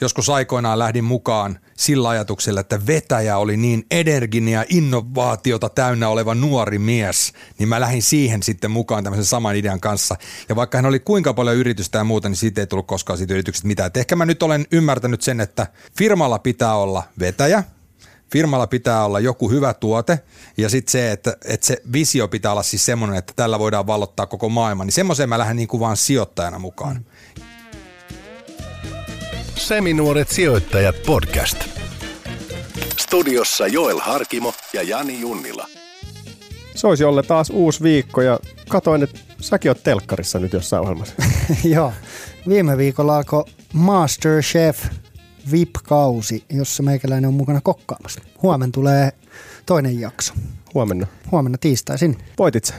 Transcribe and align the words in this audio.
Joskus 0.00 0.28
aikoinaan 0.28 0.78
lähdin 0.78 1.04
mukaan 1.04 1.58
sillä 1.76 2.08
ajatuksella, 2.08 2.60
että 2.60 2.86
vetäjä 2.86 3.38
oli 3.38 3.56
niin 3.56 3.86
energinen 3.90 4.54
ja 4.54 4.64
innovaatiota 4.68 5.68
täynnä 5.68 6.08
oleva 6.08 6.34
nuori 6.34 6.78
mies, 6.78 7.32
niin 7.58 7.68
mä 7.68 7.80
lähdin 7.80 8.02
siihen 8.02 8.42
sitten 8.42 8.70
mukaan 8.70 9.04
tämmöisen 9.04 9.24
saman 9.24 9.56
idean 9.56 9.80
kanssa. 9.80 10.16
Ja 10.48 10.56
vaikka 10.56 10.78
hän 10.78 10.86
oli 10.86 11.00
kuinka 11.00 11.34
paljon 11.34 11.56
yritystä 11.56 11.98
ja 11.98 12.04
muuta, 12.04 12.28
niin 12.28 12.36
siitä 12.36 12.60
ei 12.60 12.66
tullut 12.66 12.86
koskaan 12.86 13.18
siitä 13.18 13.34
yrityksestä 13.34 13.68
mitään. 13.68 13.86
Et 13.86 13.96
ehkä 13.96 14.16
mä 14.16 14.26
nyt 14.26 14.42
olen 14.42 14.66
ymmärtänyt 14.72 15.22
sen, 15.22 15.40
että 15.40 15.66
firmalla 15.98 16.38
pitää 16.38 16.74
olla 16.74 17.02
vetäjä, 17.18 17.64
firmalla 18.32 18.66
pitää 18.66 19.04
olla 19.04 19.20
joku 19.20 19.50
hyvä 19.50 19.74
tuote 19.74 20.20
ja 20.56 20.68
sitten 20.68 20.92
se, 20.92 21.12
että, 21.12 21.36
että 21.44 21.66
se 21.66 21.82
visio 21.92 22.28
pitää 22.28 22.52
olla 22.52 22.62
siis 22.62 22.86
semmoinen, 22.86 23.18
että 23.18 23.32
tällä 23.36 23.58
voidaan 23.58 23.86
vallottaa 23.86 24.26
koko 24.26 24.48
maailma, 24.48 24.84
niin 24.84 24.92
semmoiseen 24.92 25.28
mä 25.28 25.38
lähden 25.38 25.56
niin 25.56 25.68
kuin 25.68 25.80
vaan 25.80 25.96
sijoittajana 25.96 26.58
mukaan. 26.58 26.96
Mm. 26.96 27.49
Seminuoret 29.60 30.28
sijoittajat 30.28 30.94
podcast. 31.06 31.56
Studiossa 33.00 33.66
Joel 33.66 33.98
Harkimo 34.00 34.54
ja 34.72 34.82
Jani 34.82 35.20
Junnila. 35.20 35.66
Se 36.74 36.86
olisi 36.86 37.02
jolle 37.02 37.22
taas 37.22 37.50
uusi 37.50 37.82
viikko 37.82 38.22
ja 38.22 38.38
katoin, 38.68 39.02
että 39.02 39.20
säkin 39.40 39.70
oot 39.70 39.82
telkkarissa 39.82 40.38
nyt 40.38 40.52
jossain 40.52 40.82
ohjelmassa. 40.82 41.14
Joo. 41.74 41.92
Viime 42.48 42.76
viikolla 42.76 43.16
alkoi 43.16 43.44
Masterchef 43.72 44.84
VIP-kausi, 45.50 46.44
jossa 46.50 46.82
meikäläinen 46.82 47.28
on 47.28 47.34
mukana 47.34 47.60
kokkaamassa. 47.60 48.20
Huomenna 48.42 48.72
tulee 48.72 49.12
toinen 49.66 50.00
jakso. 50.00 50.34
Huomenna. 50.74 51.06
Huomenna 51.30 51.58
tiistaisin. 51.58 52.18
Voitit 52.38 52.64
sä? 52.64 52.74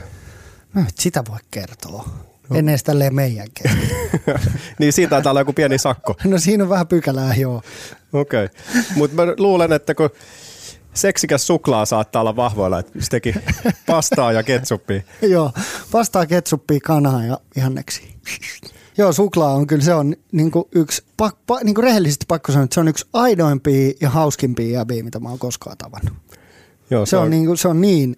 No, 0.74 0.82
et 0.82 0.98
sitä 0.98 1.24
voi 1.30 1.40
kertoa. 1.52 2.10
En 2.56 2.70
edes 2.70 2.84
tälleen 2.84 3.16
meidän 3.16 3.48
niin 4.80 4.94
siitä 4.94 5.10
taitaa 5.10 5.32
olla 5.32 5.42
joku 5.42 5.54
pieni 5.54 5.78
sakko. 5.78 6.16
No 6.24 6.38
siinä 6.38 6.64
on 6.64 6.70
vähän 6.70 6.88
pykälää, 6.88 7.36
joo. 7.36 7.62
Okei. 8.14 8.46
Okay. 8.46 8.82
Mutta 8.96 9.16
mä 9.16 9.34
luulen, 9.38 9.74
että 9.74 9.96
kun 9.96 10.10
seksikäs 10.94 11.48
suklaa 11.48 11.86
saattaa 11.86 12.22
olla 12.22 12.36
vahvoilla, 12.36 12.80
että 12.80 12.92
se 13.00 13.10
teki 13.10 13.34
pastaa 13.86 14.32
ja 14.32 14.44
ketsuppia. 14.44 15.02
joo, 15.22 15.52
pastaa, 15.92 16.26
ketsuppia, 16.26 16.80
kanaa 16.84 17.26
ja 17.26 17.40
ihanneksi. 17.56 18.16
Joo, 18.98 19.14
suklaa 19.14 19.54
on 19.54 19.68
kyllä, 19.68 19.84
se 19.84 19.94
on 19.94 20.16
niinku 20.32 20.70
yksi, 20.76 21.04
pak, 21.18 21.38
pa, 21.48 21.60
niinku 21.64 21.82
rehellisesti 21.82 22.26
pakko 22.28 22.52
sanoa, 22.52 22.64
että 22.64 22.74
se 22.74 22.80
on 22.80 22.88
yksi 22.88 23.06
aidoimpia 23.14 23.94
ja 24.02 24.10
hauskimpia 24.10 24.78
jäbiä, 24.78 25.04
mitä 25.04 25.20
mä 25.20 25.30
oon 25.30 25.40
koskaan 25.40 25.78
tavannut. 25.78 26.14
Joo, 26.90 27.06
se, 27.06 27.10
se, 27.10 27.18
on, 27.18 27.24
on, 27.24 27.30
niinku, 27.30 27.56
se 27.56 27.68
on 27.68 27.82
niin, 27.82 28.16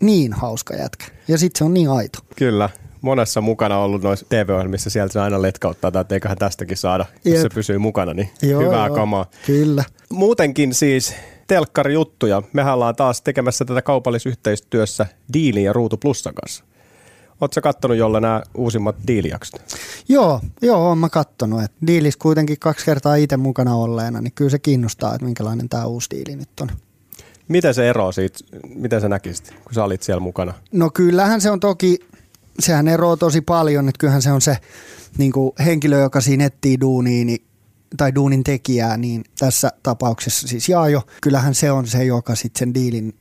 niin 0.00 0.32
hauska 0.32 0.74
jätkä. 0.74 1.04
Ja 1.28 1.38
sitten 1.38 1.58
se 1.58 1.64
on 1.64 1.74
niin 1.74 1.90
aito. 1.90 2.18
Kyllä, 2.36 2.68
monessa 3.00 3.40
mukana 3.40 3.78
ollut 3.78 4.02
noissa 4.02 4.26
TV-ohjelmissa, 4.28 4.90
sieltä 4.90 5.12
se 5.12 5.20
aina 5.20 5.42
letkauttaa, 5.42 6.00
että 6.00 6.14
eiköhän 6.14 6.38
tästäkin 6.38 6.76
saada, 6.76 7.06
Jep. 7.24 7.34
jos 7.34 7.42
se 7.42 7.48
pysyy 7.48 7.78
mukana, 7.78 8.14
niin 8.14 8.30
joo, 8.42 8.60
hyvää 8.62 8.86
joo, 8.86 8.96
kamaa. 8.96 9.26
Kyllä. 9.46 9.84
Muutenkin 10.10 10.74
siis 10.74 11.14
telkkarijuttuja. 11.46 12.42
Mehän 12.52 12.74
ollaan 12.74 12.96
taas 12.96 13.22
tekemässä 13.22 13.64
tätä 13.64 13.82
kaupallisyhteistyössä 13.82 15.06
Diilin 15.32 15.64
ja 15.64 15.72
Ruutu 15.72 15.96
Plussan 15.96 16.34
kanssa. 16.34 16.64
Oletko 17.40 17.60
kattonut 17.60 17.96
jolla 17.96 18.20
nämä 18.20 18.42
uusimmat 18.54 18.96
diilijaksot? 19.06 19.62
Joo, 20.08 20.40
joo, 20.62 20.86
olen 20.86 20.98
mä 20.98 21.08
kattonut. 21.08 21.62
Et 21.62 21.72
diilis 21.86 22.16
kuitenkin 22.16 22.58
kaksi 22.58 22.84
kertaa 22.84 23.14
itse 23.14 23.36
mukana 23.36 23.74
olleena, 23.74 24.20
niin 24.20 24.32
kyllä 24.32 24.50
se 24.50 24.58
kiinnostaa, 24.58 25.14
että 25.14 25.24
minkälainen 25.24 25.68
tämä 25.68 25.86
uusi 25.86 26.10
diili 26.10 26.36
nyt 26.36 26.60
on. 26.60 26.70
Miten 27.48 27.74
se 27.74 27.88
ero 27.88 28.12
siitä, 28.12 28.38
miten 28.74 29.00
sä 29.00 29.08
näkisit, 29.08 29.54
kun 29.64 29.74
sä 29.74 29.84
olit 29.84 30.02
siellä 30.02 30.20
mukana? 30.20 30.54
No 30.72 30.90
kyllähän 30.90 31.40
se 31.40 31.50
on 31.50 31.60
toki, 31.60 31.98
sehän 32.58 32.88
eroaa 32.88 33.16
tosi 33.16 33.40
paljon, 33.40 33.88
että 33.88 33.98
kyllähän 33.98 34.22
se 34.22 34.32
on 34.32 34.40
se 34.40 34.56
niin 35.18 35.32
kuin 35.32 35.52
henkilö, 35.64 35.98
joka 35.98 36.20
siinä 36.20 36.44
etsii 36.44 36.80
duunia, 36.80 37.24
niin 37.24 37.44
tai 37.96 38.14
duunin 38.14 38.44
tekijää, 38.44 38.96
niin 38.96 39.24
tässä 39.38 39.72
tapauksessa 39.82 40.48
siis 40.48 40.68
Jaajo, 40.68 41.02
kyllähän 41.22 41.54
se 41.54 41.72
on 41.72 41.86
se, 41.86 42.04
joka 42.04 42.34
sitten 42.34 42.58
sen 42.58 42.74
diilin 42.74 43.14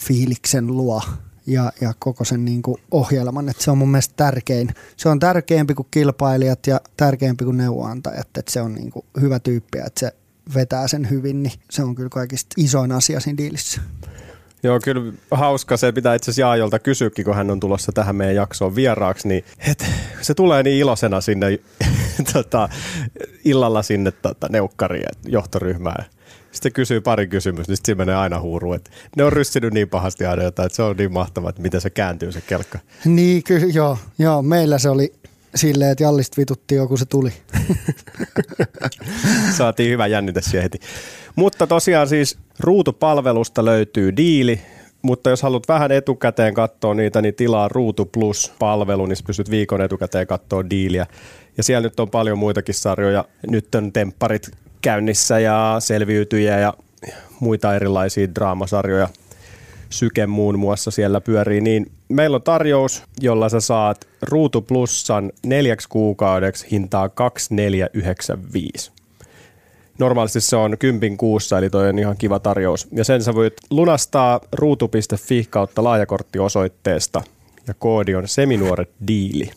fiiliksen 0.00 0.66
luo 0.66 1.02
ja, 1.46 1.72
ja 1.80 1.94
koko 1.98 2.24
sen 2.24 2.44
niin 2.44 2.62
kuin 2.62 2.76
ohjelman. 2.90 3.48
Et 3.48 3.60
se 3.60 3.70
on 3.70 3.78
mun 3.78 3.90
mielestä 3.90 4.14
tärkein. 4.16 4.74
Se 4.96 5.08
on 5.08 5.18
tärkeämpi 5.18 5.74
kuin 5.74 5.88
kilpailijat 5.90 6.66
ja 6.66 6.80
tärkeämpi 6.96 7.44
kuin 7.44 7.56
neuvonantajat. 7.56 8.36
Et 8.38 8.48
se 8.48 8.60
on 8.60 8.74
niin 8.74 8.90
kuin 8.90 9.06
hyvä 9.20 9.40
tyyppi, 9.40 9.78
että 9.78 10.00
se 10.00 10.12
vetää 10.54 10.88
sen 10.88 11.10
hyvin, 11.10 11.42
niin 11.42 11.52
se 11.70 11.82
on 11.82 11.94
kyllä 11.94 12.08
kaikista 12.08 12.54
isoin 12.56 12.92
asia 12.92 13.20
siinä 13.20 13.36
diilissä. 13.36 13.80
Joo, 14.62 14.80
kyllä 14.80 15.12
hauska. 15.30 15.76
Se 15.76 15.92
pitää 15.92 16.14
itse 16.14 16.30
asiassa 16.30 16.40
Jaajolta 16.40 16.78
kysyäkin, 16.78 17.24
kun 17.24 17.34
hän 17.34 17.50
on 17.50 17.60
tulossa 17.60 17.92
tähän 17.92 18.16
meidän 18.16 18.34
jaksoon 18.34 18.74
vieraaksi, 18.74 19.28
niin 19.28 19.44
et, 19.70 19.84
se 20.22 20.34
tulee 20.34 20.62
niin 20.62 20.78
iloisena 20.78 21.20
sinne 21.20 21.58
tota, 22.32 22.68
illalla 23.44 23.82
sinne 23.82 24.10
tota, 24.10 24.46
neukkariin 24.50 25.08
johtoryhmään. 25.26 26.04
Sitten 26.52 26.72
kysyy 26.72 27.00
pari 27.00 27.26
kysymystä, 27.26 27.70
niin 27.70 27.76
sitten 27.76 27.98
menee 27.98 28.16
aina 28.16 28.40
huuru. 28.40 28.72
Että 28.72 28.90
ne 29.16 29.24
on 29.24 29.32
ryssinyt 29.32 29.72
niin 29.72 29.88
pahasti 29.88 30.26
aina 30.26 30.42
jotain, 30.42 30.66
että 30.66 30.76
se 30.76 30.82
on 30.82 30.96
niin 30.96 31.12
mahtavaa, 31.12 31.50
että 31.50 31.62
miten 31.62 31.80
se 31.80 31.90
kääntyy 31.90 32.32
se 32.32 32.40
kelkka. 32.40 32.78
Niin, 33.04 33.42
kyllä, 33.42 33.66
joo, 33.72 33.98
joo. 34.18 34.42
Meillä 34.42 34.78
se 34.78 34.88
oli 34.88 35.12
silleen, 35.54 35.90
että 35.90 36.04
Jallista 36.04 36.36
vituttiin 36.36 36.76
joku 36.76 36.96
se 36.96 37.04
tuli. 37.04 37.32
Saatiin 39.56 39.90
hyvä 39.90 40.06
jännite 40.06 40.42
siihen 40.42 40.62
heti. 40.62 40.80
Mutta 41.36 41.66
tosiaan 41.66 42.08
siis 42.08 42.38
ruutupalvelusta 42.60 43.64
löytyy 43.64 44.16
diili, 44.16 44.60
mutta 45.02 45.30
jos 45.30 45.42
haluat 45.42 45.68
vähän 45.68 45.92
etukäteen 45.92 46.54
katsoa 46.54 46.94
niitä, 46.94 47.22
niin 47.22 47.34
tilaa 47.34 47.68
Ruutu 47.68 48.04
Plus-palvelu, 48.04 49.06
niin 49.06 49.16
pystyt 49.26 49.50
viikon 49.50 49.82
etukäteen 49.82 50.26
katsoa 50.26 50.70
diiliä. 50.70 51.06
Ja 51.56 51.62
siellä 51.62 51.88
nyt 51.88 52.00
on 52.00 52.10
paljon 52.10 52.38
muitakin 52.38 52.74
sarjoja. 52.74 53.24
Nyt 53.50 53.74
on 53.74 53.92
tempparit 53.92 54.50
käynnissä 54.80 55.38
ja 55.38 55.76
selviytyjä 55.78 56.58
ja 56.58 56.74
muita 57.40 57.74
erilaisia 57.74 58.34
draamasarjoja. 58.34 59.08
Syke 59.90 60.26
muun 60.26 60.58
muassa 60.58 60.90
siellä 60.90 61.20
pyörii, 61.20 61.60
niin 61.60 61.92
meillä 62.08 62.34
on 62.34 62.42
tarjous, 62.42 63.02
jolla 63.20 63.48
sä 63.48 63.60
saat 63.60 64.08
Ruutu 64.22 64.62
Plussan 64.62 65.32
neljäksi 65.46 65.88
kuukaudeksi 65.88 66.66
hintaa 66.70 67.08
2495. 67.08 68.95
Normaalisti 69.98 70.40
se 70.40 70.56
on 70.56 70.76
kympin 70.78 71.16
kuussa, 71.16 71.58
eli 71.58 71.70
toi 71.70 71.88
on 71.88 71.98
ihan 71.98 72.16
kiva 72.16 72.38
tarjous. 72.38 72.88
Ja 72.92 73.04
sen 73.04 73.22
sä 73.22 73.34
voit 73.34 73.54
lunastaa 73.70 74.40
ruutu.fi 74.52 75.46
kautta 75.50 75.84
laajakorttiosoitteesta 75.84 77.22
ja 77.66 77.74
koodi 77.74 78.14
on 78.14 78.28
seminuoret 78.28 78.90
diili. 79.08 79.50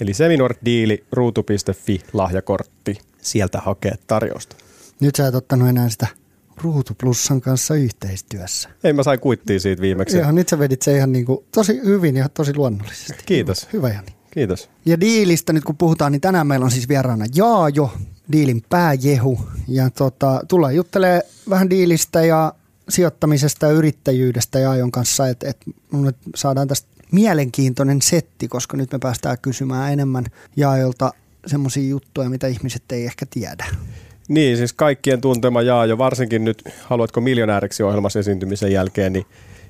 Eli 0.00 0.14
seminuoret 0.14 0.58
diili, 0.64 1.04
ruutu.fi, 1.12 2.00
lahjakortti 2.12 2.98
sieltä 3.22 3.58
hakea 3.58 3.94
tarjousta. 4.06 4.56
Nyt 5.00 5.14
sä 5.14 5.26
et 5.26 5.34
ottanut 5.34 5.68
enää 5.68 5.88
sitä 5.88 6.06
Ruutu 6.56 6.92
Plussan 7.00 7.40
kanssa 7.40 7.74
yhteistyössä. 7.74 8.68
Ei, 8.84 8.92
mä 8.92 9.02
sain 9.02 9.20
kuittia 9.20 9.60
siitä 9.60 9.82
viimeksi. 9.82 10.18
Joo, 10.18 10.32
nyt 10.32 10.48
sä 10.48 10.58
vedit 10.58 10.82
se 10.82 10.96
ihan 10.96 11.12
niin 11.12 11.24
kuin 11.24 11.44
tosi 11.52 11.80
hyvin 11.84 12.16
ja 12.16 12.28
tosi 12.28 12.56
luonnollisesti. 12.56 13.22
Kiitos. 13.26 13.68
Hyvä 13.72 13.88
Jani. 13.88 14.16
Kiitos. 14.30 14.70
Ja 14.86 15.00
diilistä 15.00 15.52
nyt 15.52 15.64
kun 15.64 15.76
puhutaan, 15.76 16.12
niin 16.12 16.20
tänään 16.20 16.46
meillä 16.46 16.64
on 16.64 16.70
siis 16.70 16.88
vieraana 16.88 17.24
Jaajo, 17.34 17.92
diilin 18.32 18.62
pääjehu. 18.68 19.40
Ja 19.68 19.90
tota, 19.90 20.40
tullaan 20.48 20.74
juttelee 20.74 21.22
vähän 21.50 21.70
diilistä 21.70 22.24
ja 22.24 22.52
sijoittamisesta 22.88 23.66
ja 23.66 23.72
yrittäjyydestä 23.72 24.58
Jaajon 24.58 24.92
kanssa, 24.92 25.28
että 25.28 25.48
et, 25.48 25.56
et 26.08 26.16
saadaan 26.34 26.68
tästä 26.68 26.88
mielenkiintoinen 27.12 28.02
setti, 28.02 28.48
koska 28.48 28.76
nyt 28.76 28.92
me 28.92 28.98
päästään 28.98 29.38
kysymään 29.42 29.92
enemmän 29.92 30.24
Jaajolta 30.56 31.12
semmoisia 31.46 31.88
juttuja, 31.88 32.30
mitä 32.30 32.46
ihmiset 32.46 32.82
ei 32.92 33.04
ehkä 33.04 33.26
tiedä. 33.30 33.66
Niin, 34.28 34.56
siis 34.56 34.72
kaikkien 34.72 35.20
tuntema 35.20 35.62
Jaajo, 35.62 35.98
varsinkin 35.98 36.44
nyt 36.44 36.62
Haluatko 36.82 37.20
miljonääriksi 37.20 37.82
ohjelmassa 37.82 38.18
esiintymisen 38.18 38.72
jälkeen, 38.72 39.12
niin 39.12 39.26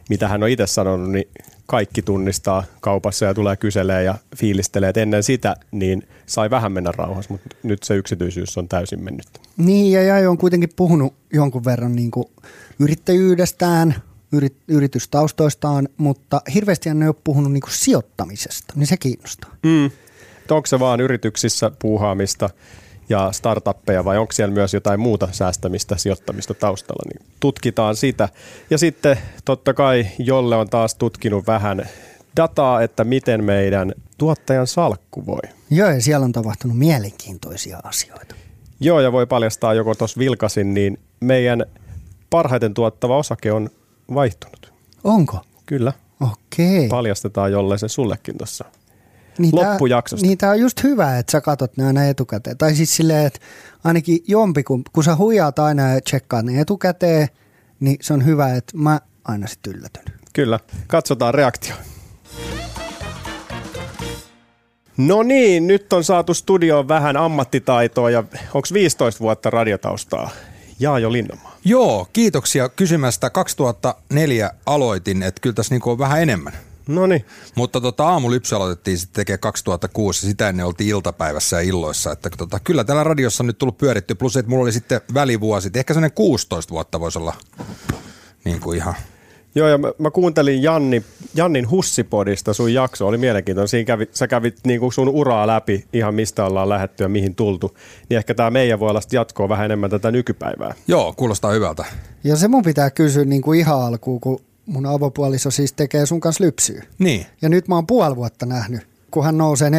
mitä 0.08 0.28
hän 0.28 0.42
on 0.42 0.48
itse 0.48 0.66
sanonut, 0.66 1.10
niin 1.10 1.28
kaikki 1.66 2.02
tunnistaa 2.02 2.64
kaupassa 2.80 3.24
ja 3.24 3.34
tulee 3.34 3.56
kyselee 3.56 4.02
ja 4.02 4.14
fiilistelee. 4.36 4.88
Et 4.88 4.96
ennen 4.96 5.22
sitä 5.22 5.56
niin 5.70 6.08
sai 6.26 6.50
vähän 6.50 6.72
mennä 6.72 6.92
rauhassa, 6.96 7.34
mutta 7.34 7.56
nyt 7.62 7.82
se 7.82 7.96
yksityisyys 7.96 8.58
on 8.58 8.68
täysin 8.68 9.04
mennyt. 9.04 9.26
Niin, 9.56 9.92
ja 9.92 10.02
Jaajo 10.02 10.30
on 10.30 10.38
kuitenkin 10.38 10.70
puhunut 10.76 11.14
jonkun 11.32 11.64
verran 11.64 11.96
niin 11.96 12.10
kuin 12.10 12.26
yrittäjyydestään, 12.78 13.94
yrit, 14.32 14.56
yritystaustoistaan, 14.68 15.88
mutta 15.96 16.42
hirveästi 16.54 16.88
hän 16.88 17.02
ei 17.02 17.08
ole 17.08 17.16
puhunut 17.24 17.52
niin 17.52 17.60
kuin 17.60 17.74
sijoittamisesta, 17.74 18.74
niin 18.76 18.86
se 18.86 18.96
kiinnostaa. 18.96 19.50
Mm 19.62 19.90
onko 20.54 20.66
se 20.66 20.80
vaan 20.80 21.00
yrityksissä 21.00 21.70
puuhaamista 21.78 22.50
ja 23.08 23.32
startuppeja 23.32 24.04
vai 24.04 24.18
onko 24.18 24.32
siellä 24.32 24.54
myös 24.54 24.74
jotain 24.74 25.00
muuta 25.00 25.28
säästämistä, 25.32 25.96
sijoittamista 25.96 26.54
taustalla, 26.54 27.10
niin 27.12 27.30
tutkitaan 27.40 27.96
sitä. 27.96 28.28
Ja 28.70 28.78
sitten 28.78 29.18
totta 29.44 29.74
kai 29.74 30.06
Jolle 30.18 30.56
on 30.56 30.68
taas 30.68 30.94
tutkinut 30.94 31.46
vähän 31.46 31.88
dataa, 32.36 32.82
että 32.82 33.04
miten 33.04 33.44
meidän 33.44 33.92
tuottajan 34.18 34.66
salkku 34.66 35.26
voi. 35.26 35.40
Joo, 35.70 35.90
ja 35.90 36.02
siellä 36.02 36.24
on 36.24 36.32
tapahtunut 36.32 36.78
mielenkiintoisia 36.78 37.80
asioita. 37.84 38.34
Joo, 38.80 39.00
ja 39.00 39.12
voi 39.12 39.26
paljastaa 39.26 39.74
joko 39.74 39.94
tuossa 39.94 40.18
vilkasin, 40.18 40.74
niin 40.74 40.98
meidän 41.20 41.66
parhaiten 42.30 42.74
tuottava 42.74 43.18
osake 43.18 43.52
on 43.52 43.70
vaihtunut. 44.14 44.72
Onko? 45.04 45.38
Kyllä, 45.66 45.92
Okei. 46.20 46.88
paljastetaan 46.88 47.52
jolle 47.52 47.78
se 47.78 47.88
sullekin 47.88 48.38
tuossa. 48.38 48.64
Niin 49.38 49.54
tää- 49.54 49.70
loppujaksosta. 49.70 50.26
Niin 50.26 50.38
tämä 50.38 50.52
on 50.52 50.60
just 50.60 50.82
hyvä, 50.82 51.18
että 51.18 51.32
sä 51.32 51.40
katot 51.40 51.76
ne 51.76 51.86
aina 51.86 52.04
etukäteen. 52.04 52.58
Tai 52.58 52.74
siis 52.74 52.96
silleen, 52.96 53.26
että 53.26 53.40
ainakin 53.84 54.18
jompi, 54.28 54.62
kun, 54.62 54.82
kun 54.92 55.04
sä 55.04 55.16
huijaat 55.16 55.58
aina 55.58 55.82
ja 55.94 56.00
tsekkaat 56.00 56.44
ne 56.46 56.60
etukäteen, 56.60 57.28
niin 57.80 57.96
se 58.00 58.14
on 58.14 58.24
hyvä, 58.24 58.54
että 58.54 58.76
mä 58.76 59.00
aina 59.24 59.46
sitten 59.46 59.72
yllätyn. 59.72 60.04
Kyllä, 60.32 60.60
katsotaan 60.86 61.34
reaktio. 61.34 61.74
No 64.96 65.22
niin, 65.22 65.66
nyt 65.66 65.92
on 65.92 66.04
saatu 66.04 66.34
studioon 66.34 66.88
vähän 66.88 67.16
ammattitaitoa 67.16 68.10
ja 68.10 68.18
onko 68.54 68.68
15 68.72 69.20
vuotta 69.20 69.50
radiotaustaa? 69.50 70.30
Jaajo 70.80 71.12
Linnamaa. 71.12 71.56
Joo, 71.64 72.06
kiitoksia 72.12 72.68
kysymästä. 72.68 73.30
2004 73.30 74.50
aloitin, 74.66 75.22
että 75.22 75.40
kyllä 75.40 75.54
tässä 75.54 75.74
niinku 75.74 75.90
on 75.90 75.98
vähän 75.98 76.22
enemmän. 76.22 76.52
No 76.88 77.06
niin, 77.06 77.24
Mutta 77.54 77.80
tota, 77.80 78.08
aamulypsy 78.08 78.54
aloitettiin 78.54 78.98
sitten 78.98 79.14
tekemään 79.14 79.40
2006 79.40 80.26
ja 80.26 80.30
sitä 80.30 80.48
ennen 80.48 80.66
oltiin 80.66 80.90
iltapäivässä 80.90 81.56
ja 81.56 81.62
illoissa. 81.62 82.12
Että 82.12 82.30
tota, 82.38 82.60
kyllä 82.60 82.84
täällä 82.84 83.04
radiossa 83.04 83.42
on 83.42 83.46
nyt 83.46 83.58
tullut 83.58 83.78
pyöritty, 83.78 84.14
plus 84.14 84.36
että 84.36 84.50
mulla 84.50 84.62
oli 84.62 84.72
sitten 84.72 85.00
välivuosit, 85.14 85.76
ehkä 85.76 85.94
sellainen 85.94 86.14
16 86.14 86.70
vuotta 86.70 87.00
voisi 87.00 87.18
olla 87.18 87.34
niin 88.44 88.60
kuin 88.60 88.76
ihan. 88.76 88.94
Joo, 89.56 89.68
ja 89.68 89.78
mä, 89.78 89.92
mä 89.98 90.10
kuuntelin 90.10 90.62
Janni, 90.62 91.02
Jannin 91.34 91.70
Hussipodista 91.70 92.54
sun 92.54 92.74
jakso, 92.74 93.06
oli 93.06 93.18
mielenkiintoinen. 93.18 93.68
Siinä 93.68 93.86
kävi, 93.86 94.08
sä 94.12 94.26
kävit 94.26 94.60
niin 94.66 94.80
kuin 94.80 94.92
sun 94.92 95.08
uraa 95.08 95.46
läpi 95.46 95.84
ihan 95.92 96.14
mistä 96.14 96.44
ollaan 96.44 96.68
lähetty 96.68 97.04
ja 97.04 97.08
mihin 97.08 97.34
tultu. 97.34 97.76
Niin 98.08 98.18
ehkä 98.18 98.34
tämä 98.34 98.50
meidän 98.50 98.80
voi 98.80 98.90
olla 98.90 99.00
jatkoa 99.12 99.48
vähän 99.48 99.64
enemmän 99.64 99.90
tätä 99.90 100.10
nykypäivää. 100.10 100.74
Joo, 100.88 101.12
kuulostaa 101.12 101.52
hyvältä. 101.52 101.84
Ja 102.24 102.36
se 102.36 102.48
mun 102.48 102.62
pitää 102.62 102.90
kysyä 102.90 103.24
niin 103.24 103.42
kuin 103.42 103.60
ihan 103.60 103.82
alkuun, 103.82 104.20
kun 104.20 104.40
mun 104.66 104.86
avopuoliso 104.86 105.50
siis 105.50 105.72
tekee 105.72 106.06
sun 106.06 106.20
kanssa 106.20 106.44
lypsyä. 106.44 106.84
Niin. 106.98 107.26
Ja 107.42 107.48
nyt 107.48 107.68
mä 107.68 107.74
oon 107.74 107.86
puoli 107.86 108.16
vuotta 108.16 108.46
nähnyt, 108.46 108.88
kun 109.10 109.24
hän 109.24 109.38
nousee 109.38 109.70
4.30 109.70 109.76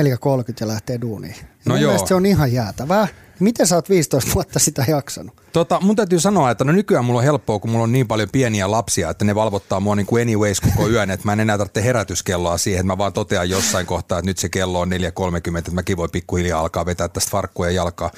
ja 0.61 0.67
lähtee 0.67 1.01
duuniin. 1.01 1.35
Ja 1.39 1.45
No 1.65 1.73
mun 1.73 1.81
joo. 1.81 2.05
se 2.07 2.15
on 2.15 2.25
ihan 2.25 2.53
jäätävää. 2.53 3.07
Miten 3.39 3.67
sä 3.67 3.75
oot 3.75 3.89
15 3.89 4.31
vuotta 4.33 4.59
sitä 4.59 4.85
jaksanut? 4.87 5.33
Tota, 5.53 5.79
mun 5.81 5.95
täytyy 5.95 6.19
sanoa, 6.19 6.51
että 6.51 6.63
no 6.63 6.71
nykyään 6.71 7.05
mulla 7.05 7.19
on 7.19 7.23
helppoa, 7.23 7.59
kun 7.59 7.69
mulla 7.71 7.83
on 7.83 7.91
niin 7.91 8.07
paljon 8.07 8.29
pieniä 8.31 8.71
lapsia, 8.71 9.09
että 9.09 9.25
ne 9.25 9.35
valvottaa 9.35 9.79
mua 9.79 9.95
niin 9.95 10.05
kuin 10.05 10.21
anyways 10.21 10.61
koko 10.61 10.87
yön, 10.93 11.11
että 11.11 11.25
mä 11.25 11.33
en 11.33 11.39
enää 11.39 11.57
tarvitse 11.57 11.83
herätyskelloa 11.83 12.57
siihen, 12.57 12.79
että 12.79 12.87
mä 12.87 12.97
vaan 12.97 13.13
totean 13.13 13.49
jossain 13.49 13.85
kohtaa, 13.85 14.19
että 14.19 14.29
nyt 14.29 14.37
se 14.37 14.49
kello 14.49 14.79
on 14.79 14.91
4.30, 14.91 15.57
että 15.57 15.71
mäkin 15.71 15.97
voi 15.97 16.07
pikkuhiljaa 16.11 16.59
alkaa 16.59 16.85
vetää 16.85 17.07
tästä 17.07 17.31
farkkuja 17.31 17.71
jalkaa. 17.71 18.11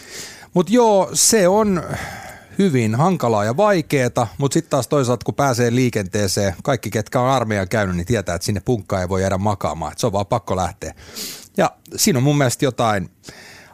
Mutta 0.54 0.74
joo, 0.74 1.10
se 1.14 1.48
on 1.48 1.84
hyvin 2.60 2.96
hankalaa 2.96 3.46
ja 3.46 3.58
vaikeeta, 3.58 4.28
mutta 4.38 4.54
sitten 4.54 4.70
taas 4.70 4.88
toisaalta 4.88 5.26
kun 5.26 5.36
pääsee 5.36 5.76
liikenteeseen, 5.76 6.56
kaikki 6.64 6.90
ketkä 6.90 7.22
on 7.22 7.30
armeijan 7.30 7.70
käynyt, 7.70 7.96
niin 7.96 8.06
tietää, 8.06 8.36
että 8.36 8.46
sinne 8.46 8.62
punkkaan 8.66 9.02
ei 9.02 9.10
voi 9.10 9.22
jäädä 9.22 9.38
makaamaan, 9.38 9.92
että 9.92 10.00
se 10.00 10.08
on 10.08 10.14
vaan 10.14 10.26
pakko 10.26 10.56
lähteä. 10.56 10.94
Ja 11.58 11.72
siinä 11.96 12.20
on 12.20 12.24
mun 12.24 12.38
mielestä 12.38 12.66
jotain 12.66 13.10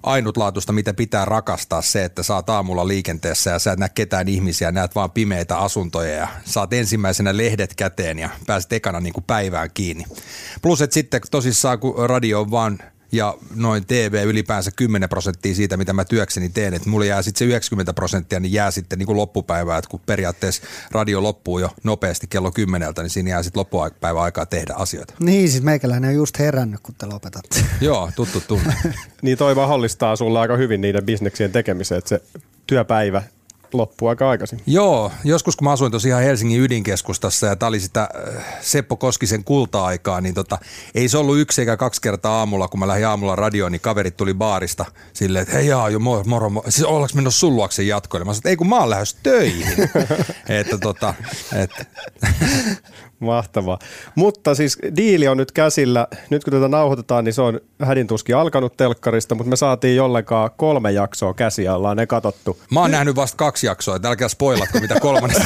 ainutlaatuista, 0.03 0.73
mitä 0.73 0.93
pitää 0.93 1.25
rakastaa 1.25 1.81
se, 1.81 2.05
että 2.05 2.23
saat 2.23 2.49
aamulla 2.49 2.87
liikenteessä 2.87 3.51
ja 3.51 3.59
sä 3.59 3.71
et 3.71 3.79
näe 3.79 3.89
ketään 3.89 4.27
ihmisiä, 4.27 4.71
näet 4.71 4.95
vaan 4.95 5.11
pimeitä 5.11 5.57
asuntoja 5.57 6.15
ja 6.15 6.27
saat 6.45 6.73
ensimmäisenä 6.73 7.37
lehdet 7.37 7.75
käteen 7.75 8.19
ja 8.19 8.29
pääset 8.47 8.73
ekana 8.73 8.99
niin 8.99 9.13
kuin 9.13 9.23
päivään 9.23 9.69
kiinni. 9.73 10.05
Plus, 10.61 10.81
että 10.81 10.93
sitten 10.93 11.21
tosissaan 11.31 11.79
kun 11.79 12.09
radio 12.09 12.41
on 12.41 12.51
vaan 12.51 12.79
ja 13.11 13.37
noin 13.55 13.85
TV 13.85 14.23
ylipäänsä 14.25 14.71
10 14.75 15.09
prosenttia 15.09 15.55
siitä, 15.55 15.77
mitä 15.77 15.93
mä 15.93 16.05
työkseni 16.05 16.49
teen, 16.49 16.73
että 16.73 16.89
mulla 16.89 17.05
jää 17.05 17.21
sitten 17.21 17.39
se 17.39 17.45
90 17.45 17.93
prosenttia, 17.93 18.39
niin 18.39 18.53
jää 18.53 18.71
sitten 18.71 18.99
niin 18.99 19.07
kuin 19.07 19.17
loppupäivää, 19.17 19.77
että 19.77 19.89
kun 19.89 20.01
periaatteessa 20.05 20.63
radio 20.91 21.23
loppuu 21.23 21.59
jo 21.59 21.69
nopeasti 21.83 22.27
kello 22.27 22.51
kymmeneltä, 22.51 23.01
niin 23.01 23.09
siinä 23.09 23.29
jää 23.29 23.43
sitten 23.43 23.59
loppupäivän 23.59 24.23
aikaa 24.23 24.45
tehdä 24.45 24.73
asioita. 24.73 25.13
Niin, 25.19 25.49
siis 25.49 25.63
meikäläinen 25.63 26.09
on 26.09 26.15
just 26.15 26.39
herännyt, 26.39 26.79
kun 26.83 26.95
te 26.97 27.05
lopetatte. 27.05 27.65
Joo, 27.81 28.11
tuttu 28.15 28.41
tunne. 28.47 28.75
Niin 29.21 29.37
toi 29.37 29.55
mahdollistaa 29.55 30.15
sulle 30.15 30.39
aika 30.39 30.57
hyvin 30.57 30.81
niiden 30.81 31.05
bisneksien 31.05 31.51
tekemiseen, 31.51 31.99
että 31.99 32.09
se 32.09 32.21
työpäivä 32.67 33.23
loppuu 33.73 34.07
aika 34.07 34.29
aikaisin. 34.29 34.61
Joo, 34.65 35.11
joskus 35.23 35.55
kun 35.55 35.65
mä 35.65 35.71
asuin 35.71 35.91
tosiaan 35.91 36.23
Helsingin 36.23 36.61
ydinkeskustassa 36.61 37.47
ja 37.47 37.55
tämä 37.55 37.67
oli 37.67 37.79
sitä 37.79 38.01
äh, 38.01 38.45
Seppo 38.61 38.95
Koskisen 38.95 39.43
kulta-aikaa, 39.43 40.21
niin 40.21 40.35
tota, 40.35 40.57
ei 40.95 41.09
se 41.09 41.17
ollut 41.17 41.37
yksi 41.37 41.61
eikä 41.61 41.77
kaksi 41.77 42.01
kertaa 42.01 42.39
aamulla, 42.39 42.67
kun 42.67 42.79
mä 42.79 42.87
lähdin 42.87 43.07
aamulla 43.07 43.35
radioon, 43.35 43.71
niin 43.71 43.81
kaverit 43.81 44.17
tuli 44.17 44.33
baarista 44.33 44.85
silleen, 45.13 45.43
että 45.43 45.55
hei 45.55 45.67
jaa, 45.67 45.89
jo 45.89 45.99
moro, 45.99 46.23
moro, 46.25 46.49
moro. 46.49 46.71
siis 46.71 46.87
ollaanko 46.87 47.15
mennyt 47.15 47.35
sun 47.35 47.55
luokse 47.55 47.83
jatkoille? 47.83 48.25
Mä 48.25 48.33
sanoin, 48.33 48.39
että 48.39 48.49
ei 48.49 48.55
kun 48.55 48.69
mä 48.69 48.79
oon 48.79 48.89
lähdössä 48.89 49.17
töihin. 49.23 49.77
että 50.59 50.77
tota, 50.77 51.13
et, 51.53 51.71
Mahtavaa. 53.19 53.79
Mutta 54.15 54.55
siis 54.55 54.77
diili 54.97 55.27
on 55.27 55.37
nyt 55.37 55.51
käsillä. 55.51 56.07
Nyt 56.29 56.43
kun 56.43 56.53
tätä 56.53 56.67
nauhoitetaan, 56.67 57.23
niin 57.23 57.33
se 57.33 57.41
on 57.41 57.59
hädintuskin 57.83 58.35
alkanut 58.35 58.77
telkkarista, 58.77 59.35
mutta 59.35 59.49
me 59.49 59.55
saatiin 59.55 59.95
jollenkaan 59.95 60.51
kolme 60.57 60.91
jaksoa 60.91 61.33
käsiä, 61.33 61.75
ollaan 61.75 61.97
ne 61.97 62.07
katottu. 62.07 62.59
Mä 62.71 62.79
oon 62.79 62.91
nähnyt 62.91 63.15
vasta 63.15 63.37
kaksi 63.37 63.67
jaksoa, 63.67 63.95
että 63.95 64.07
älkää 64.09 64.27
spoilatko 64.27 64.79
mitä 64.79 64.99
kolmannesta. 64.99 65.45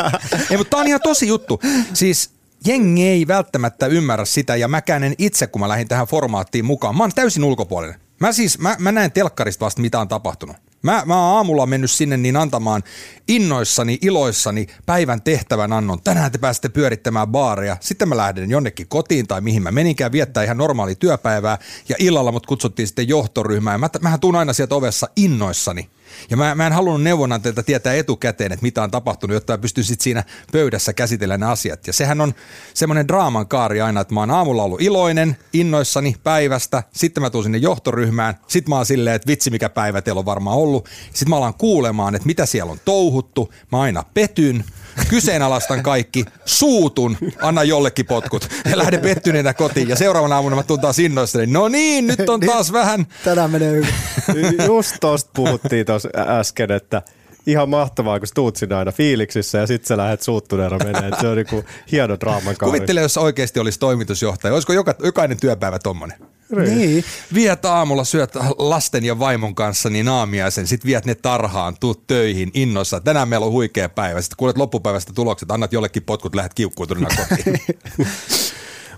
ei, 0.50 0.56
mutta 0.56 0.70
tää 0.70 0.80
on 0.80 0.88
ihan 0.88 1.00
tosi 1.02 1.28
juttu. 1.28 1.60
Siis 1.94 2.30
jengi 2.66 3.08
ei 3.08 3.26
välttämättä 3.28 3.86
ymmärrä 3.86 4.24
sitä 4.24 4.56
ja 4.56 4.68
mäkään 4.68 5.04
en 5.04 5.14
itse, 5.18 5.46
kun 5.46 5.60
mä 5.60 5.68
lähdin 5.68 5.88
tähän 5.88 6.06
formaattiin 6.06 6.64
mukaan. 6.64 6.96
Mä 6.96 7.02
oon 7.02 7.12
täysin 7.14 7.44
ulkopuolinen. 7.44 8.00
Mä 8.20 8.32
siis, 8.32 8.58
mä, 8.58 8.76
mä 8.78 8.92
näen 8.92 9.12
telkkarista 9.12 9.64
vasta 9.64 9.82
mitä 9.82 10.00
on 10.00 10.08
tapahtunut. 10.08 10.56
Mä, 10.82 11.02
mä 11.06 11.14
oon 11.14 11.36
aamulla 11.36 11.66
mennyt 11.66 11.90
sinne 11.90 12.16
niin 12.16 12.36
antamaan 12.36 12.82
innoissani, 13.28 13.98
iloissani 14.02 14.66
päivän 14.86 15.22
tehtävän 15.22 15.72
annon. 15.72 16.02
Tänään 16.02 16.32
te 16.32 16.38
pääsette 16.38 16.68
pyörittämään 16.68 17.28
baaria. 17.28 17.76
Sitten 17.80 18.08
mä 18.08 18.16
lähden 18.16 18.50
jonnekin 18.50 18.88
kotiin 18.88 19.26
tai 19.26 19.40
mihin 19.40 19.62
mä 19.62 19.70
meninkään 19.70 20.12
viettää 20.12 20.44
ihan 20.44 20.56
normaali 20.56 20.94
työpäivää. 20.94 21.58
Ja 21.88 21.96
illalla 21.98 22.32
mut 22.32 22.46
kutsuttiin 22.46 22.86
sitten 22.86 23.08
johtoryhmään. 23.08 23.80
Mä, 23.80 23.88
mähän 24.00 24.20
tuun 24.20 24.36
aina 24.36 24.52
sieltä 24.52 24.74
ovessa 24.74 25.08
innoissani. 25.16 25.88
Ja 26.30 26.36
mä, 26.36 26.54
mä 26.54 26.66
en 26.66 26.72
halunnut 26.72 27.02
neuvonantajilta 27.02 27.62
tietää 27.62 27.94
etukäteen, 27.94 28.52
että 28.52 28.62
mitä 28.62 28.82
on 28.82 28.90
tapahtunut, 28.90 29.34
jotta 29.34 29.58
pystyn 29.58 29.84
sitten 29.84 30.04
siinä 30.04 30.24
pöydässä 30.52 30.92
käsitellä 30.92 31.38
ne 31.38 31.46
asiat. 31.46 31.86
Ja 31.86 31.92
sehän 31.92 32.20
on 32.20 32.34
semmoinen 32.74 33.08
draaman 33.08 33.48
kaari 33.48 33.80
aina, 33.80 34.00
että 34.00 34.14
mä 34.14 34.20
oon 34.20 34.30
aamulla 34.30 34.62
ollut 34.62 34.82
iloinen, 34.82 35.36
innoissani 35.52 36.16
päivästä, 36.24 36.82
sitten 36.92 37.22
mä 37.22 37.30
tuun 37.30 37.44
sinne 37.44 37.58
johtoryhmään, 37.58 38.38
sitten 38.48 38.70
mä 38.70 38.76
oon 38.76 38.86
silleen, 38.86 39.16
että 39.16 39.28
vitsi 39.28 39.50
mikä 39.50 39.68
päivä 39.68 40.02
teillä 40.02 40.18
on 40.18 40.24
varmaan 40.24 40.56
ollut. 40.56 40.88
Sitten 41.12 41.28
mä 41.28 41.36
alan 41.36 41.54
kuulemaan, 41.54 42.14
että 42.14 42.26
mitä 42.26 42.46
siellä 42.46 42.72
on 42.72 42.80
touhuttu, 42.84 43.52
mä 43.72 43.80
aina 43.80 44.04
petyn, 44.14 44.64
kyseenalaistan 45.08 45.82
kaikki, 45.82 46.24
suutun, 46.44 47.16
anna 47.42 47.64
jollekin 47.64 48.06
potkut. 48.06 48.48
Ja 48.70 48.78
lähden 48.78 49.00
pettyneenä 49.00 49.54
kotiin. 49.54 49.88
Ja 49.88 49.96
seuraavana 49.96 50.34
aamuna 50.34 50.56
mä 50.56 50.62
tuun 50.62 50.80
taas 50.80 50.98
innoissani, 50.98 51.46
no 51.46 51.68
niin, 51.68 52.06
nyt 52.06 52.28
on 52.28 52.40
taas 52.40 52.72
vähän. 52.72 53.06
Tänään 53.24 53.50
menee 53.50 53.72
hyvin. 53.72 54.54
Just 54.66 54.96
tosta 55.00 55.30
puhuttiin 55.34 55.86
tuossa 55.86 56.08
äsken, 56.38 56.70
että 56.70 57.02
ihan 57.46 57.68
mahtavaa, 57.68 58.18
kun 58.18 58.28
tuut 58.34 58.56
sinne 58.56 58.74
aina 58.74 58.92
fiiliksissä 58.92 59.58
ja 59.58 59.66
sit 59.66 59.84
sä 59.84 59.96
lähdet 59.96 60.22
suuttuneena 60.22 60.78
menee. 60.78 61.10
Se 61.20 61.28
on 61.28 61.36
niinku 61.36 61.64
hieno 61.92 62.16
draaman 62.20 62.56
kaari. 62.56 62.70
Kuvittele, 62.70 63.00
jos 63.00 63.16
oikeasti 63.16 63.60
olisi 63.60 63.78
toimitusjohtaja. 63.78 64.54
Olisiko 64.54 64.72
joka, 64.72 64.94
jokainen 65.04 65.40
työpäivä 65.40 65.78
tommonen? 65.78 66.18
niin. 66.56 67.04
Viet 67.34 67.64
aamulla, 67.64 68.04
syöt 68.04 68.34
lasten 68.58 69.04
ja 69.04 69.18
vaimon 69.18 69.54
kanssa 69.54 69.90
niin 69.90 70.08
aamiaisen, 70.08 70.66
sit 70.66 70.84
viet 70.84 71.04
ne 71.04 71.14
tarhaan, 71.14 71.76
tuut 71.80 72.06
töihin 72.06 72.50
innossa. 72.54 73.00
Tänään 73.00 73.28
meillä 73.28 73.46
on 73.46 73.52
huikea 73.52 73.88
päivä. 73.88 74.20
Sitten 74.20 74.36
kuulet 74.36 74.58
loppupäivästä 74.58 75.12
tulokset, 75.12 75.50
annat 75.50 75.72
jollekin 75.72 76.02
potkut, 76.02 76.34
lähdet 76.34 76.54
kiukkuutuneena 76.54 77.16
kotiin. 77.16 77.60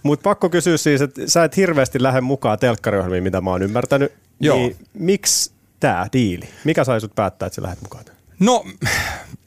Mutta 0.02 0.22
pakko 0.22 0.50
kysyä 0.50 0.76
siis, 0.76 1.00
että 1.00 1.22
sä 1.26 1.44
et 1.44 1.56
hirveästi 1.56 2.02
lähde 2.02 2.20
mukaan 2.20 2.58
telkkariohjelmiin, 2.58 3.22
mitä 3.22 3.40
mä 3.40 3.50
oon 3.50 3.62
ymmärtänyt. 3.62 4.12
Joo. 4.40 4.56
Niin 4.56 4.76
miksi 4.94 5.50
tämä 5.80 6.06
diili? 6.12 6.48
Mikä 6.64 6.84
sai 6.84 7.00
sut 7.00 7.14
päättää, 7.14 7.46
että 7.46 7.54
sä 7.54 7.62
lähdet 7.62 7.82
mukaan? 7.82 8.04
No, 8.44 8.64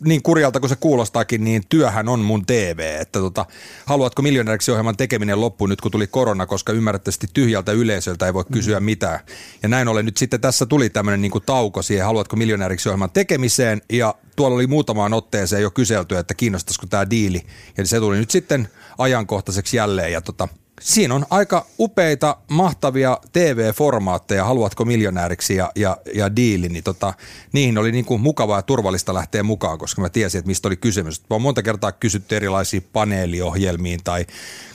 niin 0.06 0.24
kurjalta 0.24 0.60
kuin 0.60 0.70
se 0.70 0.76
kuulostaakin, 0.76 1.44
niin 1.44 1.64
työhän 1.70 2.10
on 2.10 2.20
mun 2.20 2.46
TV. 2.46 2.98
Että 3.02 3.20
tota, 3.20 3.46
haluatko 3.86 4.22
miljonääriksi 4.22 4.72
ohjelman 4.72 4.98
tekeminen 4.98 5.42
loppuun 5.42 5.70
nyt, 5.70 5.82
kun 5.82 5.92
tuli 5.92 6.08
korona, 6.08 6.46
koska 6.46 6.74
ymmärrettävästi 6.74 7.28
tyhjältä 7.34 7.72
yleisöltä 7.72 8.26
ei 8.26 8.34
voi 8.34 8.46
kysyä 8.54 8.80
mitään. 8.80 9.20
Ja 9.64 9.70
näin 9.70 9.88
ollen 9.88 10.06
nyt 10.06 10.18
sitten 10.18 10.42
tässä 10.42 10.66
tuli 10.66 10.90
tämmöinen 10.90 11.22
niin 11.22 11.32
tauko 11.46 11.82
siihen, 11.82 12.06
haluatko 12.06 12.36
miljonääriksi 12.36 12.90
ohjelman 12.90 13.12
tekemiseen. 13.12 13.82
Ja 13.90 14.16
tuolla 14.36 14.56
oli 14.56 14.68
muutamaan 14.68 15.14
otteeseen 15.14 15.62
jo 15.62 15.72
kyselty, 15.72 16.18
että 16.18 16.34
kiinnostaisiko 16.34 16.88
tämä 16.88 17.10
diili. 17.10 17.42
Ja 17.78 17.88
se 17.88 18.00
tuli 18.00 18.18
nyt 18.18 18.32
sitten 18.32 18.70
ajankohtaiseksi 18.98 19.78
jälleen. 19.78 20.12
Ja 20.12 20.22
tota, 20.22 20.48
Siinä 20.82 21.16
on 21.16 21.26
aika 21.30 21.66
upeita, 21.80 22.38
mahtavia 22.52 23.18
TV-formaatteja, 23.34 24.46
haluatko 24.46 24.86
miljonääriksi 24.86 25.56
ja, 25.56 25.72
ja, 25.76 25.98
ja 26.16 26.36
diili, 26.36 26.70
niin 26.70 26.84
tota, 26.84 27.14
niihin 27.54 27.78
oli 27.78 27.92
niin 27.92 28.06
kuin 28.06 28.22
mukavaa 28.22 28.58
ja 28.58 28.62
turvallista 28.62 29.14
lähteä 29.14 29.44
mukaan, 29.44 29.78
koska 29.78 30.02
mä 30.02 30.10
tiesin, 30.10 30.40
että 30.40 30.48
mistä 30.48 30.68
oli 30.68 30.76
kysymys. 30.76 31.22
Mä 31.22 31.26
oon 31.30 31.42
monta 31.42 31.64
kertaa 31.64 31.92
kysytty 31.92 32.36
erilaisiin 32.36 32.88
paneeliohjelmiin 32.94 34.00
tai 34.04 34.26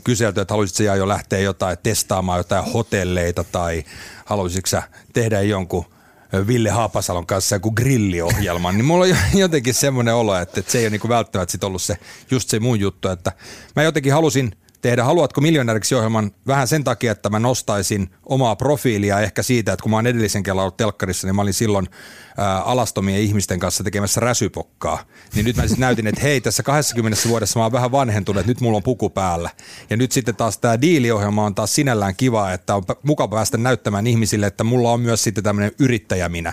kyselty, 0.05 0.41
että 0.41 0.55
haluaisitko 0.55 0.83
jo 0.83 1.09
lähteä 1.09 1.39
jotain 1.39 1.79
testaamaan 1.83 2.39
jotain 2.39 2.73
hotelleita 2.73 3.45
tai 3.45 3.85
haluaisitko 4.25 4.69
sä 4.69 4.83
tehdä 5.13 5.41
jonkun 5.41 5.85
Ville 6.47 6.71
Haapasalon 6.71 7.27
kanssa 7.27 7.57
joku 7.57 7.71
grilliohjelma, 7.71 8.73
niin 8.73 8.85
mulla 8.85 9.05
on 9.05 9.17
jotenkin 9.41 9.75
semmoinen 9.75 10.15
olo, 10.15 10.37
että, 10.37 10.61
että 10.61 10.73
se 10.73 10.79
ei 10.79 10.85
ole 10.85 10.91
niin 10.91 11.09
välttämättä 11.09 11.53
sit 11.53 11.65
ollut 11.65 11.83
se, 11.83 11.97
just 12.31 12.49
se 12.49 12.61
mun 12.61 12.81
juttu, 12.81 13.09
että 13.09 13.33
mä 13.77 13.83
jotenkin 13.83 14.13
halusin 14.13 14.57
tehdä 14.83 15.05
Haluatko 15.05 15.41
miljonääriksi 15.41 15.95
ohjelman 15.95 16.31
vähän 16.47 16.69
sen 16.69 16.85
takia, 16.85 17.13
että 17.13 17.31
mä 17.31 17.39
nostaisin 17.39 18.11
omaa 18.27 18.57
profiilia 18.57 19.21
ehkä 19.21 19.43
siitä, 19.43 19.73
että 19.73 19.83
kun 19.83 19.91
mä 19.91 19.97
oon 19.97 20.07
edellisen 20.07 20.43
kerran 20.43 20.63
ollut 20.63 20.77
telkkarissa, 20.77 21.27
niin 21.27 21.37
mä 21.37 21.43
olin 21.43 21.55
silloin 21.55 21.89
ää, 22.39 22.63
alastomien 22.63 23.21
ihmisten 23.21 23.59
kanssa 23.59 23.85
tekemässä 23.85 24.21
räsypokkaa. 24.21 25.05
Niin 25.35 25.45
nyt 25.45 25.57
mä 25.57 25.67
siis 25.67 25.79
näytin, 25.79 26.07
että 26.07 26.21
hei, 26.21 26.41
tässä 26.41 26.63
20 26.63 27.29
vuodessa 27.29 27.59
mä 27.59 27.65
oon 27.65 27.73
vähän 27.73 27.93
vanhentunut, 27.93 28.41
että 28.41 28.51
nyt 28.51 28.61
mulla 28.61 28.77
on 28.77 28.83
puku 28.83 29.11
päällä. 29.11 29.51
Ja 29.91 29.97
nyt 29.97 30.13
sitten 30.13 30.37
taas 30.37 30.59
tämä 30.59 30.81
diiliohjelma 30.81 31.45
on 31.45 31.55
taas 31.55 31.75
sinällään 31.75 32.17
kiva, 32.17 32.53
että 32.53 32.75
on 32.75 32.83
mukava 33.03 33.37
päästä 33.37 33.59
näyttämään 33.59 34.07
ihmisille, 34.07 34.47
että 34.47 34.65
mulla 34.65 34.93
on 34.93 35.01
myös 35.01 35.23
sitten 35.25 35.45
tämmöinen 35.45 35.73
yrittäjä 35.79 36.29
minä, 36.29 36.53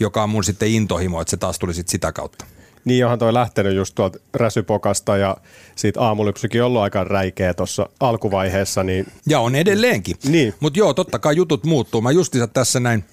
joka 0.00 0.22
on 0.22 0.30
mun 0.30 0.44
sitten 0.44 0.68
intohimo, 0.68 1.20
että 1.20 1.30
se 1.30 1.36
taas 1.36 1.58
tuli 1.58 1.74
sitten 1.74 1.90
sitä 1.90 2.12
kautta. 2.12 2.44
Niin 2.84 3.04
onhan 3.04 3.18
toi 3.18 3.34
lähtenyt 3.34 3.76
just 3.76 3.94
tuolta 3.94 4.18
räsypokasta 4.34 5.16
ja 5.16 5.36
siitä 5.76 6.00
aamulypsykin 6.00 6.62
ollut 6.62 6.82
aika 6.82 7.04
räikeä 7.04 7.54
tuossa 7.54 7.88
alkuvaiheessa. 8.00 8.82
Niin... 8.82 9.06
Ja 9.26 9.40
on 9.40 9.54
edelleenkin. 9.54 10.16
Niin. 10.24 10.54
Mutta 10.60 10.78
joo, 10.78 10.94
totta 10.94 11.18
kai 11.18 11.36
jutut 11.36 11.64
muuttuu. 11.64 12.00
Mä 12.00 12.10
justiinsa 12.10 12.46
tässä 12.46 12.80
näin 12.80 13.04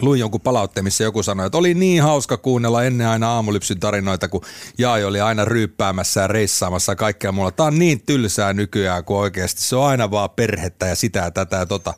luin 0.00 0.20
jonkun 0.20 0.40
palautteen, 0.40 0.84
missä 0.84 1.04
joku 1.04 1.22
sanoi, 1.22 1.46
että 1.46 1.58
oli 1.58 1.74
niin 1.74 2.02
hauska 2.02 2.36
kuunnella 2.36 2.84
ennen 2.84 3.06
aina 3.06 3.32
aamulypsyn 3.32 3.80
tarinoita, 3.80 4.28
kun 4.28 4.42
Jaai 4.78 5.04
oli 5.04 5.20
aina 5.20 5.44
ryyppäämässä 5.44 6.20
ja 6.20 6.26
reissaamassa 6.26 6.96
kaikkea 6.96 7.32
muulla. 7.32 7.50
Tämä 7.50 7.66
on 7.66 7.78
niin 7.78 8.02
tylsää 8.06 8.52
nykyään, 8.52 9.04
kun 9.04 9.18
oikeasti 9.18 9.60
se 9.60 9.76
on 9.76 9.86
aina 9.86 10.10
vaan 10.10 10.30
perhettä 10.30 10.86
ja 10.86 10.96
sitä 10.96 11.18
ja 11.18 11.30
tätä 11.30 11.56
ja 11.56 11.66
tota 11.66 11.94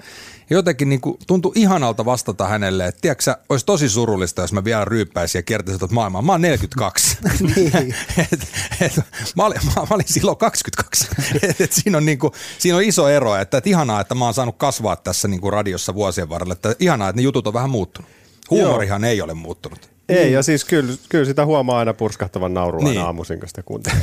jotenkin 0.53 0.89
niin 0.89 1.01
kuin 1.01 1.19
tuntui 1.27 1.53
ihanalta 1.55 2.05
vastata 2.05 2.49
hänelle, 2.49 2.87
että 2.87 3.01
tiedätkö 3.01 3.37
olisi 3.49 3.67
tosi 3.67 3.89
surullista, 3.89 4.43
jos 4.43 4.53
mä 4.53 4.65
vielä 4.65 4.85
ryyppäisin 4.85 5.39
ja 5.39 5.43
kertaisin 5.43 5.79
tuota 5.79 5.95
maailmaa. 5.95 6.23
Mä 6.23 6.33
oon 6.33 6.43
42. 6.43 7.17
niin. 7.57 7.95
et, 8.19 8.49
et, 8.81 9.03
mä, 9.37 9.45
olin, 9.45 9.59
mä, 9.65 9.73
mä, 9.77 9.87
olin 9.91 10.07
silloin 10.09 10.37
22. 10.37 11.09
et, 11.43 11.61
et 11.61 11.73
siinä, 11.73 11.99
on 11.99 12.07
niin 12.07 12.19
kuin, 12.19 12.33
siinä 12.59 12.77
on 12.77 12.83
iso 12.83 13.09
ero, 13.09 13.37
että, 13.37 13.59
että 13.59 13.71
ihanaa, 13.71 14.01
että 14.01 14.15
mä 14.15 14.25
oon 14.25 14.35
saanut 14.35 14.57
kasvaa 14.57 14.97
tässä 14.97 15.29
niin 15.29 15.41
kuin 15.41 15.53
radiossa 15.53 15.95
vuosien 15.95 16.29
varrella. 16.29 16.53
Että 16.53 16.75
ihanaa, 16.79 17.09
että 17.09 17.21
ne 17.21 17.23
jutut 17.23 17.47
on 17.47 17.55
vähän 17.55 17.71
muuttunut. 17.71 18.11
Huumorihan 18.51 19.03
Joo. 19.03 19.11
ei 19.11 19.23
ole 19.23 19.35
muuttunut. 19.35 19.91
Ei, 20.09 20.25
niin. 20.25 20.33
ja 20.33 20.43
siis 20.43 20.65
kyllä, 20.65 20.95
kyllä 21.09 21.25
sitä 21.25 21.47
huomaa 21.47 21.79
aina 21.79 21.95
purskahtavan 21.95 22.55
naurua 22.55 22.85
niin. 22.85 23.01
aamuisin, 23.01 23.39
kun 23.39 23.49
sitä 23.49 23.63
kuuntelee. 23.63 24.03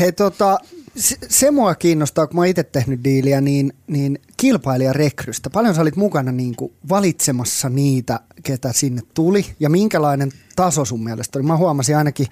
Hei 0.00 0.12
tota, 0.12 0.58
se, 1.28 1.50
mua 1.50 1.74
kiinnostaa, 1.74 2.26
kun 2.26 2.36
mä 2.36 2.46
itse 2.46 2.64
tehnyt 2.64 3.04
diiliä, 3.04 3.40
niin, 3.40 3.72
niin 3.86 4.18
kilpailijarekrystä. 4.36 5.50
Paljon 5.50 5.74
sä 5.74 5.80
olit 5.80 5.96
mukana 5.96 6.32
niin 6.32 6.56
kuin 6.56 6.72
valitsemassa 6.88 7.68
niitä, 7.68 8.20
ketä 8.42 8.72
sinne 8.72 9.02
tuli 9.14 9.46
ja 9.60 9.70
minkälainen 9.70 10.32
taso 10.56 10.84
sun 10.84 11.04
mielestä 11.04 11.38
oli? 11.38 11.46
Mä 11.46 11.56
huomasin 11.56 11.96
ainakin 11.96 12.26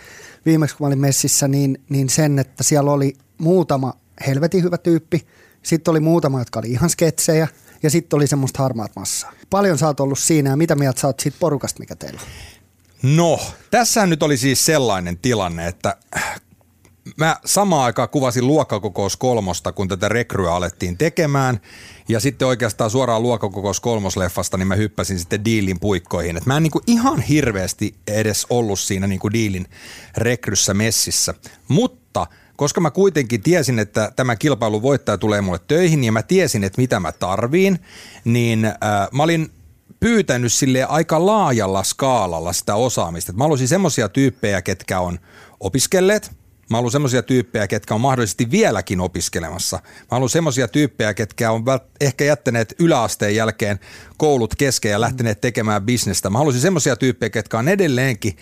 viimeksi, 0.46 0.76
kun 0.76 0.84
mä 0.84 0.88
olin 0.88 0.98
messissä, 0.98 1.48
niin, 1.48 1.80
niin 1.88 2.08
sen, 2.08 2.38
että 2.38 2.62
siellä 2.62 2.92
oli 2.92 3.14
muutama 3.38 3.94
helvetin 4.26 4.62
hyvä 4.62 4.78
tyyppi, 4.78 5.26
sitten 5.62 5.92
oli 5.92 6.00
muutama, 6.00 6.38
jotka 6.38 6.58
oli 6.58 6.70
ihan 6.70 6.90
sketsejä 6.90 7.48
ja 7.82 7.90
sitten 7.90 8.16
oli 8.16 8.26
semmoista 8.26 8.62
harmaat 8.62 8.96
massaa. 8.96 9.32
Paljon 9.50 9.78
sä 9.78 9.86
oot 9.86 10.00
ollut 10.00 10.18
siinä 10.18 10.50
ja 10.50 10.56
mitä 10.56 10.74
mieltä 10.74 11.00
sä 11.00 11.06
oot 11.06 11.20
siitä 11.20 11.36
porukasta, 11.40 11.80
mikä 11.80 11.96
teillä 11.96 12.20
on? 12.22 12.28
No, 13.16 13.40
tässä 13.70 14.06
nyt 14.06 14.22
oli 14.22 14.36
siis 14.36 14.66
sellainen 14.66 15.18
tilanne, 15.18 15.66
että 15.66 15.96
mä 17.16 17.36
samaan 17.44 17.84
aikaan 17.84 18.08
kuvasin 18.08 18.46
luokkakokous 18.46 19.16
kolmosta, 19.16 19.72
kun 19.72 19.88
tätä 19.88 20.08
rekryä 20.08 20.54
alettiin 20.54 20.98
tekemään. 20.98 21.60
Ja 22.08 22.20
sitten 22.20 22.48
oikeastaan 22.48 22.90
suoraan 22.90 23.22
luokkakokous 23.22 23.80
kolmosleffasta, 23.80 24.56
niin 24.56 24.68
mä 24.68 24.74
hyppäsin 24.74 25.18
sitten 25.18 25.44
diilin 25.44 25.80
puikkoihin. 25.80 26.36
Et 26.36 26.46
mä 26.46 26.56
en 26.56 26.62
niinku 26.62 26.80
ihan 26.86 27.20
hirveästi 27.20 27.94
edes 28.06 28.46
ollut 28.50 28.80
siinä 28.80 29.06
niinku 29.06 29.32
diilin 29.32 29.66
rekryssä 30.16 30.74
messissä. 30.74 31.34
Mutta 31.68 32.26
koska 32.56 32.80
mä 32.80 32.90
kuitenkin 32.90 33.42
tiesin, 33.42 33.78
että 33.78 34.12
tämä 34.16 34.36
kilpailun 34.36 34.82
voittaja 34.82 35.18
tulee 35.18 35.40
mulle 35.40 35.60
töihin 35.68 36.04
ja 36.04 36.12
mä 36.12 36.22
tiesin, 36.22 36.64
että 36.64 36.80
mitä 36.80 37.00
mä 37.00 37.12
tarviin, 37.12 37.78
niin 38.24 38.64
äh, 38.64 38.74
mä 39.12 39.22
olin 39.22 39.50
pyytänyt 40.00 40.52
sille 40.52 40.84
aika 40.84 41.26
laajalla 41.26 41.82
skaalalla 41.82 42.52
sitä 42.52 42.74
osaamista. 42.74 43.32
Et 43.32 43.36
mä 43.36 43.44
haluaisin 43.44 43.68
semmoisia 43.68 44.08
tyyppejä, 44.08 44.62
ketkä 44.62 45.00
on 45.00 45.18
opiskelleet– 45.60 46.30
Mä 46.70 46.76
haluan 46.76 46.92
semmoisia 46.92 47.22
tyyppejä, 47.22 47.66
ketkä 47.66 47.94
on 47.94 48.00
mahdollisesti 48.00 48.50
vieläkin 48.50 49.00
opiskelemassa. 49.00 49.76
Mä 49.84 50.06
haluan 50.10 50.28
semmoisia 50.28 50.68
tyyppejä, 50.68 51.14
ketkä 51.14 51.50
on 51.50 51.64
ehkä 52.00 52.24
jättäneet 52.24 52.74
yläasteen 52.78 53.34
jälkeen 53.36 53.80
koulut 54.16 54.54
kesken 54.54 54.92
ja 54.92 55.00
lähteneet 55.00 55.40
tekemään 55.40 55.82
bisnestä. 55.82 56.30
Mä 56.30 56.38
haluaisin 56.38 56.62
semmoisia 56.62 56.96
tyyppejä, 56.96 57.30
ketkä 57.30 57.58
on 57.58 57.68
edelleenkin 57.68 58.36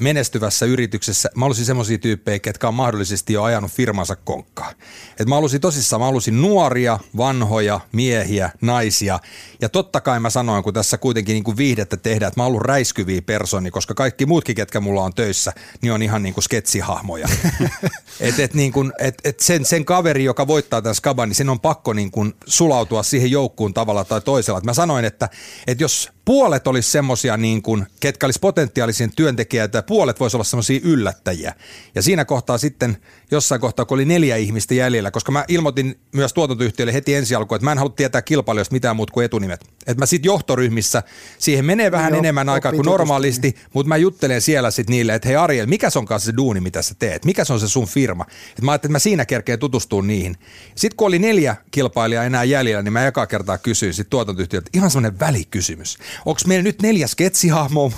menestyvässä 0.00 0.66
yrityksessä. 0.66 1.30
Mä 1.34 1.44
haluaisin 1.44 1.64
semmoisia 1.64 1.98
tyyppejä, 1.98 2.38
ketkä 2.38 2.68
on 2.68 2.74
mahdollisesti 2.74 3.32
jo 3.32 3.42
ajanut 3.42 3.70
firmansa 3.70 4.16
konkkaan. 4.16 4.74
Et 5.20 5.28
mä 5.28 5.34
haluaisin 5.34 5.60
tosissaan, 5.60 6.00
mä 6.00 6.06
haluaisin 6.06 6.42
nuoria, 6.42 6.98
vanhoja, 7.16 7.80
miehiä, 7.92 8.50
naisia. 8.60 9.20
Ja 9.60 9.68
totta 9.68 10.00
kai 10.00 10.20
mä 10.20 10.30
sanoin, 10.30 10.64
kun 10.64 10.74
tässä 10.74 10.98
kuitenkin 10.98 11.34
niin 11.34 11.44
kuin 11.44 11.56
viihdettä 11.56 11.96
tehdään, 11.96 12.28
että 12.28 12.40
mä 12.40 12.44
oon 12.44 12.48
ollut 12.48 12.62
räiskyviä 12.62 13.22
personi, 13.22 13.70
koska 13.70 13.94
kaikki 13.94 14.26
muutkin, 14.26 14.56
ketkä 14.56 14.80
mulla 14.80 15.02
on 15.02 15.14
töissä, 15.14 15.52
niin 15.80 15.92
on 15.92 16.02
ihan 16.02 16.22
niin 16.22 16.34
kuin 16.34 16.44
sketsihahmoja. 16.44 17.28
et, 18.20 18.38
et 18.38 18.54
niin 18.54 18.72
kuin, 18.72 18.92
et, 18.98 19.14
et 19.24 19.40
sen, 19.40 19.64
sen 19.64 19.84
kaveri, 19.84 20.24
joka 20.24 20.46
voittaa 20.46 20.82
tämän 20.82 20.94
skaban, 20.94 21.28
niin 21.28 21.36
sen 21.36 21.48
on 21.48 21.60
pakko 21.60 21.92
niin 21.92 22.10
kuin 22.10 22.34
sulautua 22.46 23.02
siihen 23.02 23.30
joukkuun 23.30 23.74
tavalla 23.74 24.04
tai 24.04 24.20
toisella. 24.20 24.58
Et 24.58 24.64
mä 24.64 24.74
sanoin, 24.74 25.04
että, 25.04 25.28
että 25.66 25.84
jos 25.84 26.10
puolet 26.24 26.66
olisi 26.66 26.90
semmoisia, 26.90 27.36
niin 27.36 27.62
kuin, 27.62 27.86
ketkä 28.00 28.26
olisi 28.26 28.38
potentiaalisia 28.40 29.08
työntekijöitä 29.16 29.78
ja 29.78 29.82
puolet 29.82 30.20
voisi 30.20 30.36
olla 30.36 30.44
semmoisia 30.44 30.80
yllättäjiä. 30.84 31.54
Ja 31.94 32.02
siinä 32.02 32.24
kohtaa 32.24 32.58
sitten 32.58 32.96
jossain 33.30 33.60
kohtaa, 33.60 33.84
kun 33.84 33.94
oli 33.94 34.04
neljä 34.04 34.36
ihmistä 34.36 34.74
jäljellä, 34.74 35.10
koska 35.10 35.32
mä 35.32 35.44
ilmoitin 35.48 35.98
myös 36.12 36.32
tuotantoyhtiölle 36.32 36.92
heti 36.92 37.14
ensi 37.14 37.34
alkuun, 37.34 37.56
että 37.56 37.64
mä 37.64 37.72
en 37.72 37.78
halua 37.78 37.92
tietää 37.96 38.22
kilpailijoista 38.22 38.72
mitään 38.72 38.96
muuta 38.96 39.12
kuin 39.12 39.24
etunimet. 39.24 39.60
Että 39.86 39.98
mä 39.98 40.06
sitten 40.06 40.28
johtoryhmissä, 40.28 41.02
siihen 41.38 41.64
menee 41.64 41.90
vähän 41.90 42.12
Joo, 42.12 42.18
enemmän 42.18 42.48
aikaa 42.48 42.72
kuin 42.72 42.86
normaalisti, 42.86 43.56
mutta 43.74 43.88
mä 43.88 43.96
juttelen 43.96 44.40
siellä 44.40 44.70
sitten 44.70 44.92
niille, 44.92 45.14
että 45.14 45.28
hei 45.28 45.36
Ariel, 45.36 45.66
mikä 45.66 45.88
on 45.94 46.06
kanssa 46.06 46.26
se 46.26 46.36
duuni, 46.36 46.60
mitä 46.60 46.82
sä 46.82 46.94
teet? 46.98 47.24
Mikä 47.24 47.44
se 47.44 47.52
on 47.52 47.60
se 47.60 47.68
sun 47.68 47.86
firma? 47.86 48.26
Et 48.58 48.62
mä 48.62 48.72
ajattelin, 48.72 48.90
että 48.90 48.94
mä 48.94 48.98
siinä 48.98 49.24
kerkeen 49.24 49.58
tutustua 49.58 50.02
niihin. 50.02 50.36
Sitten 50.74 50.96
kun 50.96 51.06
oli 51.06 51.18
neljä 51.18 51.56
kilpailijaa 51.70 52.24
enää 52.24 52.44
jäljellä, 52.44 52.82
niin 52.82 52.92
mä 52.92 53.06
eka 53.06 53.26
kertaa 53.26 53.58
kysyin 53.58 53.94
sitten 53.94 54.10
tuotantoyhtiöltä 54.10 54.70
ihan 54.74 54.90
semmoinen 54.90 55.20
välikysymys 55.20 55.98
onko 56.24 56.40
meillä 56.46 56.62
nyt 56.62 56.82
neljä 56.82 57.06
sketsihahmoa, 57.06 57.90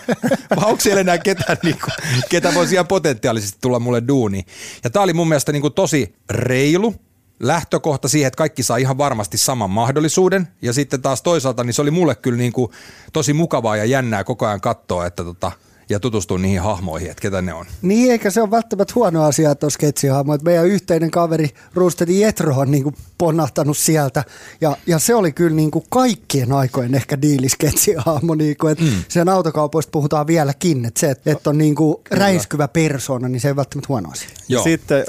vai 0.56 0.64
onko 0.70 0.80
siellä 0.80 1.00
enää 1.00 1.18
ketään, 1.18 1.56
niin 1.62 1.78
kuin, 1.80 1.92
ketä 2.28 2.54
voisi 2.54 2.74
ihan 2.74 2.86
potentiaalisesti 2.86 3.58
tulla 3.60 3.80
mulle 3.80 4.02
duuni. 4.08 4.44
Ja 4.84 4.90
tämä 4.90 5.02
oli 5.02 5.12
mun 5.12 5.28
mielestä 5.28 5.52
niin 5.52 5.62
kuin 5.62 5.74
tosi 5.74 6.14
reilu, 6.30 6.94
lähtökohta 7.42 8.08
siihen, 8.08 8.26
että 8.26 8.38
kaikki 8.38 8.62
saa 8.62 8.76
ihan 8.76 8.98
varmasti 8.98 9.38
saman 9.38 9.70
mahdollisuuden. 9.70 10.48
Ja 10.62 10.72
sitten 10.72 11.02
taas 11.02 11.22
toisaalta, 11.22 11.64
niin 11.64 11.74
se 11.74 11.82
oli 11.82 11.90
mulle 11.90 12.14
kyllä 12.14 12.38
niin 12.38 12.52
kuin 12.52 12.72
tosi 13.12 13.32
mukavaa 13.32 13.76
ja 13.76 13.84
jännää 13.84 14.24
koko 14.24 14.46
ajan 14.46 14.60
katsoa, 14.60 15.06
että 15.06 15.24
tota, 15.24 15.52
ja 15.88 16.00
tutustua 16.00 16.38
niihin 16.38 16.60
hahmoihin, 16.60 17.10
että 17.10 17.20
ketä 17.20 17.42
ne 17.42 17.54
on. 17.54 17.66
Niin, 17.82 18.12
eikä 18.12 18.30
se 18.30 18.42
ole 18.42 18.50
välttämättä 18.50 18.94
huono 18.94 19.24
asia, 19.24 19.50
että 19.50 19.66
on 19.66 19.70
sketsihahmo. 19.70 20.34
Että 20.34 20.44
meidän 20.44 20.66
yhteinen 20.66 21.10
kaveri 21.10 21.50
Roostedi 21.74 22.20
Jetro 22.20 22.54
on 22.56 22.70
niin 22.70 22.82
kuin 22.82 22.94
ponnahtanut 23.18 23.76
sieltä. 23.76 24.24
Ja, 24.60 24.76
ja 24.86 24.98
se 24.98 25.14
oli 25.14 25.32
kyllä 25.32 25.56
niin 25.56 25.70
kuin 25.70 25.84
kaikkien 25.88 26.52
aikojen 26.52 26.94
ehkä 26.94 27.22
diilisketsihahmo. 27.22 28.34
Niin 28.34 28.56
kuin, 28.56 28.72
että 28.72 28.84
mm. 28.84 28.90
Sen 29.08 29.28
autokaupoista 29.28 29.90
puhutaan 29.90 30.26
vieläkin. 30.26 30.84
Että 30.84 31.00
se, 31.00 31.10
että 31.26 31.50
on 31.50 31.58
niin 31.58 31.74
kuin 31.74 31.96
räiskyvä 32.10 32.68
persona, 32.68 33.28
niin 33.28 33.40
se 33.40 33.48
ei 33.48 33.56
välttämättä 33.56 33.88
huono 33.88 34.10
asia. 34.10 34.28
Joo. 34.48 34.64
Sitten 34.64 35.04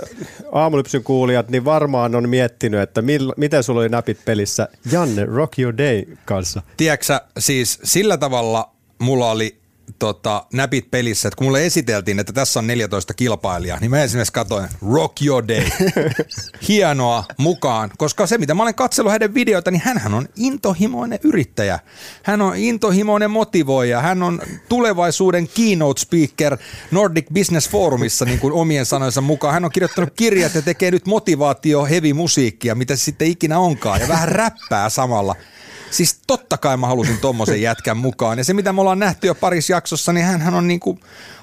aamulypsyn 0.52 1.04
kuulijat, 1.04 1.50
niin 1.50 1.66
varmaan 1.66 2.16
on 2.16 2.30
miettinyt, 2.30 2.80
että 2.82 3.02
mil, 3.02 3.34
miten 3.38 3.64
sulla 3.64 3.80
oli 3.80 3.90
näpit 3.90 4.26
pelissä 4.26 4.68
Janne 4.92 5.26
Rock 5.26 5.60
Your 5.60 5.78
Day 5.78 6.04
kanssa. 6.26 6.62
Tiedätkö 6.78 7.20
siis 7.40 7.80
sillä 7.84 8.18
tavalla 8.18 8.70
mulla 9.00 9.32
oli 9.32 9.63
tota, 10.00 10.46
näpit 10.54 10.92
pelissä, 10.92 11.28
että 11.28 11.38
kun 11.38 11.48
mulle 11.48 11.66
esiteltiin, 11.66 12.20
että 12.20 12.34
tässä 12.34 12.60
on 12.60 12.68
14 12.68 13.14
kilpailijaa, 13.14 13.80
niin 13.80 13.92
mä 13.92 14.04
esimerkiksi 14.04 14.34
katsoin 14.34 14.70
Rock 14.94 15.22
Your 15.22 15.48
Day. 15.48 15.64
Hienoa 16.68 17.24
mukaan, 17.38 17.92
koska 17.98 18.28
se 18.28 18.38
mitä 18.38 18.54
mä 18.54 18.64
olen 18.64 18.76
katsellut 18.76 19.12
hänen 19.12 19.34
videoita, 19.34 19.72
niin 19.72 19.82
hän 19.86 20.14
on 20.14 20.28
intohimoinen 20.36 21.20
yrittäjä. 21.24 21.80
Hän 22.24 22.42
on 22.42 22.56
intohimoinen 22.56 23.32
motivoija. 23.32 24.02
Hän 24.02 24.24
on 24.24 24.42
tulevaisuuden 24.70 25.48
keynote 25.48 26.02
speaker 26.02 26.58
Nordic 26.92 27.26
Business 27.34 27.70
Forumissa 27.70 28.26
niin 28.26 28.40
kuin 28.40 28.54
omien 28.54 28.86
sanojensa 28.86 29.22
mukaan. 29.22 29.54
Hän 29.54 29.66
on 29.66 29.72
kirjoittanut 29.72 30.14
kirjat 30.16 30.56
ja 30.56 30.62
tekee 30.62 30.92
nyt 30.92 31.06
motivaatio 31.06 31.86
heavy 31.86 32.14
musiikkia, 32.14 32.76
mitä 32.76 32.96
se 32.96 33.04
sitten 33.04 33.28
ikinä 33.28 33.60
onkaan, 33.60 34.02
ja 34.02 34.08
vähän 34.08 34.30
räppää 34.30 34.90
samalla. 34.90 35.36
Siis 35.94 36.20
totta 36.28 36.58
kai 36.58 36.78
mä 36.78 36.88
halusin 36.88 37.18
tommosen 37.18 37.62
jätkän 37.62 37.98
mukaan. 37.98 38.38
Ja 38.38 38.44
se 38.44 38.54
mitä 38.54 38.74
me 38.74 38.82
ollaan 38.82 39.00
nähty 39.00 39.28
jo 39.28 39.36
parissa 39.36 39.74
jaksossa, 39.74 40.14
niin 40.14 40.26
hän 40.26 40.54
on 40.54 40.68
niinku 40.68 41.00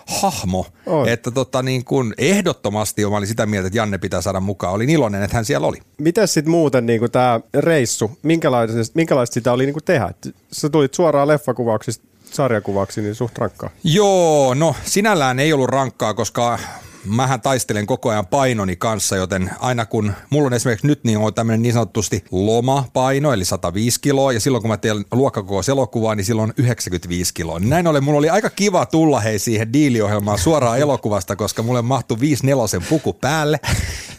hahmo. 0.07 0.67
On. 0.87 1.09
Että 1.09 1.31
tota 1.31 1.63
niin 1.63 1.85
kuin 1.85 2.15
ehdottomasti 2.19 3.07
mä 3.07 3.17
olin 3.17 3.29
sitä 3.29 3.47
mieltä, 3.47 3.67
että 3.67 3.79
Janne 3.79 3.99
pitää 3.99 4.21
saada 4.21 4.41
mukaan. 4.41 4.75
Olin 4.75 4.91
iloinen, 4.91 5.23
että 5.23 5.37
hän 5.37 5.45
siellä 5.45 5.67
oli. 5.67 5.79
Mitäs 5.99 6.35
sitten 6.35 6.51
muuten 6.51 6.87
niin 6.87 7.11
tämä 7.13 7.41
reissu, 7.55 8.19
minkälaista, 8.23 8.77
minkälaista 8.95 9.35
sitä 9.35 9.53
oli 9.53 9.67
niin 9.67 9.75
kuin 9.75 9.85
tehdä? 9.85 10.15
Sä 10.53 10.69
tulit 10.69 10.95
suoraan 10.95 11.29
leffakuvauksista 11.29 12.07
sarjakuvaksi, 12.31 13.03
niin 13.03 13.15
suht 13.15 13.39
rankkaa. 13.39 13.71
Joo, 13.85 14.55
no 14.55 14.75
sinällään 14.85 15.39
ei 15.39 15.53
ollut 15.53 15.71
rankkaa, 15.71 16.15
koska 16.15 16.59
mähän 17.05 17.41
taistelen 17.41 17.87
koko 17.87 18.11
ajan 18.11 18.27
painoni 18.27 18.77
kanssa, 18.77 19.17
joten 19.17 19.51
aina 19.61 19.87
kun 19.87 20.13
mulla 20.31 20.47
on 20.47 20.53
esimerkiksi 20.53 20.87
nyt 20.87 21.05
niin 21.05 21.19
on 21.19 21.35
tämmöinen 21.35 21.63
niin 21.63 21.73
sanotusti 21.73 22.25
lomapaino, 22.31 23.33
eli 23.33 23.45
105 23.45 24.01
kiloa, 24.01 24.33
ja 24.33 24.41
silloin 24.41 24.63
kun 24.63 24.71
mä 24.71 24.77
teen 24.77 25.05
luokkakoko 25.13 25.61
elokuvaa, 25.71 26.15
niin 26.15 26.25
silloin 26.25 26.53
95 26.57 27.35
kiloa. 27.35 27.59
Niin 27.59 27.71
näin 27.71 27.87
ollen 27.87 28.05
mulla 28.05 28.19
oli 28.19 28.31
aika 28.31 28.51
kiva 28.51 28.87
tulla 28.87 29.21
hei 29.21 29.39
siihen 29.39 29.73
diiliohjelmaan 29.73 30.39
suoraan 30.39 30.79
elokuvasta, 30.85 31.37
koska 31.37 31.63
mulle 31.63 31.83
mahtui 31.83 32.21
5 32.21 32.47
nelosen 32.47 32.83
puku 32.89 33.13
päälle, 33.13 33.61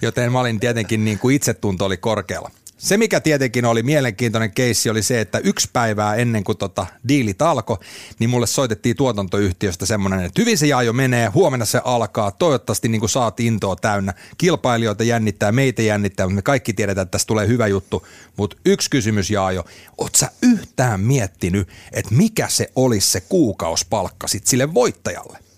joten 0.01 0.31
mä 0.31 0.39
olin 0.39 0.59
tietenkin 0.59 1.05
niin 1.05 1.19
kuin 1.19 1.35
itsetunto 1.35 1.85
oli 1.85 1.97
korkealla. 1.97 2.51
Se, 2.81 2.97
mikä 2.97 3.19
tietenkin 3.19 3.65
oli 3.65 3.83
mielenkiintoinen 3.83 4.51
keissi, 4.51 4.89
oli 4.89 5.03
se, 5.03 5.21
että 5.21 5.37
yksi 5.37 5.69
päivää 5.73 6.15
ennen 6.15 6.43
kuin 6.43 6.57
tota 6.57 6.85
diilit 7.07 7.41
alkoi, 7.41 7.77
niin 8.19 8.29
mulle 8.29 8.47
soitettiin 8.47 8.95
tuotantoyhtiöstä 8.95 9.85
semmoinen, 9.85 10.19
että 10.19 10.41
hyvin 10.41 10.57
se 10.57 10.67
jo 10.67 10.93
menee, 10.93 11.27
huomenna 11.27 11.65
se 11.65 11.81
alkaa, 11.83 12.31
toivottavasti 12.31 12.87
niin 12.87 12.99
kuin 12.99 13.09
saat 13.09 13.39
intoa 13.39 13.75
täynnä. 13.75 14.13
Kilpailijoita 14.37 15.03
jännittää, 15.03 15.51
meitä 15.51 15.81
jännittää, 15.81 16.25
mutta 16.25 16.35
me 16.35 16.41
kaikki 16.41 16.73
tiedetään, 16.73 17.03
että 17.05 17.11
tästä 17.11 17.27
tulee 17.27 17.47
hyvä 17.47 17.67
juttu. 17.67 18.07
Mutta 18.37 18.57
yksi 18.65 18.89
kysymys 18.89 19.29
Jaajo, 19.29 19.65
oot 19.97 20.15
sä 20.15 20.31
yhtään 20.41 20.99
miettinyt, 20.99 21.67
että 21.91 22.15
mikä 22.15 22.47
se 22.49 22.71
olisi 22.75 23.11
se 23.11 23.21
kuukausipalkka 23.21 24.27
sit 24.27 24.47
sille 24.47 24.73
voittajalle? 24.73 25.50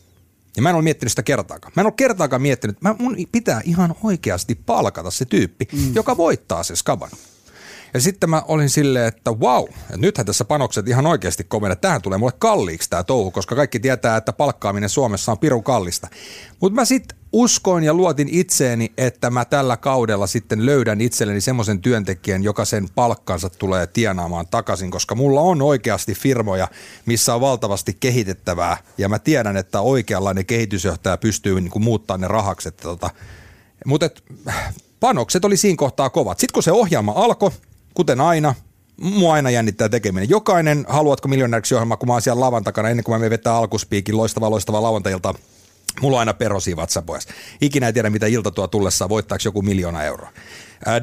Ja 0.55 0.61
mä 0.61 0.69
en 0.69 0.75
ole 0.75 0.83
miettinyt 0.83 1.11
sitä 1.11 1.23
kertaakaan. 1.23 1.73
Mä 1.75 1.81
en 1.81 1.85
ole 1.85 1.93
kertaakaan 1.97 2.41
miettinyt, 2.41 2.77
että 2.77 2.95
mun 2.99 3.15
pitää 3.31 3.61
ihan 3.65 3.95
oikeasti 4.03 4.55
palkata 4.55 5.11
se 5.11 5.25
tyyppi, 5.25 5.67
mm. 5.73 5.95
joka 5.95 6.17
voittaa 6.17 6.63
se 6.63 6.75
skaban. 6.75 7.09
Ja 7.93 8.01
sitten 8.01 8.29
mä 8.29 8.43
olin 8.47 8.69
silleen, 8.69 9.07
että 9.07 9.31
wow, 9.31 9.63
että 9.69 9.97
nythän 9.97 10.25
tässä 10.25 10.45
panokset 10.45 10.87
ihan 10.87 11.05
oikeasti 11.05 11.43
komenee. 11.43 11.75
Tähän 11.75 12.01
tulee 12.01 12.17
mulle 12.17 12.33
kalliiksi 12.39 12.89
tämä 12.89 13.03
touhu, 13.03 13.31
koska 13.31 13.55
kaikki 13.55 13.79
tietää, 13.79 14.17
että 14.17 14.33
palkkaaminen 14.33 14.89
Suomessa 14.89 15.31
on 15.31 15.39
pirun 15.39 15.63
kallista. 15.63 16.07
Mutta 16.61 16.75
mä 16.75 16.85
sitten 16.85 17.17
uskoin 17.33 17.83
ja 17.83 17.93
luotin 17.93 18.29
itseeni, 18.31 18.93
että 18.97 19.29
mä 19.29 19.45
tällä 19.45 19.77
kaudella 19.77 20.27
sitten 20.27 20.65
löydän 20.65 21.01
itselleni 21.01 21.41
semmoisen 21.41 21.81
työntekijän, 21.81 22.43
joka 22.43 22.65
sen 22.65 22.87
palkkansa 22.95 23.49
tulee 23.49 23.87
tienaamaan 23.87 24.47
takaisin, 24.47 24.91
koska 24.91 25.15
mulla 25.15 25.41
on 25.41 25.61
oikeasti 25.61 26.13
firmoja, 26.13 26.67
missä 27.05 27.35
on 27.35 27.41
valtavasti 27.41 27.97
kehitettävää 27.99 28.77
ja 28.97 29.09
mä 29.09 29.19
tiedän, 29.19 29.57
että 29.57 29.81
oikeanlainen 29.81 30.45
kehitysjohtaja 30.45 31.17
pystyy 31.17 31.61
niin 31.61 31.71
kuin 31.71 31.83
muuttaa 31.83 32.17
ne 32.17 32.27
rahaksi. 32.27 32.71
Tota, 32.71 33.09
mutta 33.85 34.09
panokset 34.99 35.45
oli 35.45 35.57
siinä 35.57 35.77
kohtaa 35.77 36.09
kovat. 36.09 36.39
Sitten 36.39 36.53
kun 36.53 36.63
se 36.63 36.71
ohjelma 36.71 37.11
alkoi, 37.15 37.51
kuten 37.93 38.21
aina, 38.21 38.55
mua 38.97 39.33
aina 39.33 39.49
jännittää 39.49 39.89
tekeminen. 39.89 40.29
Jokainen 40.29 40.85
Haluatko 40.87 41.27
miljonääriksi 41.27 41.75
ohjelma, 41.75 41.97
kun 41.97 42.07
mä 42.07 42.13
oon 42.13 42.21
siellä 42.21 42.41
lavan 42.41 42.63
takana 42.63 42.89
ennen 42.89 43.03
kuin 43.03 43.15
mä 43.15 43.19
menen 43.19 43.29
vetää 43.29 43.55
alkuspiikin 43.55 44.17
loistava 44.17 44.51
loistava 44.51 44.81
lauantailta 44.81 45.33
Mulla 46.01 46.17
on 46.17 46.19
aina 46.19 46.33
perosi 46.33 46.75
vatsapojas. 46.75 47.27
Ikinä 47.61 47.87
ei 47.87 47.93
tiedä, 47.93 48.09
mitä 48.09 48.27
ilta 48.27 48.51
tuo 48.51 48.67
tullessa, 48.67 49.09
voittaako 49.09 49.41
joku 49.45 49.61
miljoona 49.61 50.03
euroa. 50.03 50.29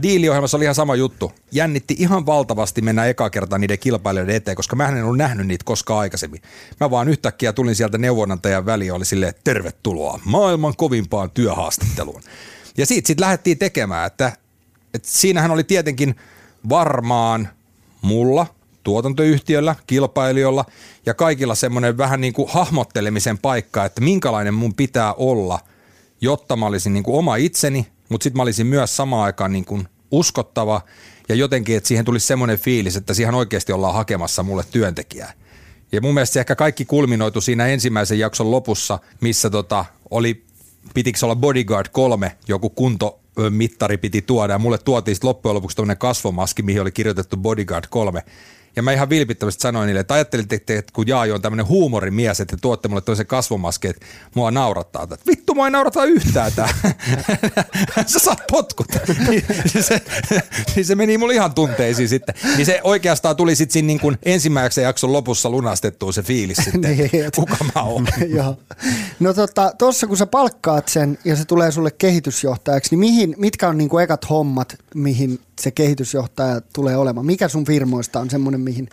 Diiliohjelmassa 0.03 0.57
oli 0.57 0.65
ihan 0.65 0.75
sama 0.75 0.95
juttu. 0.95 1.33
Jännitti 1.53 1.97
ihan 1.99 2.27
valtavasti 2.27 2.83
mennä 2.83 3.07
eka 3.07 3.31
kertaa 3.31 3.59
niiden 3.59 3.79
kilpailijoiden 3.79 4.37
eteen, 4.37 4.57
koska 4.57 4.77
mä 4.77 4.89
en 4.89 5.05
ollut 5.05 5.19
nähnyt 5.19 5.47
niitä 5.47 5.65
koskaan 5.65 6.01
aikaisemmin. 6.01 6.43
Mä 6.81 6.91
vaan 6.91 7.09
yhtäkkiä 7.09 7.53
tulin 7.53 7.75
sieltä 7.75 7.99
neuvonantajan 7.99 8.67
väliin 8.67 8.93
oli 8.93 9.05
silleen, 9.05 9.35
tervetuloa 9.45 10.21
maailman 10.25 10.77
kovimpaan 10.77 11.31
työhaastatteluun. 11.31 12.23
Ja 12.79 12.87
siitä 12.87 13.07
sitten 13.07 13.25
lähdettiin 13.25 13.59
tekemään, 13.59 14.07
että, 14.07 14.33
että 14.95 15.09
siinähän 15.11 15.51
oli 15.51 15.65
tietenkin 15.65 16.17
varmaan 16.69 17.49
mulla– 18.03 18.47
tuotantoyhtiöllä, 18.85 19.77
kilpailijoilla 19.87 20.65
ja 21.07 21.15
kaikilla 21.15 21.55
semmoinen 21.55 21.99
vähän 21.99 22.21
niin 22.21 22.33
kuin 22.33 22.49
hahmottelemisen 22.49 23.39
paikka, 23.39 23.85
että 23.85 24.01
minkälainen 24.01 24.55
mun 24.55 24.75
pitää 24.75 25.15
olla, 25.15 25.59
jotta 26.21 26.57
mä 26.57 26.67
olisin 26.67 26.93
niin 26.93 27.03
kuin 27.03 27.19
oma 27.19 27.37
itseni, 27.37 27.87
mutta 28.09 28.25
sitten 28.25 28.39
mä 28.39 28.43
olisin 28.43 28.67
myös 28.67 28.97
samaan 28.97 29.25
aikaan 29.25 29.53
niin 29.53 29.65
kuin 29.65 29.89
uskottava 30.11 30.81
ja 31.29 31.35
jotenkin, 31.35 31.77
että 31.77 31.89
siihen 31.89 32.05
tulisi 32.05 32.27
semmoinen 32.27 32.59
fiilis, 32.59 32.97
että 32.97 33.15
siihen 33.15 33.35
oikeasti 33.35 33.73
ollaan 33.73 33.95
hakemassa 33.95 34.43
mulle 34.43 34.65
työntekijää. 34.71 35.33
Ja 35.93 36.01
mun 36.01 36.15
mielestä 36.15 36.33
se 36.33 36.41
ehkä 36.41 36.57
kaikki 36.57 36.85
kulminoitu 36.85 37.41
siinä 37.41 37.67
ensimmäisen 37.67 38.19
jakson 38.19 38.51
lopussa, 38.51 38.99
missä 39.21 39.51
tota, 39.51 39.85
oli, 40.11 40.45
pitikö 40.95 41.19
olla 41.23 41.37
Bodyguard 41.37 41.87
3, 41.93 42.37
joku 42.49 42.71
kunto 42.71 43.20
mittari 43.51 43.99
piti 43.99 44.23
tuoda 44.23 44.53
ja 44.53 44.59
mulle 44.59 44.79
tuotiin 44.79 45.17
loppujen 45.23 45.55
lopuksi 45.55 45.77
tämmöinen 45.77 45.99
kasvomaski, 45.99 46.63
mihin 46.63 46.83
oli 46.83 46.93
kirjoitettu 46.93 47.37
Bodyguard 47.37 47.85
3. 47.91 48.23
Ja 48.77 48.83
mä 48.83 48.93
ihan 48.93 49.11
vilpittömästi 49.11 49.63
sanoin 49.63 49.87
niille, 49.87 50.01
että 50.01 50.15
ajattelitte, 50.15 50.57
että 50.57 50.93
kun 50.93 51.09
Jaajo 51.09 51.35
on 51.35 51.43
tämmöinen 51.43 51.69
huumorimies, 51.69 52.41
että 52.41 52.57
tuotte 52.61 52.89
mulle 52.89 53.01
toisen 53.01 53.27
kasvomaski, 53.27 53.89
että 53.89 54.07
mua 54.35 54.51
naurattaa. 54.51 55.03
Että 55.03 55.17
vittu, 55.27 55.55
mua 55.55 55.67
ei 55.67 55.71
naurata 55.71 56.05
yhtään 56.05 56.53
tää. 56.57 56.69
Sä 58.07 58.19
saat 58.19 58.43
potkut. 58.51 58.87
niin, 59.29 59.45
se, 59.81 60.03
niin 60.77 60.85
se 60.85 60.95
meni 60.95 61.19
mulle 61.19 61.35
ihan 61.35 61.55
tunteisiin 61.55 62.09
sitten. 62.09 62.35
Niin 62.57 62.67
se 62.67 62.81
oikeastaan 62.85 63.37
tuli 63.37 63.57
sitten 63.57 63.73
siinä 63.73 63.87
niin 63.87 64.01
kuin 64.01 64.19
ensimmäisen 64.23 64.85
jakson 64.85 65.13
lopussa 65.13 65.51
lunastettua 65.51 66.13
se 66.13 66.23
fiilis 66.23 66.59
sitten, 66.65 66.97
niin, 66.97 67.11
kuka 67.37 67.57
mä 67.75 67.83
oon. 67.83 68.07
Joo. 68.29 68.59
No 69.21 69.35
tota, 69.35 69.73
tossa 69.79 70.07
kun 70.07 70.17
sä 70.17 70.27
palkkaat 70.27 70.89
sen 70.89 71.19
ja 71.25 71.37
se 71.37 71.45
tulee 71.45 71.73
sulle 71.73 71.91
kehitysjohtajaksi, 71.91 72.91
niin 72.91 73.01
mihin, 73.01 73.35
mitkä 73.39 73.69
on 73.69 73.79
niin 73.79 73.91
kuin 73.91 74.05
ekat 74.05 74.31
hommat, 74.31 74.77
mihin 74.95 75.41
se 75.63 75.71
kehitysjohtaja 75.71 76.61
tulee 76.61 76.97
olemaan? 76.97 77.27
Mikä 77.27 77.49
sun 77.49 77.65
firmoista 77.65 78.21
on 78.21 78.31
semmoinen, 78.31 78.61
mihin 78.61 78.89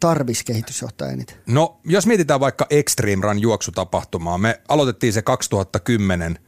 tarvis 0.00 0.44
kehitysjohtaja 0.44 1.10
eniten? 1.10 1.36
No, 1.46 1.80
jos 1.84 2.06
mietitään 2.06 2.40
vaikka 2.40 2.66
Extreme 2.70 3.22
Run 3.26 3.38
juoksutapahtumaa, 3.38 4.38
me 4.38 4.60
aloitettiin 4.68 5.12
se 5.12 5.22
2010 5.22 6.38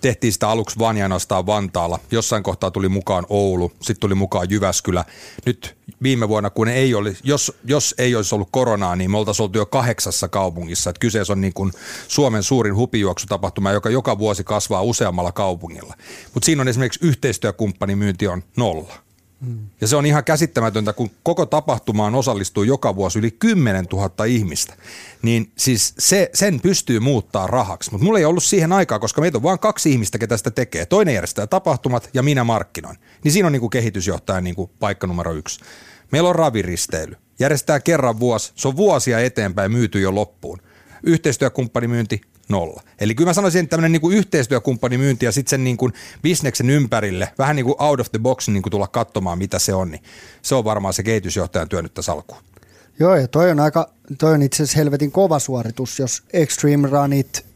tehtiin 0.00 0.32
sitä 0.32 0.48
aluksi 0.48 0.78
vain 0.78 0.96
ja 0.96 1.08
Vantaalla. 1.46 1.98
Jossain 2.10 2.42
kohtaa 2.42 2.70
tuli 2.70 2.88
mukaan 2.88 3.26
Oulu, 3.28 3.72
sitten 3.80 4.00
tuli 4.00 4.14
mukaan 4.14 4.50
Jyväskylä. 4.50 5.04
Nyt 5.46 5.76
viime 6.02 6.28
vuonna, 6.28 6.50
kun 6.50 6.68
ei 6.68 6.94
oli, 6.94 7.16
jos, 7.24 7.52
jos 7.64 7.94
ei 7.98 8.14
olisi 8.14 8.34
ollut 8.34 8.48
koronaa, 8.50 8.96
niin 8.96 9.10
me 9.10 9.18
oltaisiin 9.18 9.44
oltu 9.44 9.58
jo 9.58 9.66
kahdeksassa 9.66 10.28
kaupungissa. 10.28 10.90
Et 10.90 10.98
kyseessä 10.98 11.32
on 11.32 11.40
niin 11.40 11.52
kuin 11.52 11.72
Suomen 12.08 12.42
suurin 12.42 12.76
hupijuoksutapahtuma, 12.76 13.72
joka 13.72 13.90
joka 13.90 14.18
vuosi 14.18 14.44
kasvaa 14.44 14.82
useammalla 14.82 15.32
kaupungilla. 15.32 15.94
Mutta 16.34 16.46
siinä 16.46 16.62
on 16.62 16.68
esimerkiksi 16.68 17.06
yhteistyökumppanimyynti 17.06 18.28
on 18.28 18.42
nolla. 18.56 19.05
Mm. 19.40 19.58
Ja 19.80 19.86
se 19.86 19.96
on 19.96 20.06
ihan 20.06 20.24
käsittämätöntä, 20.24 20.92
kun 20.92 21.10
koko 21.22 21.46
tapahtumaan 21.46 22.14
osallistuu 22.14 22.62
joka 22.62 22.96
vuosi 22.96 23.18
yli 23.18 23.30
10 23.30 23.86
000 23.92 24.24
ihmistä. 24.24 24.74
Niin 25.22 25.52
siis 25.56 25.94
se, 25.98 26.30
sen 26.34 26.60
pystyy 26.60 27.00
muuttaa 27.00 27.46
rahaksi. 27.46 27.90
Mutta 27.90 28.04
mulla 28.04 28.18
ei 28.18 28.24
ollut 28.24 28.44
siihen 28.44 28.72
aikaa, 28.72 28.98
koska 28.98 29.20
meitä 29.20 29.38
on 29.38 29.42
vain 29.42 29.58
kaksi 29.58 29.92
ihmistä, 29.92 30.18
ketä 30.18 30.36
sitä 30.36 30.50
tekee. 30.50 30.86
Toinen 30.86 31.14
järjestää 31.14 31.46
tapahtumat 31.46 32.10
ja 32.14 32.22
minä 32.22 32.44
markkinoin. 32.44 32.96
Niin 33.24 33.32
siinä 33.32 33.46
on 33.46 33.52
niin 33.52 33.60
kuin 33.60 33.70
kehitysjohtajan 33.70 34.44
niin 34.44 34.56
kuin 34.56 34.70
paikka 34.80 35.06
numero 35.06 35.32
yksi. 35.32 35.60
Meillä 36.12 36.28
on 36.28 36.36
raviristeily. 36.36 37.16
Järjestää 37.38 37.80
kerran 37.80 38.20
vuosi. 38.20 38.52
Se 38.54 38.68
on 38.68 38.76
vuosia 38.76 39.20
eteenpäin 39.20 39.72
myyty 39.72 40.00
jo 40.00 40.14
loppuun. 40.14 40.58
Yhteistyökumppanimyynti, 41.02 42.20
nolla. 42.48 42.82
Eli 43.00 43.14
kyllä 43.14 43.30
mä 43.30 43.34
sanoisin, 43.34 43.60
että 43.64 43.70
tämmöinen 43.70 44.00
niin 44.02 44.12
yhteistyökumppanimyynti 44.12 45.26
ja 45.26 45.32
sitten 45.32 45.50
sen 45.50 45.64
niin 45.64 45.76
kuin 45.76 45.92
bisneksen 46.22 46.70
ympärille, 46.70 47.32
vähän 47.38 47.56
niin 47.56 47.66
kuin 47.66 47.76
out 47.78 48.00
of 48.00 48.10
the 48.10 48.18
box 48.18 48.48
niin 48.48 48.62
kuin 48.62 48.70
tulla 48.70 48.86
katsomaan, 48.86 49.38
mitä 49.38 49.58
se 49.58 49.74
on, 49.74 49.90
niin 49.90 50.02
se 50.42 50.54
on 50.54 50.64
varmaan 50.64 50.94
se 50.94 51.02
kehitysjohtajan 51.02 51.68
työ 51.68 51.82
nyt 51.82 51.94
tässä 51.94 52.12
alkuun. 52.12 52.40
Joo, 52.98 53.16
ja 53.16 53.28
toi 53.28 53.50
on 53.50 53.60
aika, 53.60 53.90
toi 54.18 54.32
on 54.32 54.42
itse 54.42 54.62
asiassa 54.62 54.78
helvetin 54.78 55.12
kova 55.12 55.38
suoritus, 55.38 55.98
jos 55.98 56.22
Extreme 56.32 56.88
Runit 56.88 57.46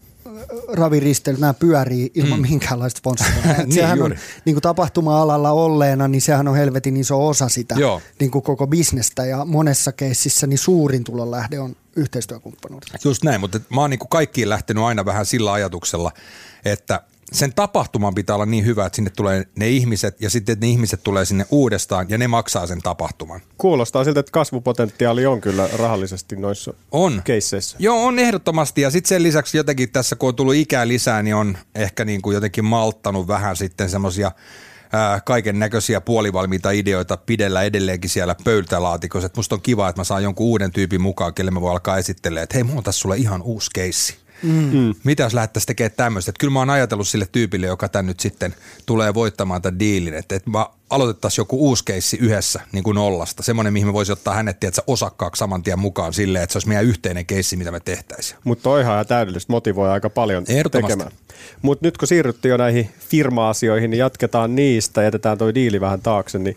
raviristelyt, 0.73 1.41
nämä 1.41 1.55
pyörii 1.55 2.11
ilman 2.15 2.39
mm. 2.39 2.49
minkäänlaista 2.49 2.99
sponsoria. 2.99 3.35
Niin, 3.59 3.73
sehän 3.73 3.99
juuri. 3.99 4.15
on 4.15 4.21
niin 4.45 4.55
kuin 4.55 4.63
tapahtuma-alalla 4.63 5.51
olleena, 5.51 6.09
niin 6.09 6.23
sehän 6.23 6.49
on 6.49 6.57
helvetin 6.57 6.97
iso 6.97 7.29
osa 7.29 7.49
sitä 7.49 7.75
Joo. 7.79 8.03
niin 8.21 8.31
kuin 8.31 8.43
koko 8.43 8.67
bisnestä 8.67 9.27
ja 9.27 9.45
monessa 9.45 9.93
keississä 9.93 10.47
niin 10.47 10.59
suurin 10.59 11.05
tulonlähde 11.05 11.61
on 11.61 11.77
yhteistyökumppanuudet. 11.97 12.89
Just 13.05 13.25
näin, 13.25 13.41
mutta 13.41 13.61
mä 13.75 13.81
oon 13.81 13.91
niin 13.91 14.01
kaikkiin 14.11 14.49
lähtenyt 14.49 14.85
aina 14.85 15.05
vähän 15.05 15.27
sillä 15.27 15.53
ajatuksella, 15.53 16.13
että 16.65 17.01
sen 17.33 17.53
tapahtuman 17.55 18.15
pitää 18.15 18.37
olla 18.37 18.47
niin 18.47 18.65
hyvä, 18.67 18.87
että 18.87 18.97
sinne 18.97 19.11
tulee 19.17 19.45
ne 19.57 19.69
ihmiset 19.69 20.21
ja 20.21 20.31
sitten 20.31 20.53
että 20.53 20.67
ne 20.67 20.71
ihmiset 20.71 21.03
tulee 21.03 21.25
sinne 21.25 21.47
uudestaan 21.51 22.07
ja 22.11 22.19
ne 22.19 22.29
maksaa 22.29 22.67
sen 22.67 22.83
tapahtuman. 22.83 23.41
Kuulostaa 23.59 24.05
siltä, 24.05 24.21
että 24.21 24.33
kasvupotentiaali 24.33 25.27
on 25.27 25.41
kyllä 25.41 25.69
rahallisesti 25.73 26.37
noissa 26.37 26.75
On. 26.93 27.23
keisseissä. 27.25 27.77
Joo, 27.81 28.05
on 28.05 28.19
ehdottomasti. 28.19 28.81
Ja 28.81 28.91
sitten 28.91 29.09
sen 29.09 29.23
lisäksi 29.23 29.57
jotenkin 29.57 29.93
tässä, 29.93 30.17
kun 30.17 30.29
on 30.29 30.35
tullut 30.35 30.55
ikää 30.55 30.89
lisää, 30.89 31.23
niin 31.23 31.35
on 31.35 31.59
ehkä 31.75 32.05
niin 32.05 32.23
kuin 32.23 32.35
jotenkin 32.35 32.65
malttanut 32.65 33.29
vähän 33.29 33.57
sitten 33.57 33.91
semmoisia 33.91 34.33
kaiken 35.25 35.59
näköisiä 35.59 36.01
puolivalmiita 36.01 36.71
ideoita 36.71 37.17
pidellä 37.17 37.63
edelleenkin 37.63 38.11
siellä 38.11 38.37
pöytälaatikossa. 38.45 39.27
Et 39.27 39.37
musta 39.37 39.55
on 39.55 39.61
kiva, 39.61 39.89
että 39.89 40.01
mä 40.01 40.05
saan 40.05 40.23
jonkun 40.23 40.47
uuden 40.47 40.73
tyypin 40.73 41.01
mukaan, 41.01 41.35
kelle 41.35 41.51
mä 41.51 41.61
voin 41.61 41.73
alkaa 41.73 41.99
esittelemään, 41.99 42.43
että 42.45 42.57
hei, 42.57 42.65
mulla 42.65 42.79
on 42.79 42.85
tässä 42.85 43.01
sulle 43.01 43.17
ihan 43.17 43.43
uusi 43.43 43.71
keissi. 43.75 44.17
Mm. 44.43 44.95
Mitä 45.05 45.23
jos 45.23 45.35
lähdettäisiin 45.35 45.67
tekemään 45.67 45.97
tämmöistä? 45.97 46.33
Kyllä 46.39 46.53
mä 46.53 46.59
oon 46.59 46.71
ajatellut 46.71 47.09
sille 47.09 47.29
tyypille, 47.33 47.67
joka 47.67 47.89
tän 47.89 48.07
nyt 48.07 48.21
sitten 48.21 48.55
tulee 48.87 49.15
voittamaan 49.15 49.63
tämän 49.63 49.79
diilin, 49.79 50.15
että, 50.15 50.37
että 50.37 50.51
mä 50.51 50.67
aloitettaisiin 50.91 51.43
joku 51.43 51.69
uusi 51.69 51.85
keissi 51.85 52.17
yhdessä 52.17 52.61
niin 52.73 52.85
kuin 52.85 52.95
nollasta. 52.95 53.43
Semmoinen, 53.43 53.73
mihin 53.73 53.89
me 53.89 53.93
voisi 53.93 54.13
ottaa 54.13 54.35
hänet 54.35 54.61
tiedätkö, 54.61 54.83
osakkaaksi 54.87 55.39
saman 55.39 55.63
tien 55.63 55.79
mukaan 55.79 56.13
silleen, 56.13 56.43
että 56.43 56.53
se 56.53 56.57
olisi 56.57 56.69
meidän 56.69 56.85
yhteinen 56.85 57.27
keissi, 57.27 57.57
mitä 57.57 57.71
me 57.71 57.81
tehtäisiin. 57.81 58.39
Mutta 58.45 58.63
toihan 58.63 58.95
ihan 58.95 59.07
täydellistä 59.07 59.53
motivoi 59.53 59.91
aika 59.91 60.11
paljon 60.11 60.45
tekemään. 60.45 61.11
Mutta 61.63 61.87
nyt 61.87 61.99
kun 61.99 62.09
siirryttiin 62.09 62.51
jo 62.51 62.57
näihin 62.57 62.91
firma-asioihin, 63.09 63.91
niin 63.91 63.99
jatketaan 63.99 64.57
niistä, 64.57 65.03
jätetään 65.03 65.39
toi 65.39 65.55
diili 65.55 65.81
vähän 65.81 66.01
taakse, 66.01 66.39
niin 66.39 66.57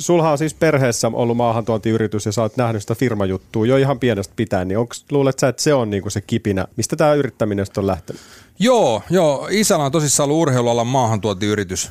Sulha 0.00 0.30
on 0.32 0.38
siis 0.38 0.54
perheessä 0.54 1.10
ollut 1.12 1.36
maahantuontiyritys 1.36 2.26
ja 2.26 2.32
sä 2.32 2.42
oot 2.42 2.56
nähnyt 2.56 2.82
sitä 2.82 2.94
firmajuttua 2.94 3.66
jo 3.66 3.76
ihan 3.76 3.98
pienestä 3.98 4.32
pitäen, 4.36 4.68
niin 4.68 4.78
onko 4.78 4.94
luulet 5.10 5.38
sä, 5.38 5.48
että 5.48 5.62
se 5.62 5.74
on 5.74 5.90
niinku 5.90 6.10
se 6.10 6.20
kipinä? 6.20 6.66
Mistä 6.76 6.96
tämä 6.96 7.14
yrittäminen 7.14 7.66
on 7.76 7.86
lähtenyt? 7.86 8.22
Joo, 8.58 9.02
joo. 9.10 9.48
Isällä 9.50 9.84
on 9.84 9.92
tosissaan 9.92 10.30
ollut 10.30 10.42
urheilualan 10.42 10.86
maahantuontiyritys 10.86 11.90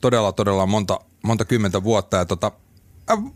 todella, 0.00 0.32
todella 0.32 0.66
monta, 0.66 1.00
monta 1.22 1.44
kymmentä 1.44 1.82
vuotta. 1.82 2.16
Ja 2.16 2.24
tota, 2.24 2.52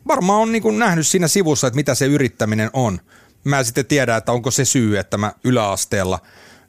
varmaan 0.06 0.40
on 0.40 0.52
niin 0.52 0.62
kuin 0.62 0.78
nähnyt 0.78 1.06
siinä 1.06 1.28
sivussa, 1.28 1.66
että 1.66 1.76
mitä 1.76 1.94
se 1.94 2.06
yrittäminen 2.06 2.70
on. 2.72 3.00
Mä 3.44 3.58
en 3.58 3.64
sitten 3.64 3.86
tiedä, 3.86 4.16
että 4.16 4.32
onko 4.32 4.50
se 4.50 4.64
syy, 4.64 4.98
että 4.98 5.18
mä 5.18 5.32
yläasteella 5.44 6.18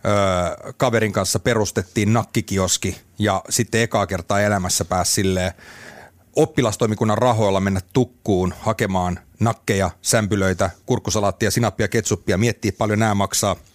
öö, 0.06 0.74
kaverin 0.78 1.12
kanssa 1.12 1.39
perustettiin 1.39 2.13
nakkikioski 2.13 2.98
ja 3.20 3.41
sitten 3.50 3.82
ekaa 3.82 4.08
kertaa 4.08 4.41
elämässä 4.41 4.86
pääsi 4.86 5.12
silleen 5.12 5.52
oppilastoimikunnan 6.36 7.17
rahoilla 7.17 7.60
mennä 7.60 7.82
tukkuun 7.94 8.54
hakemaan 8.60 9.20
nakkeja, 9.39 9.91
sämpylöitä, 10.02 10.70
kurkkusalaattia, 10.86 11.52
sinappia, 11.52 11.88
ketsuppia, 11.88 12.38
miettiä 12.38 12.72
paljon 12.78 13.00
nämä 13.00 13.15
maksaa– 13.15 13.56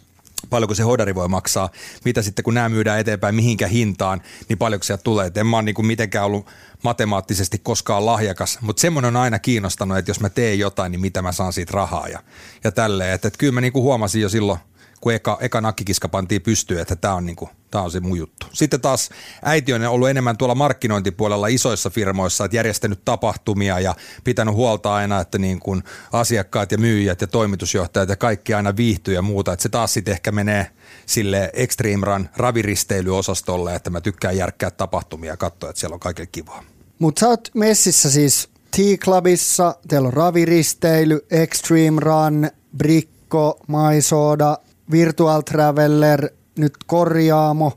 paljonko 0.51 0.75
se 0.75 0.83
hodari 0.83 1.14
voi 1.14 1.29
maksaa, 1.29 1.71
mitä 2.05 2.23
sitten 2.23 2.42
kun 2.42 2.55
nämä 2.55 2.69
myydään 2.69 3.01
eteenpäin, 3.01 3.35
mihinkä 3.35 3.66
hintaan, 3.66 4.23
niin 4.49 4.59
paljonko 4.59 4.85
sieltä 4.85 5.03
tulee. 5.03 5.27
Et 5.27 5.37
en 5.37 5.47
mä 5.47 5.57
ole 5.57 5.62
niin 5.62 5.87
mitenkään 5.87 6.27
ollut 6.27 6.47
matemaattisesti 6.83 7.59
koskaan 7.59 8.07
lahjakas, 8.07 8.59
mutta 8.61 8.81
semmoinen 8.81 9.16
on 9.16 9.23
aina 9.23 9.38
kiinnostanut, 9.38 9.99
että 9.99 10.11
jos 10.11 10.21
mä 10.21 10.29
teen 10.29 10.59
jotain, 10.59 10.92
niin 10.92 11.01
mitä 11.01 11.23
mä 11.23 11.33
saan 11.33 11.53
siitä 11.53 11.73
rahaa 11.75 12.09
ja, 12.09 12.23
ja 12.64 12.73
tälleen. 12.73 13.14
Että 13.14 13.29
et 13.29 13.37
kyllä 13.37 13.53
mä 13.53 13.61
niin 13.61 13.73
kuin 13.73 13.83
huomasin 13.83 14.23
jo 14.23 14.29
silloin, 14.29 14.59
kun 15.01 15.13
eka, 15.13 15.39
eka 15.41 15.61
nakkikiska 15.61 16.09
pantiin 16.09 16.43
pystyyn, 16.43 16.81
että 16.81 16.97
tämä 16.97 17.15
on, 17.15 17.27
niinku, 17.27 17.49
tää 17.71 17.83
on 17.83 17.91
se 17.91 18.01
mun 18.01 18.19
juttu. 18.19 18.47
Sitten 18.53 18.81
taas 18.81 19.11
äiti 19.43 19.73
on 19.73 19.83
ollut 19.83 20.09
enemmän 20.09 20.37
tuolla 20.37 20.55
markkinointipuolella 20.55 21.47
isoissa 21.47 21.91
firmoissa, 21.91 22.45
että 22.45 22.57
järjestänyt 22.57 23.05
tapahtumia 23.05 23.81
ja 23.81 23.95
pitänyt 24.25 24.55
huolta 24.55 24.95
aina, 24.95 25.21
että 25.21 25.39
niin 25.39 25.61
kuin 25.61 25.83
asiakkaat 26.13 26.73
ja 26.73 26.79
myyjät 26.79 27.21
ja 27.21 27.27
toimitusjohtajat 27.27 28.09
ja 28.09 28.17
kaikki 28.17 28.55
aina 28.55 28.77
viihtyy 28.77 29.15
ja 29.15 29.23
muuta. 29.23 29.53
Että 29.53 29.63
se 29.63 29.69
taas 29.69 29.95
sitten 29.95 30.13
ehkä 30.13 30.33
menee 30.33 30.71
sille 31.07 31.51
Extreme 31.53 32.07
Run 32.07 32.29
raviristeilyOsastolle, 32.37 33.75
että 33.75 33.91
mä 33.91 34.01
tykkään 34.01 34.37
järkkää 34.37 34.71
tapahtumia 34.71 35.33
ja 35.33 35.37
katsoa, 35.37 35.71
että 35.71 35.81
siellä 35.81 35.95
on 35.95 36.01
kaikille 36.01 36.29
kivaa. 36.33 36.65
Mutta 36.99 37.21
sä 37.21 37.29
oot 37.29 37.51
messissä 37.55 38.11
siis 38.11 38.49
T-Clubissa, 38.71 39.77
teillä 39.89 40.07
on 40.07 40.13
raviristely, 40.13 41.27
Extreme 41.31 42.01
Run, 42.01 42.51
Brikko, 42.77 43.61
Maisoda, 43.69 44.59
Virtual 44.90 45.40
Traveller, 45.42 46.29
nyt 46.59 46.72
korjaamo. 46.87 47.72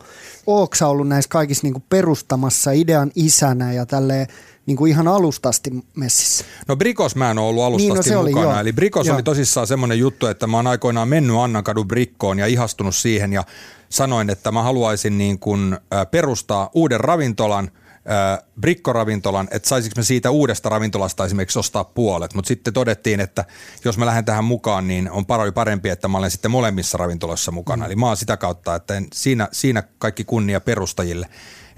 Ootko 0.47 0.75
sä 0.75 0.87
ollut 0.87 1.07
näissä 1.07 1.29
kaikissa 1.29 1.67
niinku 1.67 1.83
perustamassa 1.89 2.71
idean 2.71 3.11
isänä 3.15 3.73
ja 3.73 3.85
tälleen 3.85 4.27
niinku 4.65 4.85
ihan 4.85 5.07
alustasti 5.07 5.71
messissä? 5.95 6.45
No 6.67 6.75
Brikos 6.75 7.15
mä 7.15 7.31
en 7.31 7.37
ole 7.37 7.47
ollut 7.49 7.63
alustasti 7.63 7.87
Niin, 7.91 7.95
no 7.97 8.03
se 8.03 8.17
oli, 8.17 8.29
mukana. 8.29 8.51
joo. 8.51 8.59
Eli 8.59 8.73
Brikos 8.73 9.07
Joo. 9.07 9.15
oli 9.15 9.23
tosissaan 9.23 9.67
semmoinen 9.67 9.99
juttu, 9.99 10.27
että 10.27 10.47
mä 10.47 10.57
oon 10.57 10.67
aikoinaan 10.67 11.07
mennyt 11.07 11.37
Annankadun 11.37 11.87
Brikkoon 11.87 12.39
ja 12.39 12.45
ihastunut 12.47 12.95
siihen 12.95 13.33
ja 13.33 13.43
sanoin, 13.89 14.29
että 14.29 14.51
mä 14.51 14.63
haluaisin 14.63 15.17
niin 15.17 15.39
kuin, 15.39 15.77
perustaa 16.11 16.69
uuden 16.73 16.99
ravintolan, 16.99 17.71
äh, 18.11 18.39
Brikkoravintolan, 18.61 19.47
että 19.51 19.69
saisinko 19.69 19.93
me 19.97 20.03
siitä 20.03 20.31
uudesta 20.31 20.69
ravintolasta 20.69 21.25
esimerkiksi 21.25 21.59
ostaa 21.59 21.83
puolet, 21.83 22.33
mutta 22.33 22.47
sitten 22.47 22.73
todettiin, 22.73 23.19
että 23.19 23.45
jos 23.85 23.97
mä 23.97 24.05
lähden 24.05 24.25
tähän 24.25 24.43
mukaan, 24.43 24.87
niin 24.87 25.11
on 25.11 25.25
paljon 25.25 25.53
parempi, 25.53 25.89
että 25.89 26.07
mä 26.07 26.17
olen 26.17 26.31
sitten 26.31 26.51
molemmissa 26.51 26.97
ravintoloissa 26.97 27.51
mukana. 27.51 27.83
Mm. 27.83 27.85
Eli 27.85 27.95
mä 27.95 28.07
oon 28.07 28.17
sitä 28.17 28.37
kautta, 28.37 28.75
että 28.75 28.95
en, 28.95 29.07
siinä, 29.13 29.47
siinä 29.51 29.83
kaikki 29.97 30.23
kunnia 30.23 30.61
perustajille, 30.61 31.29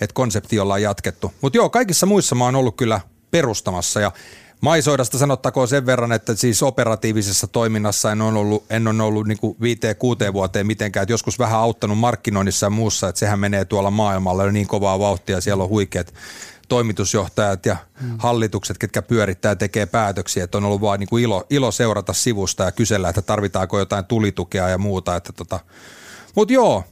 että 0.02 0.14
konsepti 0.14 0.60
ollaan 0.60 0.82
jatkettu. 0.82 1.34
Mutta 1.42 1.58
joo, 1.58 1.70
kaikissa 1.70 2.06
muissa 2.06 2.36
mä 2.36 2.46
oon 2.46 2.56
ollut 2.56 2.78
kyllä 2.78 3.02
perustamassa 3.32 4.00
ja 4.00 4.12
Maisoidasta 4.62 5.18
sanottakoon 5.18 5.68
sen 5.68 5.86
verran, 5.86 6.12
että 6.12 6.36
siis 6.36 6.64
operatiivisessa 6.64 7.48
toiminnassa 7.48 8.12
en 8.12 8.22
ole 8.22 8.40
ollut, 8.40 8.64
en 8.70 8.88
ole 8.88 9.04
ollut 9.04 9.28
niin 9.28 9.38
viiteen, 9.62 9.96
kuuteen 9.96 10.34
vuoteen 10.34 10.68
mitenkään, 10.68 11.02
että 11.04 11.14
joskus 11.14 11.40
vähän 11.40 11.60
auttanut 11.60 11.98
markkinoinnissa 11.98 12.66
ja 12.66 12.70
muussa, 12.70 13.10
että 13.10 13.20
sehän 13.20 13.40
menee 13.40 13.66
tuolla 13.66 13.92
maailmalla 13.92 14.52
niin 14.52 14.68
kovaa 14.68 15.00
vauhtia, 15.00 15.42
siellä 15.42 15.64
on 15.64 15.70
huikeat 15.70 16.14
toimitusjohtajat 16.68 17.66
ja 17.66 17.78
mm. 18.02 18.16
hallitukset, 18.18 18.78
ketkä 18.78 19.02
pyörittää 19.02 19.52
ja 19.52 19.56
tekee 19.56 19.86
päätöksiä, 19.86 20.44
että 20.44 20.58
on 20.58 20.66
ollut 20.66 20.82
vaan 20.82 21.00
niin 21.00 21.10
kuin 21.10 21.24
ilo, 21.24 21.46
ilo 21.50 21.72
seurata 21.72 22.14
sivusta 22.14 22.64
ja 22.64 22.72
kysellä, 22.72 23.10
että 23.10 23.22
tarvitaanko 23.22 23.80
jotain 23.80 24.06
tulitukea 24.06 24.70
ja 24.70 24.78
muuta. 24.78 25.16
Että 25.16 25.34
tota. 25.34 25.60
Mutta 26.36 26.54
joo, 26.54 26.84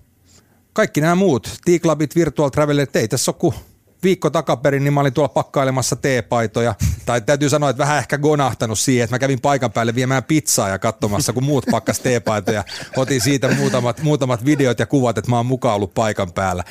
kaikki 0.74 1.02
nämä 1.02 1.16
muut, 1.16 1.50
T-Clubit, 1.66 2.16
Virtual 2.16 2.50
Travelet, 2.50 2.96
ei 2.96 3.08
tässä 3.08 3.32
ole 3.32 3.38
kuin 3.40 3.56
viikko 4.04 4.30
takaperin, 4.30 4.84
niin 4.84 4.94
mä 4.94 5.00
olin 5.00 5.14
tuolla 5.14 5.30
pakkailemassa 5.30 5.96
teepaitoja. 5.96 6.76
Tai 7.06 7.22
täytyy 7.22 7.50
sanoa, 7.50 7.70
että 7.70 7.82
vähän 7.82 7.98
ehkä 7.98 8.18
gonahtanut 8.18 8.80
siihen, 8.80 9.04
että 9.04 9.14
mä 9.14 9.20
kävin 9.20 9.42
paikan 9.42 9.72
päälle 9.72 9.96
viemään 9.96 10.24
pizzaa 10.24 10.70
ja 10.70 10.80
katsomassa, 10.80 11.34
kun 11.34 11.44
muut 11.44 11.66
pakkas 11.72 12.00
teepaitoja. 12.00 12.64
Otin 12.98 13.22
siitä 13.22 13.56
muutamat, 13.56 14.02
muutamat 14.02 14.46
videot 14.46 14.80
ja 14.80 14.86
kuvat, 14.86 15.18
että 15.18 15.32
mä 15.32 15.38
oon 15.38 15.46
mukaan 15.46 15.76
ollut 15.76 15.94
paikan 15.94 16.32
päällä. 16.32 16.64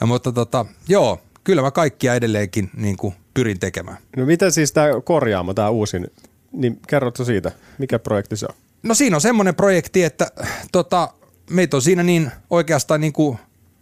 Ja, 0.00 0.06
mutta 0.06 0.32
tota, 0.32 0.66
joo, 0.88 1.20
kyllä 1.44 1.62
mä 1.62 1.70
kaikkia 1.70 2.14
edelleenkin 2.14 2.70
niin 2.76 2.96
kuin 2.96 3.14
pyrin 3.34 3.58
tekemään. 3.58 3.98
No 4.16 4.26
miten 4.26 4.52
siis 4.52 4.72
tämä 4.72 4.88
korjaamo, 5.04 5.54
tämä 5.54 5.68
uusin, 5.68 6.06
niin 6.52 6.80
kerrotko 6.88 7.24
siitä, 7.24 7.52
mikä 7.78 7.98
projekti 7.98 8.36
se 8.36 8.46
on? 8.46 8.54
No 8.82 8.94
siinä 8.94 9.16
on 9.16 9.20
semmoinen 9.20 9.54
projekti, 9.54 10.04
että 10.04 10.30
tota, 10.72 11.08
meitä 11.50 11.76
on 11.76 11.82
siinä 11.82 12.02
niin 12.02 12.32
oikeastaan 12.50 13.00
niin 13.00 13.12
kuin 13.12 13.38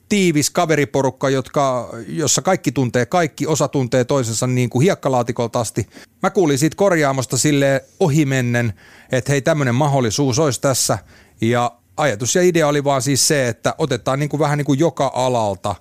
tiivis 0.09 0.51
kaveriporukka, 0.51 1.31
jotka, 1.31 1.88
jossa 2.09 2.42
kaikki 2.42 2.73
tuntee 2.73 3.07
kaikki, 3.07 3.47
osa 3.47 3.69
tuntee 3.69 4.05
toisensa 4.05 4.47
niin 4.47 4.71
kuin 4.71 4.83
hiekkalaatikolta 4.83 5.61
asti. 5.61 5.87
Mä 6.23 6.31
kuulin 6.31 6.59
siitä 6.59 6.77
korjaamosta 6.77 7.37
sille 7.38 7.85
ohimennen, 8.01 8.73
että 9.12 9.33
hei 9.33 9.42
tämmöinen 9.42 9.75
mahdollisuus 9.75 10.38
olisi 10.38 10.61
tässä 10.61 10.99
ja 11.40 11.73
ajatus 11.97 12.35
ja 12.35 12.42
idea 12.42 12.69
oli 12.69 12.85
vaan 12.85 13.03
siis 13.03 13.29
se, 13.29 13.49
että 13.49 13.75
otetaan 13.79 14.19
niin 14.19 14.29
kuin 14.29 14.40
vähän 14.40 14.59
niin 14.59 14.66
kuin 14.66 14.79
joka 14.79 15.12
alalta 15.14 15.75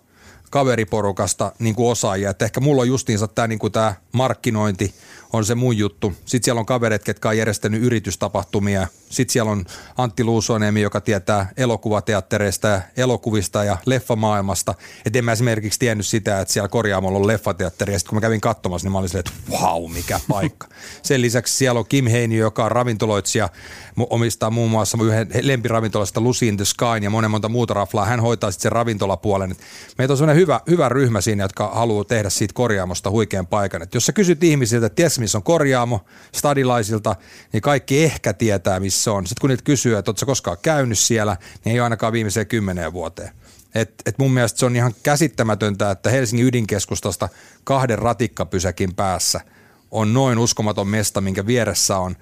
kaveriporukasta 0.50 1.52
niin 1.60 1.76
kuin 1.76 1.92
osaajia. 1.92 2.30
Että 2.30 2.46
ehkä 2.46 2.60
mulla 2.60 2.82
on 2.82 2.88
justiinsa 2.88 3.28
tämä 3.28 3.48
niin 3.48 3.60
kuin 3.60 3.74
tämä 3.74 3.96
markkinointi 4.12 4.94
on 5.36 5.46
se 5.46 5.56
mun 5.56 5.78
juttu. 5.78 6.14
Sitten 6.26 6.46
siellä 6.46 6.60
on 6.60 6.66
kaverit, 6.66 7.04
ketkä 7.04 7.30
on 7.30 7.38
järjestänyt 7.38 7.84
yritystapahtumia. 7.84 8.88
Sitten 9.10 9.34
siellä 9.34 9.52
on 9.52 9.66
Antti 9.98 10.24
Luusoniemi, 10.24 10.82
joka 10.82 11.02
tietää 11.02 11.50
elokuvateattereista 11.58 12.68
ja 12.68 12.82
elokuvista 12.98 13.64
ja 13.64 13.78
leffamaailmasta. 13.86 14.76
Että 15.06 15.20
en 15.20 15.26
mä 15.26 15.32
esimerkiksi 15.32 15.80
tiennyt 15.80 16.08
sitä, 16.08 16.40
että 16.40 16.54
siellä 16.54 16.68
korjaamolla 16.68 17.20
on 17.20 17.28
leffateatteri. 17.28 17.94
Ja 17.94 18.00
sitten 18.00 18.10
kun 18.10 18.18
mä 18.18 18.22
kävin 18.22 18.42
katsomassa, 18.42 18.86
niin 18.86 18.92
mä 18.92 18.98
olin 18.98 19.10
silleen, 19.10 19.26
että 19.28 19.62
vau, 19.62 19.88
mikä 19.88 20.20
paikka. 20.28 20.68
Sen 21.02 21.22
lisäksi 21.22 21.56
siellä 21.56 21.80
on 21.80 21.86
Kim 21.90 22.08
Heini, 22.08 22.38
joka 22.38 22.66
on 22.66 22.72
ravintoloitsija, 22.72 23.50
omistaa 24.10 24.50
muun 24.50 24.72
muassa 24.72 24.98
yhden 25.04 25.28
lempiravintolasta 25.42 26.22
Lucy 26.22 26.48
in 26.48 26.58
the 26.58 26.66
Sky 26.66 26.86
ja 27.02 27.10
monen 27.10 27.32
monta 27.32 27.50
muuta 27.50 27.74
raflaa. 27.74 28.06
Hän 28.06 28.20
hoitaa 28.20 28.52
sitten 28.52 28.64
sen 28.64 28.72
ravintolapuolen. 28.72 29.52
Et 29.52 29.58
Meitä 29.98 30.14
on 30.14 30.18
sellainen 30.18 30.42
hyvä, 30.42 30.62
hyvä 30.70 30.90
ryhmä 30.90 31.22
siinä, 31.22 31.44
jotka 31.44 31.68
haluaa 31.68 32.04
tehdä 32.04 32.30
siitä 32.30 32.54
korjaamosta 32.54 33.10
huikean 33.10 33.48
paikan. 33.48 33.82
Et 33.82 33.94
jos 33.94 34.06
sä 34.06 34.14
kysyt 34.14 34.44
ihmisiltä, 34.44 34.86
että 34.86 34.96
tiedätkö 34.96 35.25
missä 35.26 35.38
on 35.38 35.44
korjaamo 35.44 36.06
stadilaisilta, 36.32 37.16
niin 37.54 37.62
kaikki 37.62 38.04
ehkä 38.04 38.34
tietää, 38.34 38.80
missä 38.80 39.12
on. 39.12 39.28
Sitten 39.28 39.42
kun 39.42 39.50
niitä 39.50 39.64
kysyy, 39.64 39.98
että 39.98 40.12
oletko 40.12 40.26
koskaan 40.26 40.58
käynyt 40.62 41.00
siellä, 41.00 41.38
niin 41.66 41.74
ei 41.74 41.80
ole 41.80 41.84
ainakaan 41.84 42.14
viimeiseen 42.14 42.48
kymmeneen 42.48 42.94
vuoteen. 42.94 43.32
Et, 43.76 43.94
et 44.06 44.20
mun 44.20 44.32
mielestä 44.32 44.60
se 44.60 44.66
on 44.66 44.76
ihan 44.76 44.94
käsittämätöntä, 45.04 45.92
että 45.92 46.10
Helsingin 46.10 46.48
ydinkeskustasta 46.48 47.30
kahden 47.64 48.00
ratikkapysäkin 48.00 48.96
päässä 48.96 49.42
on 49.92 50.14
noin 50.14 50.38
uskomaton 50.38 50.88
mesta, 50.88 51.22
minkä 51.22 51.46
vieressä 51.46 51.98
on 51.98 52.16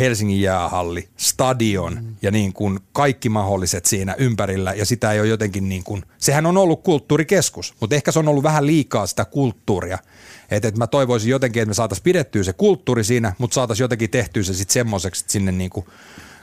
Helsingin 0.00 0.40
jäähalli, 0.40 1.08
stadion 1.16 1.94
mm. 1.94 2.16
ja 2.22 2.30
niin 2.30 2.52
kuin 2.52 2.80
kaikki 2.92 3.28
mahdolliset 3.28 3.86
siinä 3.86 4.14
ympärillä 4.18 4.74
ja 4.74 4.86
sitä 4.86 5.12
ei 5.12 5.20
ole 5.20 5.28
jotenkin 5.28 5.68
niin 5.68 5.84
kuin, 5.84 6.02
sehän 6.18 6.46
on 6.46 6.56
ollut 6.56 6.82
kulttuurikeskus, 6.82 7.74
mutta 7.80 7.96
ehkä 7.96 8.12
se 8.12 8.18
on 8.18 8.28
ollut 8.28 8.44
vähän 8.44 8.66
liikaa 8.66 9.06
sitä 9.06 9.24
kulttuuria. 9.24 9.98
Että 10.50 10.68
et 10.68 10.76
mä 10.76 10.86
toivoisin 10.86 11.30
jotenkin, 11.30 11.62
että 11.62 11.70
me 11.70 11.74
saataisiin 11.74 12.04
pidettyä 12.04 12.42
se 12.42 12.52
kulttuuri 12.52 13.04
siinä, 13.04 13.34
mutta 13.38 13.54
saataisiin 13.54 13.84
jotenkin 13.84 14.10
tehtyä 14.10 14.42
se 14.42 14.54
sitten 14.54 14.72
semmoiseksi, 14.72 15.22
että 15.22 15.32
sinne 15.32 15.52
niin 15.52 15.70
kuin 15.70 15.86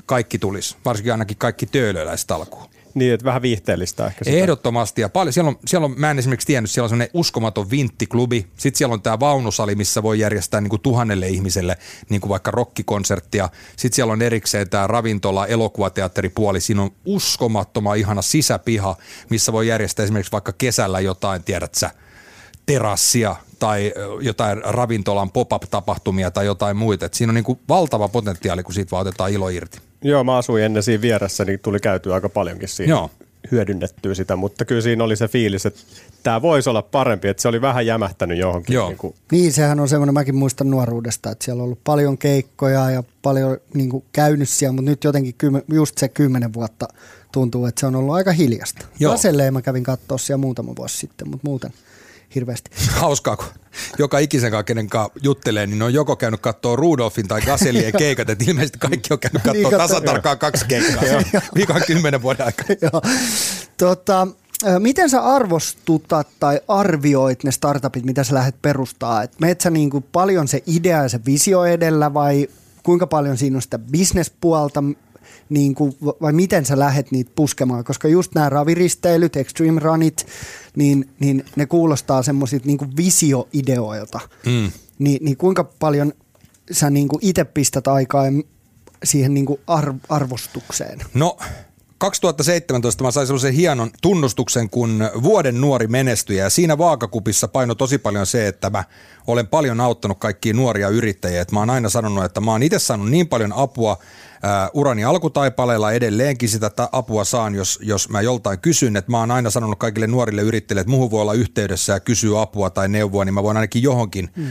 kaikki 0.06 0.40
tulisi, 0.40 0.76
varsinkin 0.86 1.12
ainakin 1.12 1.38
kaikki 1.38 1.66
töölöläiset 1.66 2.32
alkuun. 2.32 2.70
Niin, 2.94 3.14
että 3.14 3.26
vähän 3.26 3.42
viihteellistä 3.42 4.08
ehkä 4.08 4.26
sitä. 4.26 4.38
Ehdottomasti 4.38 5.02
ja 5.02 5.10
paljon. 5.10 5.34
Siellä 5.34 5.50
on, 5.50 5.60
siellä 5.66 5.86
on, 5.86 5.94
mä 5.98 6.12
en 6.12 6.20
esimerkiksi 6.20 6.48
tiennyt, 6.48 6.72
siellä 6.72 6.86
on 6.86 6.90
semmoinen 6.90 7.10
uskomaton 7.14 7.70
vinttiklubi. 7.70 8.48
Sitten 8.58 8.78
siellä 8.78 8.94
on 8.94 9.02
tämä 9.02 9.20
vaunusali, 9.20 9.76
missä 9.76 10.04
voi 10.04 10.20
järjestää 10.20 10.62
niin 10.62 10.70
kuin 10.70 10.82
tuhannelle 10.82 11.28
ihmiselle 11.28 11.78
niin 12.10 12.22
kuin 12.22 12.30
vaikka 12.30 12.52
rokkikonserttia. 12.52 13.50
Sitten 13.76 13.96
siellä 13.96 14.14
on 14.14 14.22
erikseen 14.22 14.70
tämä 14.70 14.88
ravintola, 14.88 15.48
elokuvateatteripuoli. 15.48 16.62
Siinä 16.62 16.82
on 16.82 16.92
uskomattoman 17.06 17.98
ihana 17.98 18.22
sisäpiha, 18.22 18.96
missä 19.30 19.54
voi 19.54 19.68
järjestää 19.68 20.04
esimerkiksi 20.04 20.32
vaikka 20.32 20.54
kesällä 20.58 21.00
jotain, 21.00 21.44
tiedät 21.44 21.76
sä, 21.76 21.92
terassia 22.66 23.36
tai 23.60 23.94
jotain 24.22 24.62
ravintolan 24.64 25.32
pop-up-tapahtumia 25.32 26.32
tai 26.32 26.46
jotain 26.46 26.78
muita. 26.78 27.06
Et 27.06 27.14
siinä 27.14 27.32
on 27.32 27.36
niin 27.36 27.44
kuin 27.44 27.60
valtava 27.70 28.08
potentiaali, 28.08 28.64
kun 28.64 28.74
siitä 28.74 28.92
vaan 28.92 29.02
otetaan 29.02 29.32
ilo 29.32 29.50
irti. 29.50 29.87
Joo, 30.04 30.24
mä 30.24 30.38
asuin 30.38 30.64
ennen 30.64 30.84
siinä 30.84 31.02
vieressä, 31.02 31.46
niin 31.46 31.60
tuli 31.64 31.80
käytyä 31.80 32.14
aika 32.14 32.30
paljonkin 32.30 32.70
siinä. 32.70 32.90
Joo. 32.90 33.10
hyödynnettyä 33.52 34.14
sitä, 34.14 34.36
mutta 34.36 34.66
kyllä 34.66 34.82
siinä 34.82 35.04
oli 35.04 35.16
se 35.16 35.28
fiilis, 35.28 35.66
että 35.66 35.80
tämä 36.24 36.42
voisi 36.42 36.70
olla 36.70 36.82
parempi, 36.82 37.28
että 37.28 37.42
se 37.42 37.48
oli 37.48 37.62
vähän 37.62 37.86
jämähtänyt 37.86 38.38
johonkin. 38.38 38.74
Joo. 38.74 38.88
Niin 38.88 38.98
kuin, 38.98 39.16
Niin, 39.32 39.54
sehän 39.54 39.80
on 39.80 39.90
semmoinen, 39.90 40.14
mäkin 40.14 40.36
muistan 40.36 40.70
nuoruudesta, 40.72 41.32
että 41.32 41.46
siellä 41.46 41.62
on 41.62 41.66
ollut 41.66 41.80
paljon 41.84 42.18
keikkoja 42.18 42.92
ja 42.92 43.04
paljon 43.22 43.58
niin 43.74 43.90
kuin, 43.90 44.04
käynyt 44.12 44.50
siellä, 44.50 44.74
mutta 44.74 44.92
nyt 44.92 45.04
jotenkin 45.04 45.34
kymmen, 45.38 45.64
just 45.74 45.98
se 45.98 46.08
kymmenen 46.08 46.54
vuotta 46.54 46.88
tuntuu, 47.32 47.66
että 47.66 47.80
se 47.80 47.86
on 47.86 47.96
ollut 47.96 48.16
aika 48.16 48.32
hiljasta. 48.32 48.86
Joo. 49.00 49.12
Laselleen 49.12 49.54
mä 49.54 49.62
kävin 49.62 49.84
katsoa 49.84 50.18
siellä 50.18 50.42
muutama 50.42 50.76
vuosi 50.76 50.98
sitten, 50.98 51.30
mutta 51.30 51.48
muuten 51.48 51.72
hirveästi. 52.36 52.72
Hauskaa, 53.02 53.38
kun 53.38 53.46
joka 54.00 54.20
ikisen 54.20 54.52
kanssa, 54.52 54.64
kenen 54.64 54.90
kanssa 54.90 55.14
juttelee, 55.24 55.68
niin 55.68 55.80
ne 55.80 55.86
on 55.86 55.94
joko 55.94 56.16
käynyt 56.16 56.40
katsoa 56.40 56.76
Rudolfin 56.76 57.28
tai 57.28 57.42
Gasellien 57.42 57.94
keikat, 57.98 58.30
että 58.30 58.46
ilmeisesti 58.48 58.80
kaikki 58.80 59.14
on 59.14 59.20
käynyt 59.20 59.44
Niin, 59.44 59.64
katsoa 59.64 59.80
katso- 59.80 59.94
tasatarkkaan 59.94 60.38
kaksi 60.38 60.66
keikkaa 60.68 61.04
viikon 61.56 61.82
kymmenen 61.88 62.22
vuoden 62.22 62.46
aikana. 62.46 62.76
Joo. 62.82 63.02
tota, 63.78 64.28
miten 64.80 65.10
sä 65.10 65.22
arvostutat 65.22 66.28
tai 66.40 66.60
arvioit 66.68 67.44
ne 67.44 67.52
startupit, 67.52 68.06
mitä 68.06 68.24
sä 68.24 68.34
lähdet 68.36 68.62
perustaa? 68.62 69.24
Et 69.24 69.40
meet 69.40 69.62
sä 69.62 69.70
niinku 69.70 70.02
paljon 70.02 70.48
se 70.48 70.64
idea 70.68 71.04
ja 71.04 71.10
se 71.10 71.20
visio 71.26 71.66
edellä 71.66 72.14
vai 72.14 72.48
kuinka 72.84 73.08
paljon 73.08 73.38
siinä 73.38 73.56
on 73.58 73.62
sitä 73.62 73.80
bisnespuolta 73.80 74.84
niin 75.50 75.76
kuin, 75.76 75.96
vai 76.22 76.34
miten 76.34 76.66
sä 76.66 76.80
lähdet 76.80 77.12
niitä 77.12 77.32
puskemaan? 77.36 77.84
Koska 77.84 78.08
just 78.08 78.36
nämä 78.36 78.50
raviristeilyt, 78.50 79.36
extreme 79.38 79.80
runit, 79.80 80.28
niin, 80.78 81.10
niin 81.20 81.46
ne 81.56 81.66
kuulostaa 81.66 82.24
semmoisilta 82.24 82.66
niin 82.68 82.98
visioideoilta. 82.98 84.20
Mm. 84.46 84.72
Ni, 85.00 85.18
niin 85.22 85.38
kuinka 85.38 85.64
paljon 85.64 86.14
sä 86.72 86.90
niin 86.90 87.08
itse 87.22 87.44
pistät 87.44 87.88
aikaa 87.88 88.24
siihen 89.04 89.34
niin 89.34 89.46
kuin 89.46 89.60
ar- 89.68 89.94
arvostukseen? 90.10 91.00
No 91.14 91.38
2017 91.98 93.04
mä 93.04 93.12
sain 93.12 93.28
sellaisen 93.28 93.54
hienon 93.54 93.92
tunnustuksen 94.02 94.70
kuin 94.70 95.10
vuoden 95.24 95.62
nuori 95.62 95.88
menestyjä 95.88 96.44
ja 96.44 96.50
siinä 96.50 96.78
vaakakupissa 96.78 97.48
paino 97.48 97.76
tosi 97.76 97.98
paljon 97.98 98.26
se, 98.26 98.48
että 98.48 98.70
mä 98.70 98.84
olen 99.28 99.48
paljon 99.48 99.82
auttanut 99.82 100.20
kaikkia 100.20 100.54
nuoria 100.54 100.90
yrittäjiä. 100.90 101.42
Et 101.42 101.52
mä 101.52 101.60
oon 101.60 101.70
aina 101.70 101.90
sanonut, 101.90 102.26
että 102.26 102.42
mä 102.42 102.52
oon 102.52 102.64
itse 102.64 102.80
saanut 102.80 103.10
niin 103.10 103.28
paljon 103.28 103.54
apua 103.54 103.98
ää, 104.44 104.70
urani 104.74 105.04
alkutaipaleella 105.04 105.92
edelleenkin 105.92 106.50
sitä 106.50 106.72
apua 106.92 107.24
saan, 107.24 107.56
jos, 107.56 107.80
jos 107.82 108.10
mä 108.10 108.22
joltain 108.22 108.60
kysyn. 108.60 108.98
Että 108.98 109.12
mä 109.12 109.20
oon 109.20 109.32
aina 109.32 109.50
sanonut 109.50 109.80
kaikille 109.80 110.08
nuorille 110.08 110.42
yrittäjille, 110.42 110.82
että 110.82 110.92
muuhun 110.92 111.12
voi 111.12 111.22
olla 111.22 111.34
yhteydessä 111.34 111.94
ja 111.94 112.00
kysyä 112.00 112.42
apua 112.42 112.70
tai 112.70 112.90
neuvoa, 112.90 113.26
niin 113.26 113.34
mä 113.34 113.44
voin 113.44 113.58
ainakin 113.58 113.84
johonkin 113.84 114.30
mm 114.36 114.48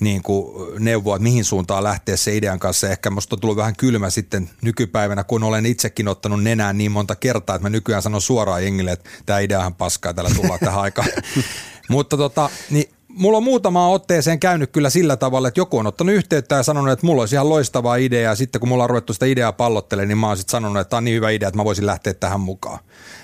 niin 0.00 0.22
kuin 0.22 0.74
neuvoa, 0.84 1.16
että 1.16 1.22
mihin 1.22 1.44
suuntaan 1.44 1.84
lähteä 1.84 2.16
se 2.16 2.36
idean 2.36 2.58
kanssa. 2.58 2.88
Ehkä 2.88 3.10
musta 3.10 3.36
on 3.36 3.40
tullut 3.40 3.56
vähän 3.56 3.76
kylmä 3.76 4.10
sitten 4.10 4.50
nykypäivänä, 4.62 5.24
kun 5.24 5.42
olen 5.42 5.66
itsekin 5.66 6.08
ottanut 6.08 6.42
nenään 6.42 6.78
niin 6.78 6.92
monta 6.92 7.16
kertaa, 7.16 7.56
että 7.56 7.64
mä 7.64 7.70
nykyään 7.70 8.02
sanon 8.02 8.22
suoraan 8.22 8.64
jengille, 8.64 8.92
että 8.92 9.10
tämä 9.26 9.38
ideahan 9.38 9.74
paskaa, 9.74 10.14
täällä 10.14 10.34
tullaan 10.34 10.60
tähän 10.60 10.80
aikaan. 10.80 11.08
Mutta 11.88 12.16
tota, 12.16 12.50
niin 12.70 12.90
mulla 13.18 13.36
on 13.36 13.42
muutama 13.42 13.88
otteeseen 13.88 14.40
käynyt 14.40 14.72
kyllä 14.72 14.90
sillä 14.90 15.16
tavalla, 15.16 15.48
että 15.48 15.60
joku 15.60 15.78
on 15.78 15.86
ottanut 15.86 16.14
yhteyttä 16.14 16.54
ja 16.54 16.62
sanonut, 16.62 16.92
että 16.92 17.06
mulla 17.06 17.22
olisi 17.22 17.34
ihan 17.34 17.48
loistava 17.48 17.96
idea 17.96 18.20
ja 18.20 18.34
sitten 18.34 18.60
kun 18.60 18.68
mulla 18.68 18.84
on 18.84 18.90
ruvettu 18.90 19.12
sitä 19.12 19.26
ideaa 19.26 19.52
pallottelemaan, 19.52 20.08
niin 20.08 20.18
mä 20.18 20.26
oon 20.26 20.36
sitten 20.36 20.50
sanonut, 20.50 20.80
että 20.80 20.90
tämä 20.90 20.98
on 20.98 21.04
niin 21.04 21.16
hyvä 21.16 21.30
idea, 21.30 21.48
että 21.48 21.56
mä 21.56 21.64
voisin 21.64 21.86
lähteä 21.86 22.14
tähän 22.14 22.40
mukaan. 22.40 22.78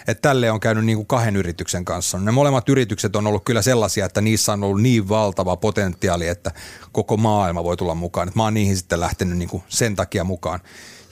Että 0.09 0.28
tälle 0.28 0.50
on 0.50 0.61
käynyt 0.61 0.85
niin 0.85 0.96
kuin 0.96 1.07
kahden 1.07 1.37
yrityksen 1.37 1.85
kanssa. 1.85 2.18
Ne 2.18 2.30
molemmat 2.30 2.68
yritykset 2.68 3.16
on 3.16 3.26
ollut 3.26 3.44
kyllä 3.44 3.62
sellaisia, 3.62 4.07
että 4.07 4.20
niissä 4.20 4.52
on 4.52 4.64
ollut 4.64 4.83
niin 4.83 5.09
valtava 5.09 5.57
potentiaali, 5.57 6.28
että 6.28 6.50
koko 6.92 7.16
maailma 7.16 7.64
voi 7.64 7.76
tulla 7.76 7.94
mukaan. 7.94 8.28
Et 8.28 8.35
mä 8.35 8.42
oon 8.42 8.54
niihin 8.54 8.76
sitten 8.76 9.00
lähtenyt 9.00 9.38
niin 9.38 9.48
kuin 9.48 9.62
sen 9.68 9.96
takia 9.96 10.24
mukaan. 10.24 10.61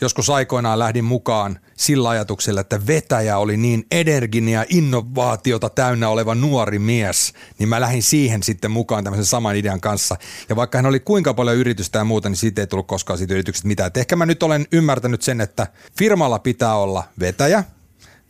Joskus 0.03 0.31
aikoinaan 0.31 0.79
lähdin 0.79 1.05
mukaan 1.05 1.59
sillä 1.77 2.09
ajatuksella, 2.09 2.61
että 2.61 2.87
vetäjä 2.87 3.39
oli 3.39 3.57
niin 3.57 3.87
energinen 3.91 4.55
ja 4.55 4.65
innovaatiota 4.69 5.71
täynnä 5.71 6.09
oleva 6.09 6.35
nuori 6.35 6.79
mies, 6.79 7.33
niin 7.59 7.69
mä 7.69 7.81
lähdin 7.81 8.03
siihen 8.03 8.43
sitten 8.43 8.71
mukaan 8.71 9.05
tämmöisen 9.05 9.25
saman 9.25 9.57
idean 9.57 9.81
kanssa. 9.81 10.17
Ja 10.49 10.57
vaikka 10.57 10.79
hän 10.79 10.87
oli 10.87 11.01
kuinka 11.01 11.35
paljon 11.35 11.57
yritystä 11.57 11.99
ja 11.99 12.05
muuta, 12.05 12.29
niin 12.29 12.37
siitä 12.37 12.61
ei 12.61 12.67
tullut 12.67 12.87
koskaan 12.87 13.19
siitä 13.19 13.35
yrityksestä 13.35 13.69
mitään. 13.69 13.87
Et 13.87 13.97
ehkä 13.97 14.17
mä 14.17 14.27
nyt 14.27 14.43
olen 14.43 14.67
ymmärtänyt 14.73 15.23
sen, 15.23 15.41
että 15.41 15.67
firmalla 15.99 16.39
pitää 16.39 16.77
olla 16.77 17.05
vetäjä, 17.21 17.65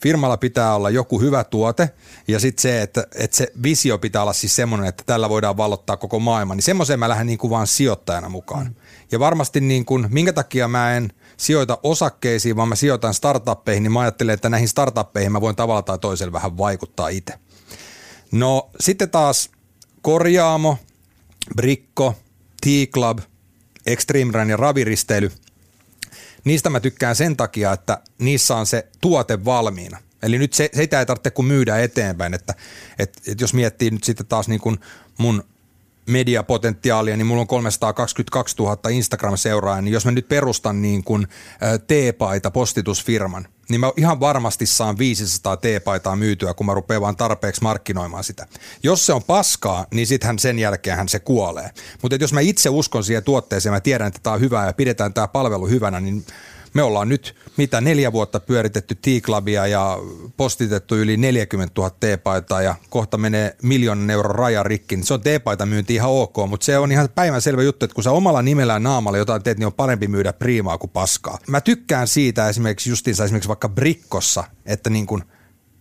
firmalla 0.02 0.36
pitää 0.36 0.74
olla 0.74 0.90
joku 0.90 1.20
hyvä 1.20 1.44
tuote 1.44 1.90
ja 2.28 2.40
sitten 2.40 2.62
se, 2.62 2.82
että, 2.82 3.06
että 3.14 3.36
se 3.36 3.52
visio 3.62 3.98
pitää 3.98 4.22
olla 4.22 4.32
siis 4.32 4.56
semmoinen, 4.56 4.88
että 4.88 5.02
tällä 5.06 5.28
voidaan 5.28 5.56
vallottaa 5.56 5.96
koko 5.96 6.18
maailma, 6.18 6.54
niin 6.54 6.62
semmoiseen 6.62 6.98
mä 6.98 7.08
lähden 7.08 7.26
niin 7.26 7.38
kuin 7.38 7.50
vaan 7.50 7.66
sijoittajana 7.66 8.28
mukaan. 8.28 8.66
Mm. 8.66 8.74
Ja 9.12 9.18
varmasti 9.18 9.60
niin 9.60 9.84
kuin, 9.84 10.06
minkä 10.10 10.32
takia 10.32 10.68
mä 10.68 10.96
en 10.96 11.12
sijoita 11.36 11.78
osakkeisiin, 11.82 12.56
vaan 12.56 12.68
mä 12.68 12.74
sijoitan 12.74 13.14
startuppeihin, 13.14 13.82
niin 13.82 13.92
mä 13.92 14.00
ajattelen, 14.00 14.34
että 14.34 14.48
näihin 14.48 14.68
startuppeihin 14.68 15.32
mä 15.32 15.40
voin 15.40 15.56
tavalla 15.56 15.82
tai 15.82 15.98
toisella 15.98 16.32
vähän 16.32 16.58
vaikuttaa 16.58 17.08
itse. 17.08 17.34
No 18.32 18.70
sitten 18.80 19.10
taas 19.10 19.50
korjaamo, 20.02 20.78
brikko, 21.56 22.14
T-Club, 22.60 23.18
Extreme 23.86 24.32
Run 24.32 24.50
ja 24.50 24.56
raviristely– 24.56 25.30
niistä 26.44 26.70
mä 26.70 26.80
tykkään 26.80 27.16
sen 27.16 27.36
takia, 27.36 27.72
että 27.72 27.98
niissä 28.18 28.56
on 28.56 28.66
se 28.66 28.86
tuote 29.00 29.44
valmiina. 29.44 29.98
Eli 30.22 30.38
nyt 30.38 30.52
se, 30.52 30.70
sitä 30.74 30.98
ei 30.98 31.06
tarvitse 31.06 31.30
kuin 31.30 31.46
myydä 31.46 31.78
eteenpäin, 31.78 32.34
että, 32.34 32.54
että, 32.98 33.20
että 33.26 33.44
jos 33.44 33.54
miettii 33.54 33.90
nyt 33.90 34.04
sitten 34.04 34.26
taas 34.26 34.48
niin 34.48 34.60
kuin 34.60 34.78
mun 35.18 35.44
mediapotentiaalia, 36.06 37.16
niin 37.16 37.26
mulla 37.26 37.40
on 37.40 37.46
322 37.46 38.56
000 38.58 38.90
Instagram-seuraajaa, 38.90 39.82
niin 39.82 39.92
jos 39.92 40.04
mä 40.04 40.10
nyt 40.10 40.28
perustan 40.28 40.82
niin 40.82 41.04
kuin 41.04 41.26
T-paita 41.86 42.50
postitusfirman, 42.50 43.48
niin 43.68 43.80
mä 43.80 43.92
ihan 43.96 44.20
varmasti 44.20 44.66
saan 44.66 44.98
500 44.98 45.56
T-paitaa 45.56 46.16
myytyä, 46.16 46.54
kun 46.54 46.66
mä 46.66 46.74
rupean 46.74 47.02
vaan 47.02 47.16
tarpeeksi 47.16 47.62
markkinoimaan 47.62 48.24
sitä. 48.24 48.46
Jos 48.82 49.06
se 49.06 49.12
on 49.12 49.22
paskaa, 49.22 49.86
niin 49.94 50.06
sittenhän 50.06 50.38
sen 50.38 50.58
jälkeen 50.58 51.08
se 51.08 51.20
kuolee. 51.20 51.70
Mutta 52.02 52.16
jos 52.20 52.32
mä 52.32 52.40
itse 52.40 52.68
uskon 52.68 53.04
siihen 53.04 53.24
tuotteeseen, 53.24 53.72
mä 53.72 53.80
tiedän, 53.80 54.08
että 54.08 54.20
tämä 54.22 54.34
on 54.34 54.40
hyvää 54.40 54.66
ja 54.66 54.72
pidetään 54.72 55.14
tämä 55.14 55.28
palvelu 55.28 55.66
hyvänä, 55.66 56.00
niin 56.00 56.24
me 56.74 56.82
ollaan 56.82 57.08
nyt 57.08 57.36
mitä 57.56 57.80
neljä 57.80 58.12
vuotta 58.12 58.40
pyöritetty 58.40 58.94
T-Clubia 58.94 59.66
ja 59.66 59.98
postitettu 60.36 60.96
yli 60.96 61.16
40 61.16 61.72
000 61.80 61.90
T-paitaa 61.90 62.62
ja 62.62 62.74
kohta 62.90 63.18
menee 63.18 63.56
miljoonan 63.62 64.10
euron 64.10 64.34
raja 64.34 64.62
rikki. 64.62 64.96
Niin 64.96 65.06
se 65.06 65.14
on 65.14 65.20
T-paita 65.20 65.66
myynti 65.66 65.94
ihan 65.94 66.10
ok, 66.10 66.36
mutta 66.48 66.64
se 66.64 66.78
on 66.78 66.92
ihan 66.92 67.08
päivänselvä 67.14 67.62
juttu, 67.62 67.84
että 67.84 67.94
kun 67.94 68.04
sä 68.04 68.10
omalla 68.10 68.42
nimellä 68.42 68.78
naamalla 68.78 69.18
jotain 69.18 69.42
teet, 69.42 69.58
niin 69.58 69.66
on 69.66 69.72
parempi 69.72 70.08
myydä 70.08 70.32
priimaa 70.32 70.78
kuin 70.78 70.90
paskaa. 70.90 71.38
Mä 71.48 71.60
tykkään 71.60 72.08
siitä 72.08 72.48
esimerkiksi 72.48 72.90
justiinsa 72.90 73.24
esimerkiksi 73.24 73.48
vaikka 73.48 73.68
Brikkossa, 73.68 74.44
että 74.66 74.90
niin 74.90 75.06
kun 75.06 75.24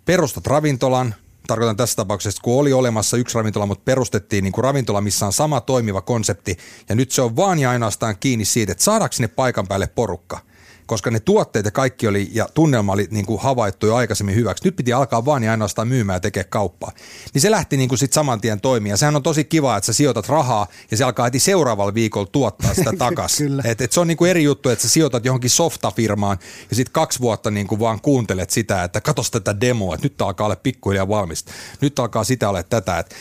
perustat 0.06 0.48
ravintolan, 0.48 1.16
tarkoitan 1.48 1.78
tässä 1.78 1.96
tapauksessa, 1.96 2.42
kun 2.42 2.60
oli 2.60 2.74
olemassa 2.74 3.18
yksi 3.18 3.36
ravintola, 3.36 3.66
mutta 3.66 3.84
perustettiin 3.86 4.44
niin 4.44 4.52
kuin 4.54 4.64
ravintola, 4.64 5.02
missä 5.02 5.26
on 5.26 5.34
sama 5.34 5.62
toimiva 5.62 6.02
konsepti, 6.02 6.58
ja 6.90 6.96
nyt 6.96 7.12
se 7.12 7.22
on 7.22 7.36
vaan 7.36 7.60
ja 7.60 7.70
ainoastaan 7.70 8.18
kiinni 8.20 8.46
siitä, 8.46 8.72
että 8.72 8.84
saadaanko 8.84 9.14
sinne 9.14 9.28
paikan 9.28 9.68
päälle 9.68 9.88
porukka– 9.88 10.40
koska 10.92 11.12
ne 11.12 11.20
tuotteet 11.20 11.66
ja 11.66 11.72
kaikki 11.72 12.08
oli 12.08 12.30
ja 12.34 12.50
tunnelma 12.54 12.92
oli 12.92 13.08
niin 13.12 13.26
kuin 13.26 13.42
havaittu 13.42 13.88
jo 13.88 13.96
aikaisemmin 13.96 14.36
hyväksi. 14.36 14.66
Nyt 14.66 14.76
piti 14.76 14.94
alkaa 14.94 15.26
vaan 15.26 15.44
ja 15.44 15.52
ainoastaan 15.52 15.88
myymään 15.88 16.16
ja 16.16 16.20
tekemään 16.20 16.50
kauppaa. 16.50 16.92
Niin 17.34 17.42
se 17.42 17.52
lähti 17.52 17.78
niin 17.78 17.90
kuin 17.90 18.00
sit 18.00 18.14
saman 18.14 18.42
tien 18.42 18.62
toimia. 18.62 18.98
Sehän 18.98 19.16
on 19.16 19.24
tosi 19.24 19.44
kiva, 19.44 19.78
että 19.78 19.86
sä 19.86 19.94
sijoitat 19.94 20.30
rahaa 20.30 20.68
ja 20.92 20.98
se 20.98 21.04
alkaa 21.04 21.26
heti 21.26 21.40
seuraavalla 21.40 21.94
viikolla 21.94 22.30
tuottaa 22.32 22.74
sitä 22.74 22.94
takaisin. 23.08 23.62
et, 23.66 23.82
et 23.82 23.92
se 23.92 24.00
on 24.00 24.08
niin 24.08 24.18
kuin 24.18 24.32
eri 24.32 24.44
juttu, 24.44 24.70
että 24.70 24.82
sä 24.82 24.90
sijoitat 24.90 25.26
johonkin 25.26 25.50
softafirmaan 25.50 26.38
ja 26.70 26.76
sitten 26.76 26.94
kaksi 26.94 27.20
vuotta 27.20 27.52
niin 27.52 27.68
kuin 27.68 27.80
vaan 27.80 28.02
kuuntelet 28.02 28.50
sitä, 28.50 28.84
että 28.84 29.02
katos 29.02 29.32
tätä 29.32 29.62
demoa, 29.62 29.96
että 29.96 30.06
nyt 30.06 30.22
alkaa 30.22 30.46
olla 30.46 30.56
pikkuhiljaa 30.56 31.08
valmista. 31.08 31.52
Nyt 31.82 32.00
alkaa 32.00 32.24
sitä 32.24 32.50
olla 32.50 32.64
tätä, 32.64 33.00
että, 33.00 33.16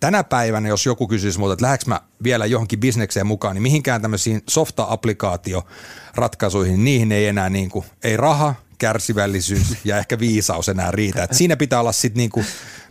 tänä 0.00 0.24
päivänä, 0.24 0.68
jos 0.68 0.86
joku 0.86 1.08
kysyisi 1.08 1.38
multa, 1.38 1.52
että 1.52 1.64
lähdekö 1.64 1.84
mä 1.86 2.00
vielä 2.22 2.46
johonkin 2.46 2.80
bisnekseen 2.80 3.26
mukaan, 3.26 3.54
niin 3.54 3.62
mihinkään 3.62 4.02
tämmöisiin 4.02 4.42
softa-applikaatioratkaisuihin, 4.50 6.84
niihin 6.84 7.12
ei 7.12 7.26
enää 7.26 7.50
niin 7.50 7.70
kuin, 7.70 7.84
ei 8.04 8.16
raha, 8.16 8.54
kärsivällisyys 8.78 9.76
ja 9.84 9.98
ehkä 9.98 10.18
viisaus 10.18 10.68
enää 10.68 10.90
riitä. 10.90 11.22
Et 11.22 11.32
siinä 11.32 11.56
pitää 11.56 11.80
olla 11.80 11.92
sitten 11.92 12.18
niin 12.18 12.30
kuin, 12.30 12.46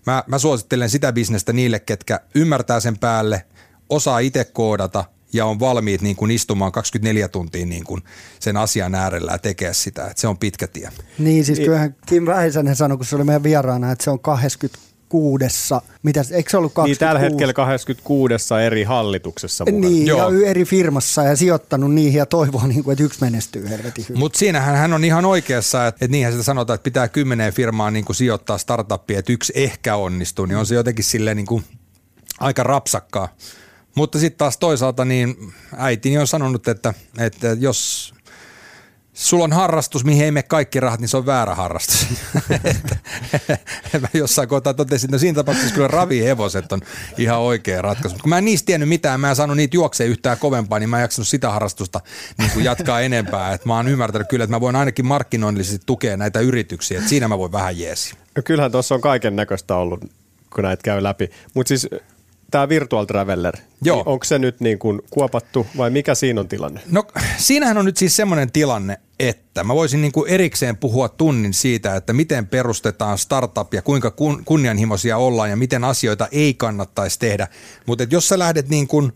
mä, 0.06 0.24
mä 0.28 0.38
suosittelen 0.38 0.90
sitä 0.90 1.14
bisnestä 1.14 1.54
niille, 1.54 1.80
ketkä 1.80 2.20
ymmärtää 2.36 2.80
sen 2.80 2.98
päälle, 2.98 3.46
osaa 3.90 4.20
itse 4.20 4.44
koodata 4.44 5.06
ja 5.34 5.46
on 5.46 5.60
valmiit 5.60 6.02
niin 6.02 6.16
kuin 6.16 6.32
istumaan 6.32 6.72
24 6.72 7.28
tuntia 7.28 7.66
niin 7.66 7.84
kuin 7.84 8.02
sen 8.40 8.58
asian 8.58 8.96
äärellä 8.96 9.32
ja 9.32 9.38
tekee 9.38 9.74
sitä. 9.74 10.08
Et 10.08 10.18
se 10.18 10.28
on 10.28 10.38
pitkä 10.38 10.68
tie. 10.68 10.92
Niin, 11.20 11.46
siis 11.46 11.60
kyllähän 11.60 11.96
Kim 12.06 12.26
Väisänen 12.26 12.76
sanoi, 12.76 12.98
kun 12.98 13.06
se 13.06 13.16
oli 13.16 13.24
meidän 13.24 13.44
vieraana, 13.44 13.92
että 13.92 14.04
se 14.04 14.10
on 14.10 14.20
20 14.20 14.80
kuudessa, 15.10 15.82
mitä, 16.04 16.26
eikö 16.32 16.50
se 16.50 16.58
ollut 16.58 16.74
26? 16.74 16.90
Niin 16.90 17.00
tällä 17.00 17.20
hetkellä 17.20 17.54
26 17.54 18.54
eri 18.66 18.84
hallituksessa 18.84 19.66
mukana. 19.66 19.90
Niin, 19.90 20.08
Joo. 20.08 20.32
ja 20.32 20.48
eri 20.48 20.66
firmassa 20.66 21.24
ja 21.24 21.36
sijoittanut 21.36 21.94
niihin 21.94 22.18
ja 22.18 22.26
toivoo, 22.26 22.68
niin 22.68 22.84
kuin, 22.84 22.94
että 22.94 23.04
yksi 23.04 23.22
menestyy 23.22 23.70
helvetin 23.70 24.06
hyvin. 24.10 24.20
Mutta 24.20 24.40
siinähän 24.40 24.76
hän 24.76 24.94
on 24.94 25.04
ihan 25.04 25.26
oikeassa, 25.26 25.88
että, 25.88 26.06
että 26.06 26.12
niinhän 26.12 26.34
sitä 26.34 26.44
sanotaan, 26.44 26.76
että 26.76 26.84
pitää 26.84 27.08
kymmeneen 27.08 27.54
firmaan 27.54 27.94
niin 27.94 28.06
kuin 28.06 28.16
sijoittaa 28.16 28.58
startuppia, 28.58 29.20
että 29.20 29.34
yksi 29.34 29.54
ehkä 29.56 29.96
onnistuu, 29.96 30.46
niin 30.46 30.58
on 30.58 30.66
se 30.66 30.76
jotenkin 30.76 31.06
silleen 31.06 31.38
niin 31.38 31.48
kuin 31.48 31.64
aika 32.40 32.64
rapsakkaa. 32.64 33.36
Mutta 33.96 34.20
sitten 34.20 34.38
taas 34.38 34.58
toisaalta 34.58 35.06
niin 35.06 35.54
äitini 35.78 36.18
on 36.18 36.28
sanonut, 36.28 36.68
että, 36.68 36.94
että 37.18 37.48
jos 37.60 38.14
sulla 39.16 39.44
on 39.44 39.54
harrastus, 39.54 40.06
mihin 40.06 40.26
ei 40.26 40.32
mene 40.32 40.44
kaikki 40.44 40.80
rahat, 40.80 41.00
niin 41.00 41.10
se 41.10 41.18
on 41.18 41.26
väärä 41.26 41.56
harrastus. 41.56 42.08
mä 44.02 44.08
jossain 44.14 44.50
kohtaa 44.50 44.74
totesin, 44.74 45.08
että 45.08 45.16
no 45.16 45.20
siinä 45.20 45.36
tapauksessa 45.36 45.76
kyllä 45.76 45.88
ravihevoset 45.88 46.72
on 46.72 46.82
ihan 47.18 47.40
oikea 47.40 47.82
ratkaisu. 47.82 48.18
kun 48.22 48.30
mä 48.30 48.38
en 48.38 48.46
niistä 48.46 48.66
tiennyt 48.66 48.90
mitään, 48.90 49.20
mä 49.20 49.30
en 49.30 49.36
saanut 49.36 49.58
niitä 49.58 49.78
juokseen 49.78 50.10
yhtään 50.10 50.38
kovempaa, 50.38 50.80
niin 50.80 50.90
mä 50.90 50.98
en 50.98 51.02
jaksanut 51.02 51.28
sitä 51.28 51.50
harrastusta 51.50 52.02
niin 52.38 52.52
kuin 52.52 52.66
jatkaa 52.66 53.02
enempää. 53.02 53.54
Et 53.54 53.66
mä 53.66 53.76
oon 53.76 53.88
ymmärtänyt 53.88 54.28
kyllä, 54.30 54.44
että 54.44 54.56
mä 54.56 54.62
voin 54.62 54.76
ainakin 54.76 55.06
markkinoinnillisesti 55.06 55.86
tukea 55.86 56.18
näitä 56.18 56.40
yrityksiä, 56.40 56.98
että 56.98 57.10
siinä 57.10 57.28
mä 57.28 57.38
voin 57.38 57.52
vähän 57.52 57.80
jeesi. 57.80 58.16
No 58.36 58.42
kyllähän 58.46 58.72
tuossa 58.72 58.96
on 58.96 59.02
kaiken 59.02 59.36
näköistä 59.36 59.76
ollut, 59.76 60.00
kun 60.56 60.64
näitä 60.64 60.84
käy 60.84 61.04
läpi. 61.04 61.30
Mutta 61.54 61.68
siis 61.68 61.90
tämä 62.56 62.70
Virtual 62.70 63.06
Traveler, 63.06 63.58
Joo. 63.84 63.96
Niin 63.96 64.08
onko 64.08 64.24
se 64.24 64.40
nyt 64.40 64.60
niin 64.60 64.80
kuin 64.80 65.02
kuopattu 65.10 65.68
vai 65.78 65.90
mikä 65.90 66.16
siinä 66.16 66.42
on 66.42 66.48
tilanne? 66.48 66.82
No 66.92 67.04
siinähän 67.38 67.78
on 67.78 67.86
nyt 67.86 67.98
siis 67.98 68.16
semmoinen 68.16 68.52
tilanne, 68.52 68.98
että 69.20 69.64
mä 69.64 69.76
voisin 69.76 70.02
niin 70.02 70.12
kuin 70.12 70.30
erikseen 70.30 70.78
puhua 70.78 71.10
tunnin 71.10 71.54
siitä, 71.54 71.96
että 71.96 72.14
miten 72.14 72.48
perustetaan 72.48 73.18
startup 73.18 73.74
ja 73.74 73.82
kuinka 73.82 74.12
kun, 74.12 74.46
kunnianhimoisia 74.46 75.18
ollaan 75.18 75.50
ja 75.50 75.56
miten 75.56 75.84
asioita 75.84 76.28
ei 76.32 76.54
kannattaisi 76.54 77.20
tehdä. 77.20 77.48
Mutta 77.86 78.04
jos 78.10 78.28
sä 78.28 78.40
lähdet 78.40 78.70
niin 78.70 78.88
kuin 78.88 79.14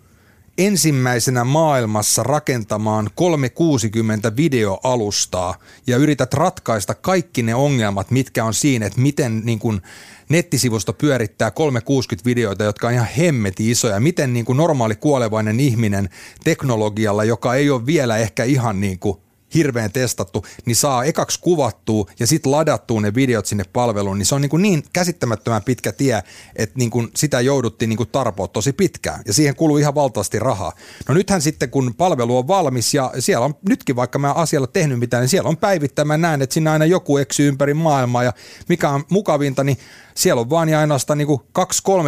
ensimmäisenä 0.59 1.43
maailmassa 1.43 2.23
rakentamaan 2.23 3.09
360 3.15 4.35
videoalustaa 4.35 5.55
ja 5.87 5.97
yrität 5.97 6.33
ratkaista 6.33 6.93
kaikki 6.93 7.43
ne 7.43 7.55
ongelmat, 7.55 8.11
mitkä 8.11 8.45
on 8.45 8.53
siinä, 8.53 8.85
että 8.85 9.01
miten 9.01 9.41
niin 9.45 9.59
kuin 9.59 9.81
nettisivusto 10.29 10.93
pyörittää 10.93 11.51
360 11.51 12.25
videoita, 12.25 12.63
jotka 12.63 12.87
on 12.87 12.93
ihan 12.93 13.07
hemmeti 13.17 13.71
isoja. 13.71 13.99
Miten 13.99 14.33
niin 14.33 14.45
kuin 14.45 14.57
normaali 14.57 14.95
kuolevainen 14.95 15.59
ihminen 15.59 16.09
teknologialla, 16.43 17.23
joka 17.23 17.55
ei 17.55 17.69
ole 17.69 17.85
vielä 17.85 18.17
ehkä 18.17 18.43
ihan 18.43 18.79
niin 18.79 18.99
kuin 18.99 19.19
hirveän 19.53 19.91
testattu, 19.91 20.45
niin 20.65 20.75
saa 20.75 21.03
ekaksi 21.03 21.39
kuvattua 21.39 22.05
ja 22.19 22.27
sitten 22.27 22.51
ladattua 22.51 23.01
ne 23.01 23.15
videot 23.15 23.45
sinne 23.45 23.63
palveluun, 23.73 24.17
niin 24.17 24.25
se 24.25 24.35
on 24.35 24.41
niin, 24.41 24.49
kuin 24.49 24.61
niin 24.61 24.83
käsittämättömän 24.93 25.63
pitkä 25.63 25.91
tie, 25.91 26.23
että 26.55 26.77
niin 26.77 26.89
kuin 26.89 27.11
sitä 27.15 27.41
jouduttiin 27.41 27.89
niin 27.89 27.97
kuin 27.97 28.09
tarpoa 28.11 28.47
tosi 28.47 28.73
pitkään 28.73 29.21
ja 29.25 29.33
siihen 29.33 29.55
kuluu 29.55 29.77
ihan 29.77 29.95
valtavasti 29.95 30.39
rahaa. 30.39 30.73
No 31.07 31.13
nythän 31.13 31.41
sitten 31.41 31.69
kun 31.69 31.95
palvelu 31.95 32.37
on 32.37 32.47
valmis 32.47 32.93
ja 32.93 33.11
siellä 33.19 33.45
on 33.45 33.55
nytkin 33.69 33.95
vaikka 33.95 34.19
mä 34.19 34.33
asialla 34.33 34.67
tehnyt 34.67 34.99
mitään, 34.99 35.21
niin 35.21 35.29
siellä 35.29 35.49
on 35.49 35.57
päivittämään 35.57 36.21
näen, 36.21 36.41
että 36.41 36.53
siinä 36.53 36.71
aina 36.71 36.85
joku 36.85 37.17
eksyy 37.17 37.47
ympäri 37.47 37.73
maailmaa 37.73 38.23
ja 38.23 38.33
mikä 38.69 38.89
on 38.89 39.03
mukavinta, 39.09 39.63
niin 39.63 39.77
siellä 40.19 40.39
on 40.39 40.49
vaan 40.49 40.69
ja 40.69 40.79
ainoastaan 40.79 41.17
niin 41.17 41.27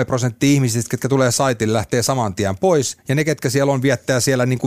2-3 0.02 0.06
prosenttia 0.08 0.50
ihmisistä, 0.50 0.90
ketkä 0.90 1.10
tulee 1.10 1.32
saitille, 1.32 1.74
lähtee 1.74 2.04
saman 2.04 2.36
tien 2.36 2.58
pois. 2.58 2.98
Ja 3.08 3.16
ne, 3.16 3.24
ketkä 3.24 3.50
siellä 3.50 3.74
on, 3.74 3.82
viettää 3.82 4.20
siellä 4.20 4.46
niin 4.46 4.60
5-6 4.60 4.66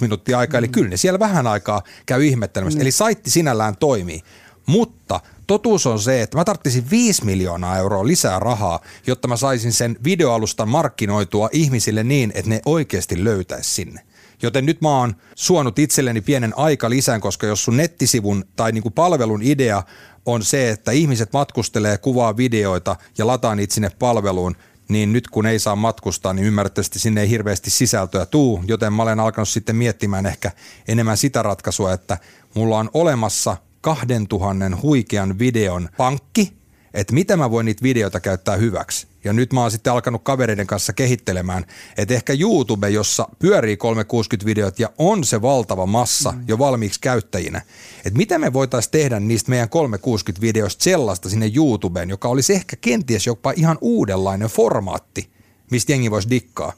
minuuttia 0.00 0.38
aikaa. 0.38 0.60
Mm. 0.60 0.64
Eli 0.64 0.68
kyllä 0.68 0.88
ne 0.88 0.96
siellä 0.96 1.18
vähän 1.18 1.46
aikaa 1.46 1.82
käy 2.06 2.24
ihmettelemässä. 2.24 2.78
Mm. 2.78 2.82
Eli 2.82 2.90
saitti 2.90 3.30
sinällään 3.30 3.76
toimii. 3.76 4.20
Mutta 4.66 5.20
totuus 5.46 5.86
on 5.86 6.00
se, 6.00 6.22
että 6.22 6.38
mä 6.38 6.44
tarvitsisin 6.44 6.90
5 6.90 7.24
miljoonaa 7.24 7.78
euroa 7.78 8.06
lisää 8.06 8.38
rahaa, 8.38 8.80
jotta 9.06 9.28
mä 9.28 9.36
saisin 9.36 9.72
sen 9.72 9.96
videoalustan 10.04 10.68
markkinoitua 10.68 11.48
ihmisille 11.52 12.04
niin, 12.04 12.32
että 12.34 12.50
ne 12.50 12.60
oikeasti 12.66 13.24
löytäisi 13.24 13.74
sinne. 13.74 14.00
Joten 14.42 14.66
nyt 14.66 14.80
mä 14.80 14.98
oon 14.98 15.14
suonut 15.34 15.78
itselleni 15.78 16.20
pienen 16.20 16.52
aika 16.56 16.90
lisään, 16.90 17.20
koska 17.20 17.46
jos 17.46 17.64
sun 17.64 17.76
nettisivun 17.76 18.44
tai 18.56 18.72
niin 18.72 18.82
kuin 18.82 18.92
palvelun 18.92 19.42
idea 19.42 19.82
on 20.26 20.42
se, 20.42 20.70
että 20.70 20.92
ihmiset 20.92 21.32
matkustelee, 21.32 21.98
kuvaa 21.98 22.36
videoita 22.36 22.96
ja 23.18 23.26
lataa 23.26 23.54
niitä 23.54 23.74
sinne 23.74 23.90
palveluun, 23.98 24.56
niin 24.88 25.12
nyt 25.12 25.28
kun 25.28 25.46
ei 25.46 25.58
saa 25.58 25.76
matkustaa, 25.76 26.32
niin 26.32 26.46
ymmärrettävästi 26.46 26.98
sinne 26.98 27.20
ei 27.20 27.30
hirveästi 27.30 27.70
sisältöä 27.70 28.26
tuu, 28.26 28.64
joten 28.66 28.92
mä 28.92 29.02
olen 29.02 29.20
alkanut 29.20 29.48
sitten 29.48 29.76
miettimään 29.76 30.26
ehkä 30.26 30.50
enemmän 30.88 31.16
sitä 31.16 31.42
ratkaisua, 31.42 31.92
että 31.92 32.18
mulla 32.54 32.78
on 32.78 32.90
olemassa 32.94 33.56
2000 33.80 34.76
huikean 34.82 35.38
videon 35.38 35.88
pankki, 35.96 36.61
että 36.94 37.14
mitä 37.14 37.36
mä 37.36 37.50
voin 37.50 37.66
niitä 37.66 37.82
videoita 37.82 38.20
käyttää 38.20 38.56
hyväksi. 38.56 39.06
Ja 39.24 39.32
nyt 39.32 39.52
mä 39.52 39.60
oon 39.60 39.70
sitten 39.70 39.92
alkanut 39.92 40.22
kavereiden 40.22 40.66
kanssa 40.66 40.92
kehittelemään, 40.92 41.66
että 41.96 42.14
ehkä 42.14 42.32
YouTube, 42.40 42.90
jossa 42.90 43.28
pyörii 43.38 43.76
360-videot 43.76 44.78
ja 44.78 44.90
on 44.98 45.24
se 45.24 45.42
valtava 45.42 45.86
massa 45.86 46.32
mm. 46.32 46.44
jo 46.48 46.58
valmiiksi 46.58 47.00
käyttäjinä, 47.00 47.62
että 47.98 48.16
mitä 48.16 48.38
me 48.38 48.52
voitaisiin 48.52 48.92
tehdä 48.92 49.20
niistä 49.20 49.50
meidän 49.50 49.68
360-videoista 49.68 50.84
sellaista 50.84 51.28
sinne 51.28 51.52
YouTubeen, 51.56 52.10
joka 52.10 52.28
olisi 52.28 52.52
ehkä 52.52 52.76
kenties 52.80 53.26
jopa 53.26 53.52
ihan 53.56 53.78
uudenlainen 53.80 54.48
formaatti, 54.48 55.28
mistä 55.70 55.92
jengi 55.92 56.10
voisi 56.10 56.30
dikkaa. 56.30 56.72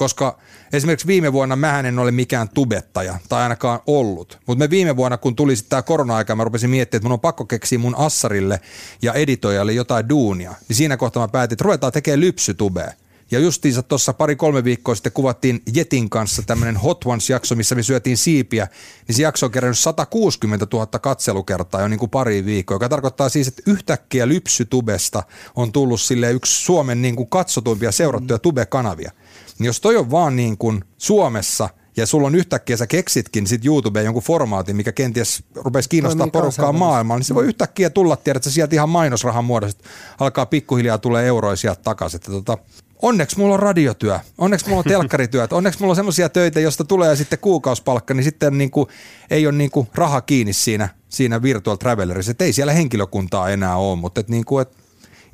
Koska 0.00 0.38
esimerkiksi 0.72 1.06
viime 1.06 1.32
vuonna 1.32 1.56
mä 1.56 1.80
en 1.80 1.98
ole 1.98 2.10
mikään 2.10 2.48
tubettaja, 2.48 3.18
tai 3.28 3.42
ainakaan 3.42 3.80
ollut. 3.86 4.38
Mutta 4.46 4.64
me 4.64 4.70
viime 4.70 4.96
vuonna, 4.96 5.18
kun 5.18 5.36
tuli 5.36 5.56
sitten 5.56 5.70
tämä 5.70 5.82
korona-aika, 5.82 6.36
mä 6.36 6.44
rupesin 6.44 6.70
miettimään, 6.70 6.98
että 6.98 7.08
mun 7.08 7.12
on 7.12 7.20
pakko 7.20 7.44
keksiä 7.44 7.78
mun 7.78 7.94
assarille 7.98 8.60
ja 9.02 9.12
editoijalle 9.12 9.72
jotain 9.72 10.08
duunia. 10.08 10.54
Niin 10.68 10.76
siinä 10.76 10.96
kohtaa 10.96 11.22
mä 11.22 11.28
päätin, 11.28 11.54
että 11.54 11.64
ruvetaan 11.64 11.92
tekemään 11.92 12.20
lypsytubea. 12.20 12.92
Ja 13.30 13.38
justiinsa 13.38 13.82
tuossa 13.82 14.12
pari-kolme 14.12 14.64
viikkoa 14.64 14.94
sitten 14.94 15.12
kuvattiin 15.12 15.62
Jetin 15.74 16.10
kanssa 16.10 16.42
tämmöinen 16.42 16.76
Hot 16.76 17.04
Ones-jakso, 17.04 17.54
missä 17.54 17.74
me 17.74 17.82
syötiin 17.82 18.16
siipiä, 18.16 18.68
niin 19.08 19.16
se 19.16 19.22
jakso 19.22 19.46
on 19.46 19.52
kerännyt 19.52 19.78
160 19.78 20.66
000 20.72 20.86
katselukertaa 20.86 21.80
jo 21.80 21.88
niin 21.88 21.98
kuin 21.98 22.10
pari 22.10 22.44
viikkoa, 22.44 22.74
joka 22.74 22.88
tarkoittaa 22.88 23.28
siis, 23.28 23.48
että 23.48 23.62
yhtäkkiä 23.66 24.28
lypsytubesta 24.28 25.22
on 25.56 25.72
tullut 25.72 26.00
sille 26.00 26.30
yksi 26.30 26.64
Suomen 26.64 27.02
niin 27.02 27.16
kuin 27.16 27.28
katsotuimpia 27.28 27.92
seurattuja 27.92 28.38
tube-kanavia. 28.38 29.12
Niin 29.60 29.66
jos 29.66 29.80
toi 29.80 29.96
on 29.96 30.10
vaan 30.10 30.36
niin 30.36 30.58
kuin 30.58 30.84
Suomessa 30.98 31.68
ja 31.96 32.06
sulla 32.06 32.26
on 32.26 32.34
yhtäkkiä, 32.34 32.76
sä 32.76 32.86
keksitkin 32.86 33.46
sit 33.46 33.64
YouTubeen 33.64 34.04
jonkun 34.04 34.22
formaatin, 34.22 34.76
mikä 34.76 34.92
kenties 34.92 35.42
rupesi 35.54 35.88
kiinnostaa 35.88 36.26
no, 36.26 36.30
porukkaa 36.30 36.72
maailmaa, 36.72 37.16
niin 37.16 37.24
se 37.24 37.34
voi 37.34 37.46
yhtäkkiä 37.46 37.90
tulla, 37.90 38.16
tiedät 38.16 38.42
sä 38.44 38.50
sieltä 38.50 38.74
ihan 38.74 38.88
mainosrahan 38.88 39.44
muodossa, 39.44 39.78
alkaa 40.20 40.46
pikkuhiljaa 40.46 40.98
tulee 40.98 41.26
euroja 41.26 41.56
sieltä 41.56 41.82
takaisin. 41.82 42.20
Tota, 42.20 42.58
onneksi 43.02 43.38
mulla 43.38 43.54
on 43.54 43.60
radiotyö, 43.60 44.20
onneksi 44.38 44.66
mulla 44.68 44.78
on 44.78 44.92
telkkarityöt, 44.94 45.52
onneksi 45.52 45.80
mulla 45.80 45.92
on 45.92 45.96
semmoisia 45.96 46.28
töitä, 46.28 46.60
josta 46.60 46.84
tulee 46.84 47.16
sitten 47.16 47.38
kuukausipalkka, 47.38 48.14
niin 48.14 48.24
sitten 48.24 48.58
niin 48.58 48.70
kuin, 48.70 48.86
ei 49.30 49.46
ole 49.46 49.54
niin 49.54 49.70
kuin 49.70 49.88
raha 49.94 50.20
kiinni 50.20 50.52
siinä, 50.52 50.88
siinä 51.08 51.42
virtual 51.42 51.76
travelerissa, 51.76 52.30
että 52.30 52.44
ei 52.44 52.52
siellä 52.52 52.72
henkilökuntaa 52.72 53.50
enää 53.50 53.76
ole, 53.76 53.98
mutta 53.98 54.20
että 54.20 54.32
niin 54.32 54.44
kuin, 54.44 54.62
että 54.62 54.76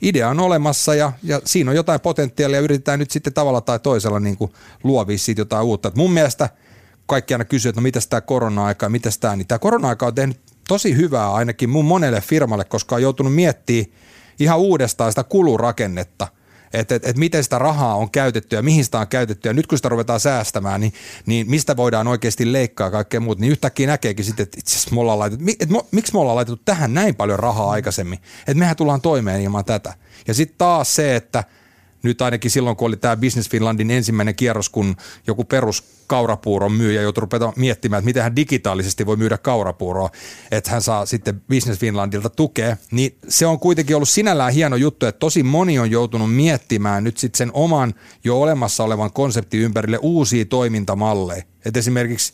idea 0.02 0.28
on 0.28 0.40
olemassa 0.40 0.94
ja, 0.94 1.12
ja 1.22 1.40
siinä 1.44 1.70
on 1.70 1.76
jotain 1.76 2.00
potentiaalia 2.00 2.56
ja 2.56 2.64
yritetään 2.64 2.98
nyt 2.98 3.10
sitten 3.10 3.32
tavalla 3.32 3.60
tai 3.60 3.78
toisella 3.78 4.20
niin 4.20 4.36
kuin 4.36 4.52
luovia 4.84 5.18
siitä 5.18 5.40
jotain 5.40 5.64
uutta. 5.64 5.88
Et 5.88 5.94
mun 5.94 6.12
mielestä 6.12 6.48
kaikki 7.06 7.34
aina 7.34 7.44
kysyy, 7.44 7.68
että 7.68 7.80
no 7.80 7.82
mitäs 7.82 8.06
tämä 8.06 8.20
korona-aika, 8.20 8.88
mitäs 8.88 9.18
tämä, 9.18 9.36
niin 9.36 9.46
tämä 9.46 9.58
korona-aika 9.58 10.06
on 10.06 10.14
tehnyt 10.14 10.40
tosi 10.68 10.96
hyvää 10.96 11.32
ainakin 11.32 11.70
mun 11.70 11.84
monelle 11.84 12.20
firmalle, 12.20 12.64
koska 12.64 12.94
on 12.94 13.02
joutunut 13.02 13.34
miettimään 13.34 13.90
ihan 14.40 14.58
uudestaan 14.58 15.12
sitä 15.12 15.24
kulurakennetta. 15.24 16.28
Että 16.72 16.94
et, 16.94 17.06
et 17.06 17.16
miten 17.16 17.44
sitä 17.44 17.58
rahaa 17.58 17.94
on 17.94 18.10
käytetty 18.10 18.56
ja 18.56 18.62
mihin 18.62 18.84
sitä 18.84 18.98
on 18.98 19.08
käytetty 19.08 19.48
ja 19.48 19.52
nyt 19.52 19.66
kun 19.66 19.78
sitä 19.78 19.88
ruvetaan 19.88 20.20
säästämään, 20.20 20.80
niin, 20.80 20.92
niin 21.26 21.50
mistä 21.50 21.76
voidaan 21.76 22.08
oikeasti 22.08 22.52
leikkaa 22.52 22.90
kaikkea 22.90 23.20
muuta, 23.20 23.40
niin 23.40 23.50
yhtäkkiä 23.50 23.86
näkeekin 23.86 24.24
sitten, 24.24 24.44
että 24.44 24.58
itse 24.58 24.72
asiassa 24.72 24.94
me 24.94 25.00
ollaan 25.00 25.18
laitettu, 25.18 25.44
et, 25.48 25.62
et, 25.62 25.92
miksi 25.92 26.12
me 26.12 26.20
ollaan 26.20 26.36
laitettu 26.36 26.62
tähän 26.64 26.94
näin 26.94 27.14
paljon 27.14 27.38
rahaa 27.38 27.70
aikaisemmin, 27.70 28.18
että 28.38 28.54
mehän 28.54 28.76
tullaan 28.76 29.00
toimeen 29.00 29.42
ilman 29.42 29.64
tätä. 29.64 29.94
Ja 30.26 30.34
sitten 30.34 30.58
taas 30.58 30.94
se, 30.94 31.16
että– 31.16 31.44
nyt 32.06 32.22
ainakin 32.22 32.50
silloin, 32.50 32.76
kun 32.76 32.88
oli 32.88 32.96
tämä 32.96 33.16
Business 33.16 33.50
Finlandin 33.50 33.90
ensimmäinen 33.90 34.34
kierros, 34.34 34.68
kun 34.68 34.96
joku 35.26 35.44
perus 35.44 35.84
kaurapuuron 36.06 36.72
myyjä 36.72 37.02
joutui 37.02 37.20
rupeta 37.20 37.52
miettimään, 37.56 37.98
että 37.98 38.06
miten 38.06 38.22
hän 38.22 38.36
digitaalisesti 38.36 39.06
voi 39.06 39.16
myydä 39.16 39.38
kaurapuuroa, 39.38 40.10
että 40.50 40.70
hän 40.70 40.82
saa 40.82 41.06
sitten 41.06 41.42
Business 41.48 41.80
Finlandilta 41.80 42.30
tukea, 42.30 42.76
niin 42.90 43.16
se 43.28 43.46
on 43.46 43.60
kuitenkin 43.60 43.96
ollut 43.96 44.08
sinällään 44.08 44.52
hieno 44.52 44.76
juttu, 44.76 45.06
että 45.06 45.18
tosi 45.18 45.42
moni 45.42 45.78
on 45.78 45.90
joutunut 45.90 46.34
miettimään 46.34 47.04
nyt 47.04 47.18
sitten 47.18 47.38
sen 47.38 47.50
oman 47.52 47.94
jo 48.24 48.40
olemassa 48.40 48.84
olevan 48.84 49.12
konseptin 49.12 49.60
ympärille 49.60 49.98
uusia 50.02 50.44
toimintamalleja. 50.44 51.42
Et 51.64 51.76
esimerkiksi 51.76 52.32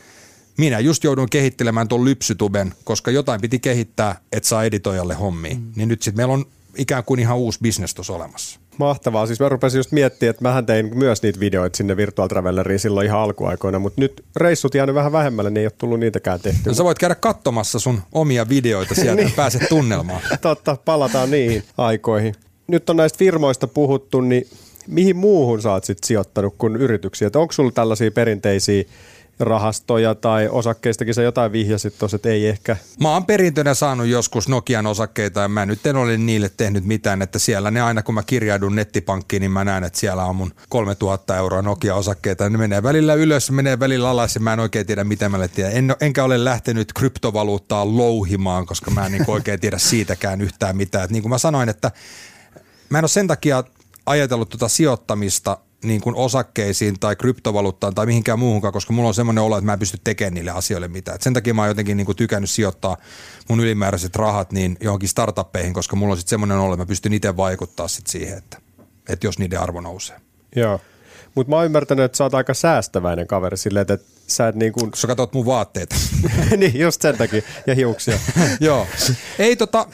minä 0.59 0.79
just 0.79 1.05
joudun 1.05 1.31
kehittelemään 1.31 1.89
tuon 1.89 2.05
lypsytuben, 2.05 2.75
koska 2.85 3.11
jotain 3.11 3.41
piti 3.41 3.59
kehittää, 3.59 4.21
että 4.33 4.49
saa 4.49 4.65
editoijalle 4.65 5.15
hommiin. 5.15 5.59
Mm. 5.59 5.73
Niin 5.77 5.89
nyt 5.89 6.03
sitten 6.03 6.17
meillä 6.17 6.35
on 6.35 6.45
ikään 6.77 7.05
kuin 7.05 7.21
ihan 7.21 7.37
uusi 7.37 7.59
bisnes 7.63 7.95
tuossa 7.95 8.13
olemassa. 8.13 8.62
Mahtavaa. 8.79 9.27
Siis 9.27 9.41
mä 9.41 9.49
rupesin 9.49 9.79
just 9.79 9.93
miettimään, 9.93 10.31
että 10.31 10.43
mähän 10.43 10.67
tein 10.67 10.99
myös 10.99 11.23
niitä 11.23 11.41
videoita 11.41 11.77
sinne 11.77 11.97
Virtual 11.97 12.29
Travelleriin 12.29 12.81
silloin 12.81 13.07
ihan 13.07 13.21
alkuaikoina, 13.21 13.79
mutta 13.79 14.01
nyt 14.01 14.25
reissut 14.37 14.75
jäänyt 14.75 14.95
vähän 14.95 15.13
vähemmälle, 15.13 15.51
niin 15.51 15.61
ei 15.61 15.67
ole 15.67 15.73
tullut 15.79 16.01
niitäkään 16.01 16.41
tehty. 16.41 16.61
No 16.67 16.75
sä 16.75 16.85
voit 16.85 16.99
käydä 16.99 17.15
katsomassa 17.15 17.79
sun 17.79 18.01
omia 18.13 18.49
videoita 18.49 18.95
sieltä 18.95 19.15
niin. 19.23 19.29
ja 19.29 19.33
pääset 19.37 19.63
tunnelmaan. 19.69 20.21
Totta, 20.41 20.77
palataan 20.85 21.31
niihin 21.31 21.63
aikoihin. 21.79 22.35
Nyt 22.67 22.91
on 22.91 22.97
näistä 22.97 23.19
firmoista 23.19 23.67
puhuttu, 23.67 24.21
niin 24.21 24.47
mihin 24.87 25.17
muuhun 25.17 25.63
sä 25.63 25.73
oot 25.73 25.85
sit 25.85 25.99
sijoittanut 26.05 26.55
kuin 26.59 26.77
yrityksiä? 26.77 27.31
onko 27.35 27.53
sulla 27.53 27.71
tällaisia 27.71 28.11
perinteisiä 28.11 28.85
rahastoja 29.43 30.15
tai 30.15 30.49
osakkeistakin 30.49 31.15
sä 31.15 31.23
jotain 31.23 31.53
vihjasit 31.53 31.99
tuossa, 31.99 32.17
että 32.17 32.29
ei 32.29 32.49
ehkä. 32.49 32.77
Mä 33.01 33.13
oon 33.13 33.27
perintönä 33.27 33.75
saanut 33.75 34.07
joskus 34.07 34.49
Nokian 34.49 34.87
osakkeita 34.87 35.41
ja 35.41 35.49
mä 35.49 35.67
nyt 35.67 35.87
en 35.87 35.97
ole 35.97 36.17
niille 36.19 36.51
tehnyt 36.57 36.85
mitään, 36.85 37.23
että 37.23 37.39
siellä 37.39 37.71
ne 37.71 37.81
aina 37.81 38.03
kun 38.03 38.15
mä 38.15 38.23
kirjaudun 38.23 38.75
nettipankkiin, 38.75 39.41
niin 39.41 39.51
mä 39.51 39.65
näen, 39.65 39.85
että 39.85 39.99
siellä 39.99 40.25
on 40.25 40.37
mun 40.37 40.53
3000 40.69 41.37
euroa 41.37 41.63
Nokia-osakkeita. 41.63 42.51
Ne 42.51 42.59
menee 42.59 42.83
välillä 42.83 43.15
ylös, 43.15 43.51
menee 43.51 43.79
välillä 43.79 44.11
alas 44.11 44.35
ja 44.35 44.41
mä 44.41 44.53
en 44.53 44.61
oikein 44.61 44.87
tiedä 44.87 45.05
mitä 45.05 45.29
mä. 45.29 45.39
En, 45.73 45.97
enkä 46.01 46.25
ole 46.25 46.45
lähtenyt 46.45 46.93
kryptovaluuttaa 46.93 47.97
louhimaan, 47.97 48.67
koska 48.67 48.91
mä 48.91 49.07
en 49.07 49.13
niin 49.13 49.25
oikein 49.31 49.61
tiedä 49.61 49.79
siitäkään 49.79 50.41
yhtään 50.41 50.77
mitään. 50.77 51.05
Et 51.05 51.11
niin 51.11 51.23
kuin 51.23 51.31
mä 51.31 51.39
sanoin, 51.39 51.69
että 51.69 51.91
mä 52.89 52.99
en 52.99 53.05
ole 53.05 53.09
sen 53.09 53.27
takia 53.27 53.65
ajatellut 54.07 54.49
tuota 54.49 54.69
sijoittamista– 54.69 55.59
niin 55.83 56.01
kuin 56.01 56.17
osakkeisiin 56.17 57.01
tai 57.01 57.17
kryptovaluuttaan 57.17 57.95
tai 57.95 58.07
mihinkään 58.07 58.39
muuhunkaan, 58.39 58.73
koska 58.73 58.93
mulla 58.93 59.09
on 59.09 59.15
semmoinen 59.15 59.45
olo, 59.45 59.59
että 59.59 59.67
mä 59.67 59.73
en 59.73 59.79
pysty 59.79 59.99
tekemään 60.05 60.35
niille 60.35 60.51
asioille 60.51 60.89
mitään. 60.89 61.15
Et 61.15 61.23
sen 61.23 61.35
takia 61.35 61.55
mä 61.55 61.63
oon 61.63 61.69
jotenkin 61.69 61.97
niin 61.97 62.07
kuin 62.07 62.17
tykännyt 62.17 62.51
sijoittaa 62.51 62.97
mun 63.49 63.61
ylimääräiset 63.61 64.17
rahat 64.17 64.53
niin 64.53 64.77
johonkin 64.81 65.09
startuppeihin, 65.09 65.73
koska 65.73 65.97
mulla 65.97 66.13
on 66.13 66.19
sitten 66.19 66.31
semmoinen 66.31 66.59
olo, 66.59 66.75
että 66.75 66.83
mä 66.83 66.87
pystyn 66.87 67.13
itse 67.13 67.37
vaikuttaa 67.37 67.89
sit 67.89 68.07
siihen, 68.07 68.39
että, 68.39 68.59
että 69.09 69.27
jos 69.27 69.39
niiden 69.39 69.61
arvo 69.61 69.81
nousee. 69.81 70.17
Joo. 70.57 70.81
Mutta 71.35 71.51
mä 71.51 71.57
oon 71.57 71.65
ymmärtänyt, 71.65 72.05
että 72.05 72.19
sä 72.19 72.25
oot 72.25 72.35
aika 72.35 72.55
säästäväinen 72.55 73.27
kaveri 73.27 73.57
silleen, 73.57 73.87
että 73.89 73.99
sä 74.27 74.49
et 74.49 74.55
niin 74.55 74.73
kuin... 74.73 74.91
Sä 74.95 75.07
katsot 75.07 75.33
mun 75.33 75.47
vaatteita. 75.47 75.97
niin, 76.57 76.79
just 76.79 77.03
sen 77.03 77.19
takia. 77.19 77.43
Ja 77.67 77.75
hiuksia. 77.75 78.19
Joo. 78.61 78.87
Ei 79.39 79.57
tota, 79.57 79.87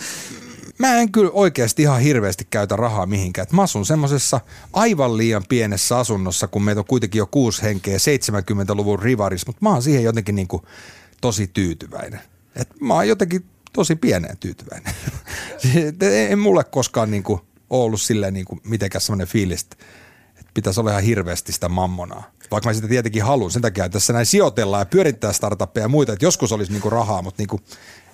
mä 0.78 0.94
en 0.96 1.12
kyllä 1.12 1.30
oikeasti 1.32 1.82
ihan 1.82 2.00
hirveästi 2.00 2.46
käytä 2.50 2.76
rahaa 2.76 3.06
mihinkään. 3.06 3.42
Et 3.42 3.52
mä 3.52 3.62
asun 3.62 3.86
semmoisessa 3.86 4.40
aivan 4.72 5.16
liian 5.16 5.44
pienessä 5.48 5.98
asunnossa, 5.98 6.48
kun 6.48 6.62
meitä 6.62 6.80
on 6.80 6.84
kuitenkin 6.84 7.18
jo 7.18 7.26
kuusi 7.26 7.62
henkeä 7.62 7.96
70-luvun 7.96 8.98
rivaris, 8.98 9.46
mutta 9.46 9.58
mä 9.62 9.70
oon 9.70 9.82
siihen 9.82 10.04
jotenkin 10.04 10.34
niin 10.34 10.48
kuin 10.48 10.62
tosi 11.20 11.46
tyytyväinen. 11.46 12.20
Et 12.56 12.68
mä 12.80 12.94
oon 12.94 13.08
jotenkin 13.08 13.44
tosi 13.72 13.96
pieneen 13.96 14.36
tyytyväinen. 14.36 14.94
en 16.30 16.38
mulle 16.38 16.64
koskaan 16.64 17.10
niin 17.10 17.22
kuin 17.22 17.40
ollut 17.70 18.00
silleen 18.00 18.34
niin 18.34 18.46
kuin 18.46 18.60
mitenkään 18.64 19.02
semmoinen 19.02 19.26
fiilis, 19.26 19.62
että 19.62 20.50
pitäisi 20.54 20.80
olla 20.80 20.90
ihan 20.90 21.02
hirveästi 21.02 21.52
sitä 21.52 21.68
mammonaa. 21.68 22.30
Vaikka 22.50 22.68
mä 22.68 22.74
sitä 22.74 22.88
tietenkin 22.88 23.22
haluan. 23.22 23.50
Sen 23.50 23.62
takia, 23.62 23.84
että 23.84 23.96
tässä 23.96 24.12
näin 24.12 24.26
sijoitellaan 24.26 24.80
ja 24.80 24.86
pyörittää 24.86 25.32
startuppeja 25.32 25.84
ja 25.84 25.88
muita, 25.88 26.12
että 26.12 26.24
joskus 26.24 26.52
olisi 26.52 26.72
niin 26.72 26.82
kuin 26.82 26.92
rahaa, 26.92 27.22
mutta 27.22 27.42
niin 27.42 27.48
kuin, 27.48 27.62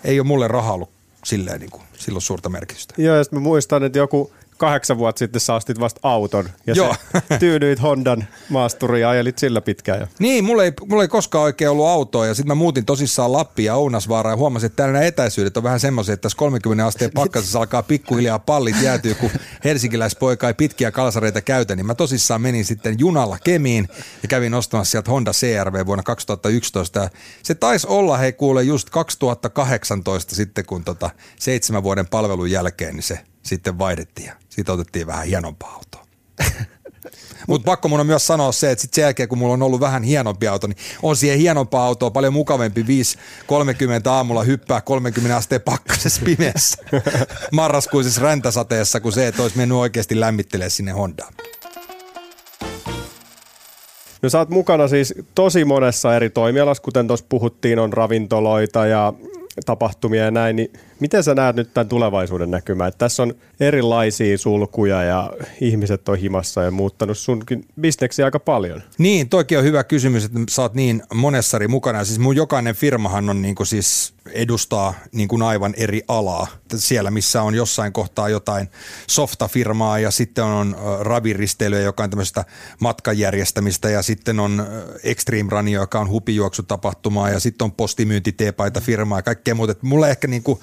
ei 0.04 0.20
ole 0.20 0.26
mulle 0.26 0.48
rahaa 0.48 0.72
ollut 0.72 0.93
silleen 1.24 1.60
niin 1.60 1.70
kuin, 1.70 1.82
silloin 1.98 2.22
suurta 2.22 2.48
merkitystä. 2.48 2.94
Joo, 2.98 3.16
ja 3.16 3.24
sitten 3.24 3.38
mä 3.38 3.42
muistan, 3.42 3.84
että 3.84 3.98
joku 3.98 4.32
kahdeksan 4.56 4.98
vuotta 4.98 5.18
sitten 5.18 5.40
sä 5.40 5.54
ostit 5.54 5.80
vasta 5.80 6.00
auton 6.02 6.50
ja 6.66 6.74
Joo. 6.74 6.94
se 7.28 7.38
tyydyit 7.38 7.82
Hondan 7.82 8.24
maasturiin 8.48 9.02
ja 9.02 9.10
ajelit 9.10 9.38
sillä 9.38 9.60
pitkään. 9.60 10.00
Jo. 10.00 10.06
Niin, 10.18 10.44
mulla 10.44 10.64
ei, 10.64 10.72
mulla 10.88 11.02
ei 11.02 11.08
koskaan 11.08 11.44
oikein 11.44 11.70
ollut 11.70 11.86
autoa 11.86 12.26
ja 12.26 12.34
sitten 12.34 12.48
mä 12.48 12.54
muutin 12.54 12.84
tosissaan 12.84 13.32
Lappiin 13.32 13.66
ja 13.66 13.74
Ounasvaaraan 13.74 14.32
ja 14.32 14.36
huomasin, 14.36 14.66
että 14.66 14.76
täällä 14.76 14.92
nämä 14.92 15.04
etäisyydet 15.04 15.56
on 15.56 15.62
vähän 15.62 15.80
semmoisia, 15.80 16.12
että 16.12 16.22
tässä 16.22 16.38
30 16.38 16.86
asteen 16.86 17.10
pakkasessa 17.14 17.58
alkaa 17.58 17.82
pikkuhiljaa 17.82 18.38
pallit 18.38 18.82
jäätyä, 18.82 19.14
kun 19.14 19.30
helsinkiläispoika 19.64 20.48
ei 20.48 20.54
pitkiä 20.54 20.90
kalsareita 20.90 21.40
käytä, 21.40 21.76
niin 21.76 21.86
mä 21.86 21.94
tosissaan 21.94 22.42
menin 22.42 22.64
sitten 22.64 22.98
junalla 22.98 23.38
Kemiin 23.44 23.88
ja 24.22 24.28
kävin 24.28 24.54
ostamassa 24.54 24.90
sieltä 24.90 25.10
Honda 25.10 25.32
CRV 25.32 25.86
vuonna 25.86 26.02
2011. 26.02 27.00
Ja 27.00 27.08
se 27.42 27.54
taisi 27.54 27.86
olla, 27.86 28.16
hei 28.16 28.32
kuule, 28.32 28.62
just 28.62 28.90
2018 28.90 30.34
sitten, 30.34 30.66
kun 30.66 30.84
tota 30.84 31.10
seitsemän 31.38 31.82
vuoden 31.82 32.06
palvelun 32.06 32.50
jälkeen, 32.50 32.94
niin 32.94 33.02
se 33.02 33.18
sitten 33.44 33.78
vaihdettiin 33.78 34.26
ja 34.26 34.34
siitä 34.48 34.72
otettiin 34.72 35.06
vähän 35.06 35.26
hienompaa 35.26 35.74
autoa. 35.74 36.06
Mutta 37.48 37.64
pakko 37.64 37.88
mun 37.88 38.00
on 38.00 38.06
myös 38.06 38.26
sanoa 38.26 38.52
se, 38.52 38.70
että 38.70 38.82
sit 38.82 38.94
sen 38.94 39.02
jälkeen 39.02 39.28
kun 39.28 39.38
mulla 39.38 39.54
on 39.54 39.62
ollut 39.62 39.80
vähän 39.80 40.02
hienompi 40.02 40.48
auto, 40.48 40.66
niin 40.66 40.76
on 41.02 41.16
siihen 41.16 41.38
hienompaa 41.38 41.86
autoa 41.86 42.10
paljon 42.10 42.32
mukavampi 42.32 42.82
5.30 42.82 42.86
aamulla 44.10 44.42
hyppää 44.42 44.80
30 44.80 45.36
asteen 45.36 45.60
pakkasessa 45.60 46.22
pimeässä 46.24 46.84
marraskuisessa 47.52 48.20
räntäsateessa 48.20 49.00
kuin 49.00 49.12
se, 49.12 49.26
että 49.26 49.42
olisi 49.42 49.56
mennyt 49.56 49.78
oikeasti 49.78 50.20
lämmittelee 50.20 50.70
sinne 50.70 50.92
Hondaan. 50.92 51.34
No 54.22 54.28
sä 54.28 54.38
oot 54.38 54.48
mukana 54.48 54.88
siis 54.88 55.14
tosi 55.34 55.64
monessa 55.64 56.16
eri 56.16 56.30
toimialassa, 56.30 56.82
kuten 56.82 57.06
tuossa 57.06 57.26
puhuttiin, 57.28 57.78
on 57.78 57.92
ravintoloita 57.92 58.86
ja 58.86 59.12
tapahtumia 59.66 60.24
ja 60.24 60.30
näin, 60.30 60.56
niin 60.56 60.72
miten 61.00 61.24
sä 61.24 61.34
näet 61.34 61.56
nyt 61.56 61.74
tämän 61.74 61.88
tulevaisuuden 61.88 62.50
näkymään? 62.50 62.88
Että 62.88 62.98
tässä 62.98 63.22
on 63.22 63.34
erilaisia 63.60 64.38
sulkuja 64.38 65.02
ja 65.02 65.32
ihmiset 65.60 66.08
on 66.08 66.18
himassa 66.18 66.62
ja 66.62 66.70
muuttanut 66.70 67.18
sunkin 67.18 67.64
bisneksi 67.80 68.22
aika 68.22 68.40
paljon. 68.40 68.82
Niin, 68.98 69.28
toikin 69.28 69.58
on 69.58 69.64
hyvä 69.64 69.84
kysymys, 69.84 70.24
että 70.24 70.38
sä 70.50 70.62
oot 70.62 70.74
niin 70.74 71.02
monessari 71.14 71.68
mukana. 71.68 72.04
Siis 72.04 72.18
mun 72.18 72.36
jokainen 72.36 72.74
firmahan 72.74 73.30
on 73.30 73.42
niin 73.42 73.54
kuin 73.54 73.66
siis 73.66 74.14
edustaa 74.32 74.94
niin 75.12 75.28
kuin 75.28 75.42
aivan 75.42 75.74
eri 75.76 76.02
alaa. 76.08 76.46
Siellä, 76.76 77.10
missä 77.10 77.42
on 77.42 77.54
jossain 77.54 77.92
kohtaa 77.92 78.28
jotain 78.28 78.68
softafirmaa 79.06 79.98
ja 79.98 80.10
sitten 80.10 80.44
on 80.44 80.76
raviristeilyä, 81.00 81.80
joka 81.80 82.04
on 82.04 82.10
tämmöistä 82.10 82.44
matkajärjestämistä 82.80 83.90
ja 83.90 84.02
sitten 84.02 84.40
on 84.40 84.66
Extreme 85.02 85.50
Run, 85.50 85.68
joka 85.68 86.00
on 86.00 86.08
hupijuoksutapahtumaa 86.08 87.30
ja 87.30 87.40
sitten 87.40 87.64
on 87.64 87.72
postimyyntiteepaita 87.72 88.80
firmaa 88.80 89.18
ja 89.18 89.22
kaikkea 89.22 89.54
muuta. 89.54 89.74
Mulle 89.82 90.10
ehkä 90.10 90.28
niin 90.28 90.42
kuin 90.42 90.60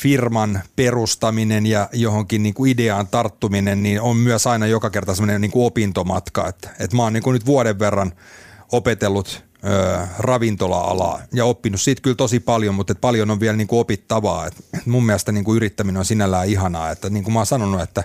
firman 0.00 0.60
perustaminen 0.76 1.66
ja 1.66 1.88
johonkin 1.92 2.42
niin 2.42 2.54
kuin 2.54 2.70
ideaan 2.70 3.06
tarttuminen, 3.06 3.82
niin 3.82 4.00
on 4.00 4.16
myös 4.16 4.46
aina 4.46 4.66
joka 4.66 4.90
kerta 4.90 5.14
semmoinen 5.14 5.40
niin 5.40 5.50
kuin 5.50 5.66
opintomatka. 5.66 6.48
Että, 6.48 6.70
että 6.78 6.96
mä 6.96 7.02
oon 7.02 7.12
niin 7.12 7.22
kuin 7.22 7.34
nyt 7.34 7.46
vuoden 7.46 7.78
verran 7.78 8.12
opetellut 8.72 9.44
ö, 9.64 10.06
ravintola-alaa 10.18 11.20
ja 11.32 11.44
oppinut 11.44 11.80
siitä 11.80 12.02
kyllä 12.02 12.16
tosi 12.16 12.40
paljon, 12.40 12.74
mutta 12.74 12.92
että 12.92 13.00
paljon 13.00 13.30
on 13.30 13.40
vielä 13.40 13.56
niin 13.56 13.66
kuin 13.66 13.80
opittavaa. 13.80 14.46
Et 14.46 14.54
mun 14.86 15.06
mielestä 15.06 15.32
niin 15.32 15.44
kuin 15.44 15.56
yrittäminen 15.56 15.98
on 15.98 16.04
sinällään 16.04 16.48
ihanaa, 16.48 16.90
että 16.90 17.10
niin 17.10 17.24
kuin 17.24 17.32
mä 17.32 17.38
oon 17.38 17.46
sanonut, 17.46 17.80
että 17.80 18.04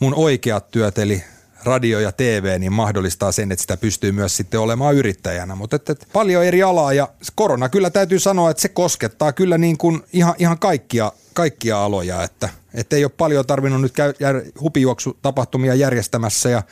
mun 0.00 0.14
oikeat 0.14 0.70
työt 0.70 0.98
eli 0.98 1.24
radio 1.64 2.00
ja 2.00 2.12
TV 2.12 2.56
niin 2.58 2.72
mahdollistaa 2.72 3.32
sen, 3.32 3.52
että 3.52 3.60
sitä 3.60 3.76
pystyy 3.76 4.12
myös 4.12 4.36
sitten 4.36 4.60
olemaan 4.60 4.94
yrittäjänä. 4.94 5.54
Mutta 5.54 5.76
että, 5.76 5.92
että 5.92 6.06
paljon 6.12 6.44
eri 6.44 6.62
alaa 6.62 6.92
ja 6.92 7.08
korona 7.34 7.68
kyllä 7.68 7.90
täytyy 7.90 8.18
sanoa, 8.18 8.50
että 8.50 8.60
se 8.60 8.68
koskettaa 8.68 9.32
kyllä 9.32 9.58
niin 9.58 9.78
kuin 9.78 10.02
ihan, 10.12 10.34
ihan 10.38 10.58
kaikkia, 10.58 11.12
kaikkia 11.34 11.84
aloja, 11.84 12.22
että, 12.22 12.48
että 12.74 12.96
ei 12.96 13.04
ole 13.04 13.12
paljon 13.16 13.46
tarvinnut 13.46 13.80
nyt 13.80 13.92
käy, 13.92 14.14
jär, 14.20 14.42
hupijuoksutapahtumia 14.60 15.74
järjestämässä 15.74 16.48
ja 16.48 16.62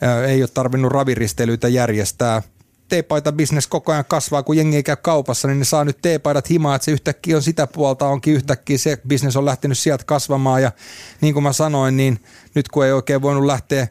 ää, 0.00 0.24
ei 0.24 0.42
ole 0.42 0.50
tarvinnut 0.54 0.92
raviristelyitä 0.92 1.68
järjestää– 1.68 2.42
teepaita 2.88 3.32
business 3.32 3.66
koko 3.66 3.92
ajan 3.92 4.04
kasvaa, 4.04 4.42
kun 4.42 4.56
jengi 4.56 4.76
ei 4.76 4.82
käy 4.82 4.96
kaupassa, 4.96 5.48
niin 5.48 5.58
ne 5.58 5.64
saa 5.64 5.84
nyt 5.84 5.98
teepaidat 6.02 6.50
himaa, 6.50 6.74
että 6.74 6.84
se 6.84 6.90
yhtäkkiä 6.90 7.36
on 7.36 7.42
sitä 7.42 7.66
puolta, 7.66 8.06
onkin 8.06 8.34
yhtäkkiä 8.34 8.78
se 8.78 8.98
business 9.08 9.36
on 9.36 9.44
lähtenyt 9.44 9.78
sieltä 9.78 10.04
kasvamaan 10.04 10.62
ja 10.62 10.72
niin 11.20 11.34
kuin 11.34 11.42
mä 11.42 11.52
sanoin, 11.52 11.96
niin 11.96 12.20
nyt 12.54 12.68
kun 12.68 12.84
ei 12.86 12.92
oikein 12.92 13.22
voinut 13.22 13.44
lähteä 13.44 13.88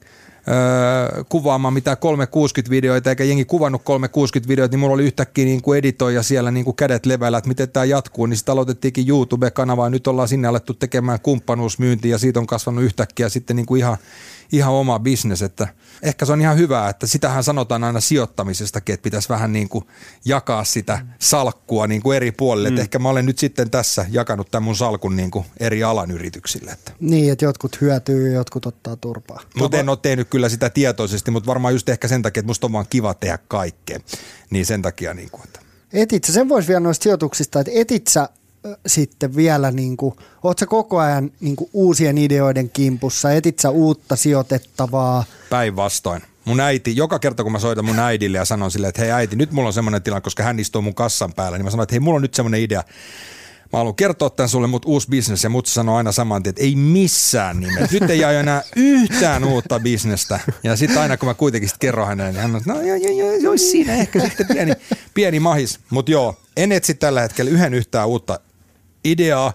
öö, 0.48 1.24
kuvaamaan 1.30 1.74
mitään 1.74 1.98
360-videoita, 1.98 3.10
eikä 3.10 3.24
jengi 3.24 3.46
kuvannut 3.46 3.82
360-videoita, 3.82 4.74
niin 4.74 4.80
mulla 4.80 4.94
oli 4.94 5.04
yhtäkkiä 5.04 5.46
niin 5.46 5.62
kuin 5.62 5.80
editoija 5.80 6.24
siellä 6.24 6.52
niin 6.52 6.66
kuin 6.66 6.76
kädet 6.76 7.06
levällä, 7.06 7.38
että 7.38 7.48
miten 7.48 7.70
tämä 7.70 7.86
jatkuu, 7.86 8.26
niin 8.26 8.38
sitten 8.38 8.54
aloitettiinkin 8.54 9.10
YouTube-kanavaa, 9.10 9.90
nyt 9.90 10.08
ollaan 10.08 10.28
sinne 10.28 10.48
alettu 10.48 10.74
tekemään 10.74 11.20
kumppanuusmyyntiä 11.24 12.12
ja 12.12 12.18
siitä 12.18 12.40
on 12.40 12.48
kasvanut 12.48 12.84
yhtäkkiä 12.84 13.30
sitten 13.30 13.56
niin 13.56 13.66
kuin 13.66 13.80
ihan, 13.80 13.98
ihan 14.52 14.74
oma 14.74 15.00
bisnes, 15.00 15.42
että 15.42 15.68
ehkä 16.02 16.26
se 16.26 16.34
on 16.34 16.42
ihan 16.42 16.58
hyvä, 16.58 16.90
että 16.90 17.08
sitähän 17.08 17.44
sanotaan 17.44 17.84
aina 17.84 18.00
sijoittamisestakin, 18.00 18.94
että 18.94 19.04
pitäisi 19.04 19.30
vähän 19.30 19.54
niin 19.54 19.70
kuin 19.70 19.86
jakaa 20.26 20.64
sitä 20.64 21.00
salkkua 21.20 21.88
niin 21.88 22.02
kuin 22.02 22.16
eri 22.16 22.32
puolille, 22.32 22.70
mm. 22.70 22.74
että 22.74 22.82
ehkä 22.82 23.00
mä 23.00 23.10
olen 23.10 23.26
nyt 23.26 23.40
sitten 23.40 23.70
tässä 23.70 24.06
jakanut 24.10 24.52
tämän 24.52 24.64
mun 24.64 24.76
salkun 24.76 25.16
niin 25.16 25.32
kuin 25.32 25.46
eri 25.60 25.84
alan 25.84 26.12
yrityksille. 26.12 26.72
Että. 26.72 26.92
Niin, 27.00 27.32
että 27.32 27.46
jotkut 27.46 27.82
hyötyy 27.82 28.28
ja 28.28 28.34
jotkut 28.34 28.66
ottaa 28.66 28.96
turpaa. 28.96 29.42
Mutta 29.56 29.78
en 29.78 29.90
ole 29.90 29.98
tehnyt 30.02 30.30
kyllä 30.30 30.50
sitä 30.50 30.70
tietoisesti, 30.70 31.32
mutta 31.32 31.48
varmaan 31.48 31.74
just 31.74 31.90
ehkä 31.90 32.08
sen 32.08 32.22
takia, 32.22 32.40
että 32.40 32.50
musta 32.50 32.68
on 32.68 32.74
vaan 32.74 32.86
kiva 32.90 33.14
tehdä 33.14 33.40
kaikkea, 33.48 34.00
niin 34.50 34.66
sen 34.66 34.82
takia 34.82 35.14
niin 35.14 35.30
kuin, 35.32 35.44
että. 35.44 35.60
Etit 35.94 36.24
sä, 36.24 36.34
sen 36.34 36.50
voisi 36.50 36.68
vielä 36.68 36.80
noista 36.80 37.04
sijoituksista, 37.04 37.60
että 37.60 37.72
etit 37.76 38.08
sä 38.08 38.30
sitten 38.88 39.36
vielä, 39.36 39.72
niin 39.72 39.98
kuin, 39.98 40.16
oot 40.44 40.60
sä 40.60 40.66
koko 40.66 41.00
ajan 41.00 41.32
niin 41.40 41.56
kuin 41.56 41.70
uusien 41.74 42.18
ideoiden 42.18 42.70
kimpussa, 42.70 43.32
etit 43.32 43.60
sä 43.60 43.70
uutta 43.70 44.16
sijoitettavaa? 44.16 45.24
Päinvastoin. 45.50 46.22
Mun 46.46 46.60
äiti, 46.60 46.96
joka 46.96 47.20
kerta 47.20 47.44
kun 47.44 47.52
mä 47.52 47.60
soitan 47.60 47.86
mun 47.86 48.00
äidille 48.00 48.38
ja 48.38 48.46
sanon 48.46 48.72
sille, 48.72 48.88
että 48.88 49.02
hei 49.02 49.12
äiti, 49.12 49.36
nyt 49.36 49.52
mulla 49.52 49.68
on 49.68 49.74
semmoinen 49.74 50.04
tilanne, 50.04 50.22
koska 50.22 50.44
hän 50.44 50.60
istuu 50.60 50.82
mun 50.82 50.96
kassan 50.96 51.34
päällä, 51.34 51.58
niin 51.58 51.66
mä 51.66 51.72
sanon, 51.72 51.84
että 51.84 51.94
hei, 51.94 52.00
mulla 52.00 52.16
on 52.16 52.22
nyt 52.22 52.34
semmoinen 52.34 52.62
idea. 52.62 52.84
Mä 53.74 53.78
haluan 53.78 53.96
kertoa 53.96 54.30
tämän 54.30 54.50
sulle 54.50 54.68
mut 54.68 54.86
uusi 54.86 55.08
bisnes 55.10 55.44
ja 55.44 55.50
mut 55.50 55.66
sanoo 55.66 55.96
aina 55.96 56.12
saman 56.12 56.44
tien, 56.44 56.50
että 56.50 56.62
ei 56.62 56.76
missään 56.76 57.60
nimessä. 57.60 57.88
Nyt 58.00 58.10
ei 58.10 58.20
jää 58.20 58.32
enää 58.32 58.62
yhtään 58.76 59.44
uutta 59.44 59.80
bisnestä. 59.80 60.40
Ja 60.64 60.76
sitten 60.76 61.02
aina 61.02 61.18
kun 61.18 61.30
mä 61.30 61.34
kuitenkin 61.34 61.70
sit 61.70 61.78
kerron 61.78 62.08
hänelle, 62.08 62.32
niin 62.32 62.42
hän 62.42 62.56
on, 62.56 62.62
no 62.66 62.82
joo, 62.82 62.96
joo, 62.96 63.18
joo, 63.18 63.34
joo, 63.34 63.58
siinä 63.58 63.94
ehkä 63.94 64.20
sitten 64.20 64.48
pieni, 64.48 64.74
pieni 65.14 65.40
mahis. 65.40 65.80
Mutta 65.90 66.12
joo, 66.12 66.36
en 66.58 66.72
etsi 66.72 66.94
tällä 66.94 67.22
hetkellä 67.22 67.52
yhden 67.52 67.74
yhtään 67.74 68.08
uutta 68.08 68.40
ideaa. 69.06 69.54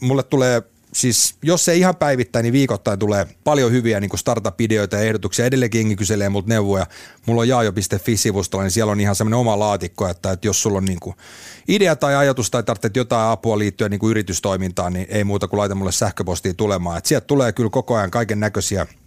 Mulle 0.00 0.22
tulee 0.22 0.62
siis 0.92 1.34
jos 1.42 1.64
se 1.64 1.74
ihan 1.74 1.96
päivittäin, 1.96 2.42
niin 2.42 2.52
viikoittain 2.52 2.98
tulee 2.98 3.26
paljon 3.44 3.72
hyviä 3.72 4.00
niin 4.00 4.18
startup-ideoita 4.18 4.96
ja 4.96 5.02
ehdotuksia. 5.02 5.46
Edelleenkin 5.46 5.96
kyselee 5.96 6.28
multa 6.28 6.48
neuvoja. 6.48 6.86
Mulla 7.26 7.40
on 7.40 7.48
jaajo.fi-sivustolla, 7.48 8.62
niin 8.62 8.70
siellä 8.70 8.92
on 8.92 9.00
ihan 9.00 9.14
semmoinen 9.14 9.38
oma 9.38 9.58
laatikko, 9.58 10.08
että, 10.08 10.32
että 10.32 10.46
jos 10.46 10.62
sulla 10.62 10.78
on 10.78 10.84
niin 10.84 11.00
kuin 11.00 11.16
idea 11.68 11.96
tai 11.96 12.14
ajatus 12.14 12.50
tai 12.50 12.62
tarvitset 12.62 12.96
jotain 12.96 13.30
apua 13.30 13.58
liittyen 13.58 13.90
niin 13.90 13.98
kuin 14.00 14.10
yritystoimintaan, 14.10 14.92
niin 14.92 15.06
ei 15.10 15.24
muuta 15.24 15.48
kuin 15.48 15.58
laita 15.58 15.74
mulle 15.74 15.92
sähköpostia 15.92 16.54
tulemaan. 16.54 16.98
Et 16.98 17.06
sieltä 17.06 17.26
tulee 17.26 17.52
kyllä 17.52 17.70
koko 17.70 17.96
ajan 17.96 18.10
kaiken 18.10 18.40
näköisiä– 18.40 18.86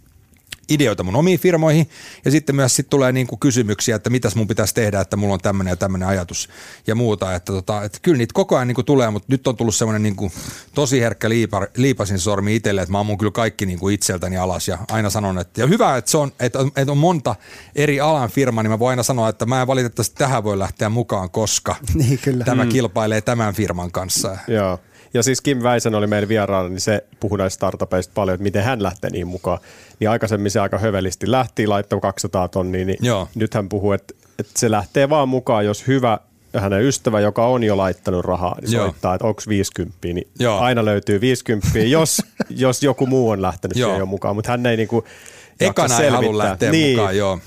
ideoita 0.68 1.02
mun 1.02 1.16
omiin 1.16 1.38
firmoihin 1.38 1.88
ja 2.24 2.30
sitten 2.30 2.56
myös 2.56 2.76
sit 2.76 2.90
tulee 2.90 3.12
niinku 3.12 3.36
kysymyksiä, 3.36 3.96
että 3.96 4.10
mitäs 4.10 4.36
mun 4.36 4.48
pitäisi 4.48 4.74
tehdä, 4.74 5.00
että 5.00 5.16
mulla 5.16 5.34
on 5.34 5.40
tämmöinen 5.40 5.72
ja 5.72 5.76
tämmöinen 5.76 6.08
ajatus 6.08 6.48
ja 6.86 6.94
muuta. 6.94 7.34
Että 7.34 7.52
tota, 7.52 7.82
että 7.82 7.98
kyllä 8.02 8.18
niitä 8.18 8.34
koko 8.34 8.56
ajan 8.56 8.68
niinku 8.68 8.82
tulee, 8.82 9.10
mutta 9.10 9.26
nyt 9.30 9.46
on 9.46 9.56
tullut 9.56 9.74
semmoinen 9.74 10.02
niinku 10.02 10.32
tosi 10.74 11.00
herkkä 11.00 11.28
liipa, 11.28 11.66
liipasin 11.76 12.18
sormi 12.18 12.56
itselle, 12.56 12.82
että 12.82 12.92
mä 12.92 13.00
ammun 13.00 13.18
kyllä 13.18 13.32
kaikki 13.32 13.66
niinku 13.66 13.88
itseltäni 13.88 14.36
alas 14.36 14.68
ja 14.68 14.78
aina 14.90 15.10
sanon, 15.10 15.38
että 15.38 15.60
ja 15.60 15.66
hyvä, 15.66 15.96
että, 15.96 16.10
se 16.10 16.18
on, 16.18 16.32
että, 16.40 16.58
että 16.76 16.92
on 16.92 16.98
monta 16.98 17.36
eri 17.74 18.00
alan 18.00 18.30
firmaa, 18.30 18.62
niin 18.62 18.70
mä 18.70 18.78
voin 18.78 18.90
aina 18.90 19.02
sanoa, 19.02 19.28
että 19.28 19.46
mä 19.46 19.60
en 19.60 19.66
valitettavasti 19.66 20.14
tähän 20.18 20.44
voi 20.44 20.58
lähteä 20.58 20.88
mukaan, 20.88 21.30
koska 21.30 21.76
niin, 21.94 22.18
kyllä. 22.18 22.44
tämä 22.44 22.64
mm. 22.64 22.70
kilpailee 22.70 23.20
tämän 23.20 23.54
firman 23.54 23.92
kanssa. 23.92 24.36
Joo. 24.48 24.80
Ja 25.16 25.22
siis 25.22 25.40
Kim 25.40 25.62
Väisen 25.62 25.94
oli 25.94 26.06
meidän 26.06 26.28
vieraana, 26.28 26.68
niin 26.68 26.80
se 26.80 27.04
puhui 27.20 27.38
näistä 27.38 27.54
startupeista 27.54 28.12
paljon, 28.14 28.34
että 28.34 28.42
miten 28.42 28.62
hän 28.62 28.82
lähtee 28.82 29.10
niin 29.10 29.26
mukaan. 29.26 29.58
Niin 30.00 30.10
aikaisemmin 30.10 30.50
se 30.50 30.60
aika 30.60 30.78
hövelisti 30.78 31.30
lähti, 31.30 31.66
laittoi 31.66 32.00
200 32.00 32.48
tonnia, 32.48 32.84
niin 32.84 32.98
Joo. 33.00 33.28
nyt 33.34 33.54
hän 33.54 33.68
puhuu, 33.68 33.92
että, 33.92 34.14
että 34.38 34.52
se 34.56 34.70
lähtee 34.70 35.08
vaan 35.08 35.28
mukaan, 35.28 35.64
jos 35.64 35.86
hyvä 35.86 36.18
hänen 36.56 36.82
ystävä, 36.82 37.20
joka 37.20 37.46
on 37.46 37.64
jo 37.64 37.76
laittanut 37.76 38.24
rahaa, 38.24 38.56
niin 38.60 38.72
Joo. 38.72 38.84
soittaa, 38.84 39.14
että 39.14 39.26
onko 39.26 39.42
50, 39.48 39.98
niin 40.02 40.28
Joo. 40.38 40.58
aina 40.58 40.84
löytyy 40.84 41.20
50, 41.20 41.78
jos, 41.78 42.22
jos 42.50 42.82
joku 42.82 43.06
muu 43.06 43.30
on 43.30 43.42
lähtenyt 43.42 43.74
siihen 43.74 43.98
jo 43.98 44.06
mukaan, 44.06 44.34
mutta 44.36 44.50
hän 44.50 44.66
ei 44.66 44.76
niinku 44.76 45.04
Ekana 45.60 46.00
ei 46.00 46.10
halua 46.10 46.38
lähteä 46.38 46.70
niin. 46.70 46.96
mukaan, 46.96 47.16
joo. 47.16 47.38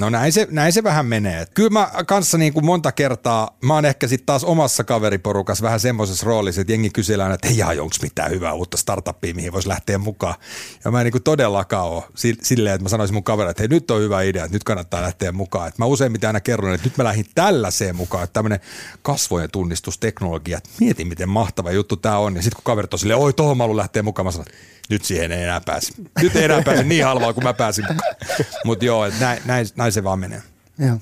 No 0.00 0.10
näin 0.10 0.32
se, 0.32 0.48
näin 0.50 0.72
se 0.72 0.82
vähän 0.82 1.06
menee. 1.06 1.46
Kyllä 1.54 1.70
mä 1.70 1.90
kanssa 2.06 2.38
niin 2.38 2.52
kuin 2.52 2.64
monta 2.64 2.92
kertaa, 2.92 3.56
mä 3.62 3.74
oon 3.74 3.84
ehkä 3.84 4.08
sitten 4.08 4.26
taas 4.26 4.44
omassa 4.44 4.84
kaveriporukassa 4.84 5.64
vähän 5.64 5.80
semmoisessa 5.80 6.26
roolissa, 6.26 6.60
että 6.60 6.72
jengi 6.72 6.90
kyselee 6.90 7.24
aina, 7.24 7.34
että 7.34 7.48
hei 7.48 7.80
onko 7.80 7.96
mitään 8.02 8.30
hyvää 8.30 8.52
uutta 8.52 8.76
startuppia, 8.76 9.34
mihin 9.34 9.52
voisi 9.52 9.68
lähteä 9.68 9.98
mukaan. 9.98 10.34
Ja 10.84 10.90
mä 10.90 11.00
en 11.00 11.04
niin 11.04 11.12
kuin 11.12 11.22
todellakaan 11.22 11.88
ole 11.88 12.04
silleen, 12.42 12.74
että 12.74 12.82
mä 12.82 12.88
sanoisin 12.88 13.14
mun 13.14 13.24
kaverille, 13.24 13.50
että 13.50 13.62
hei 13.62 13.68
nyt 13.68 13.90
on 13.90 14.00
hyvä 14.00 14.22
idea, 14.22 14.44
että 14.44 14.54
nyt 14.54 14.64
kannattaa 14.64 15.02
lähteä 15.02 15.32
mukaan. 15.32 15.68
Että 15.68 15.82
mä 15.82 15.86
useimmiten 15.86 16.28
aina 16.28 16.40
kerron, 16.40 16.74
että 16.74 16.86
nyt 16.86 16.96
mä 16.96 17.04
lähdin 17.04 17.26
tällaiseen 17.34 17.96
mukaan, 17.96 18.24
että 18.24 18.34
tämmöinen 18.34 18.60
kasvojen 19.02 19.50
tunnistusteknologia, 19.50 20.58
että 20.58 20.70
mietin 20.80 21.08
miten 21.08 21.28
mahtava 21.28 21.70
juttu 21.70 21.96
tämä 21.96 22.18
on. 22.18 22.36
Ja 22.36 22.42
sitten 22.42 22.56
kun 22.56 22.64
kaverit 22.64 22.92
on 22.92 22.98
silleen, 22.98 23.18
oi 23.18 23.32
tohon 23.32 23.56
mä 23.56 23.76
lähteä 23.76 24.02
mukaan, 24.02 24.26
mä 24.26 24.32
sanon, 24.32 24.46
nyt 24.90 25.04
siihen 25.04 25.32
ei 25.32 25.42
enää 25.42 25.60
pääse. 25.66 25.92
Nyt 26.22 26.36
ei 26.36 26.44
enää 26.44 26.62
pääse 26.62 26.82
niin 26.82 27.04
halvaa 27.04 27.32
kuin 27.32 27.44
mä 27.44 27.54
pääsin. 27.54 27.84
Mutta 28.64 28.84
joo, 28.84 29.08
näin, 29.20 29.42
näin, 29.44 29.66
näin, 29.76 29.92
se 29.92 30.04
vaan 30.04 30.18
menee. 30.18 30.42
Joo. 30.78 30.98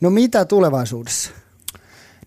No 0.00 0.10
mitä 0.10 0.44
tulevaisuudessa? 0.44 1.30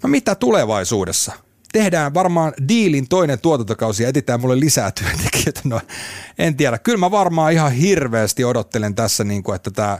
No 0.03 0.09
mitä 0.09 0.35
tulevaisuudessa? 0.35 1.31
Tehdään 1.71 2.13
varmaan 2.13 2.53
diilin 2.67 3.07
toinen 3.07 3.39
tuotantokausi 3.39 4.03
ja 4.03 4.09
etsitään 4.09 4.41
mulle 4.41 4.59
lisää 4.59 4.91
työntekijöitä. 4.91 5.61
No, 5.63 5.81
en 6.37 6.57
tiedä. 6.57 6.77
Kyllä 6.77 6.97
mä 6.97 7.11
varmaan 7.11 7.53
ihan 7.53 7.71
hirveästi 7.71 8.43
odottelen 8.43 8.95
tässä, 8.95 9.23
niin 9.23 9.43
kuin, 9.43 9.55
että 9.55 9.71
tämä 9.71 9.99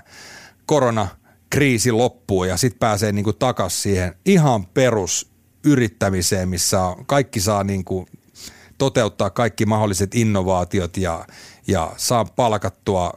koronakriisi 0.65 1.91
loppuu 1.91 2.43
ja 2.43 2.57
sitten 2.57 2.79
pääsee 2.79 3.11
niin 3.11 3.23
kuin 3.23 3.37
takaisin 3.37 3.81
siihen 3.81 4.15
ihan 4.25 4.65
perus 4.65 5.31
yrittämiseen, 5.63 6.49
missä 6.49 6.77
kaikki 7.05 7.39
saa 7.39 7.63
niin 7.63 7.85
kuin 7.85 8.07
toteuttaa 8.77 9.29
kaikki 9.29 9.65
mahdolliset 9.65 10.15
innovaatiot 10.15 10.97
ja, 10.97 11.25
ja 11.67 11.91
saa 11.97 12.25
palkattua 12.25 13.13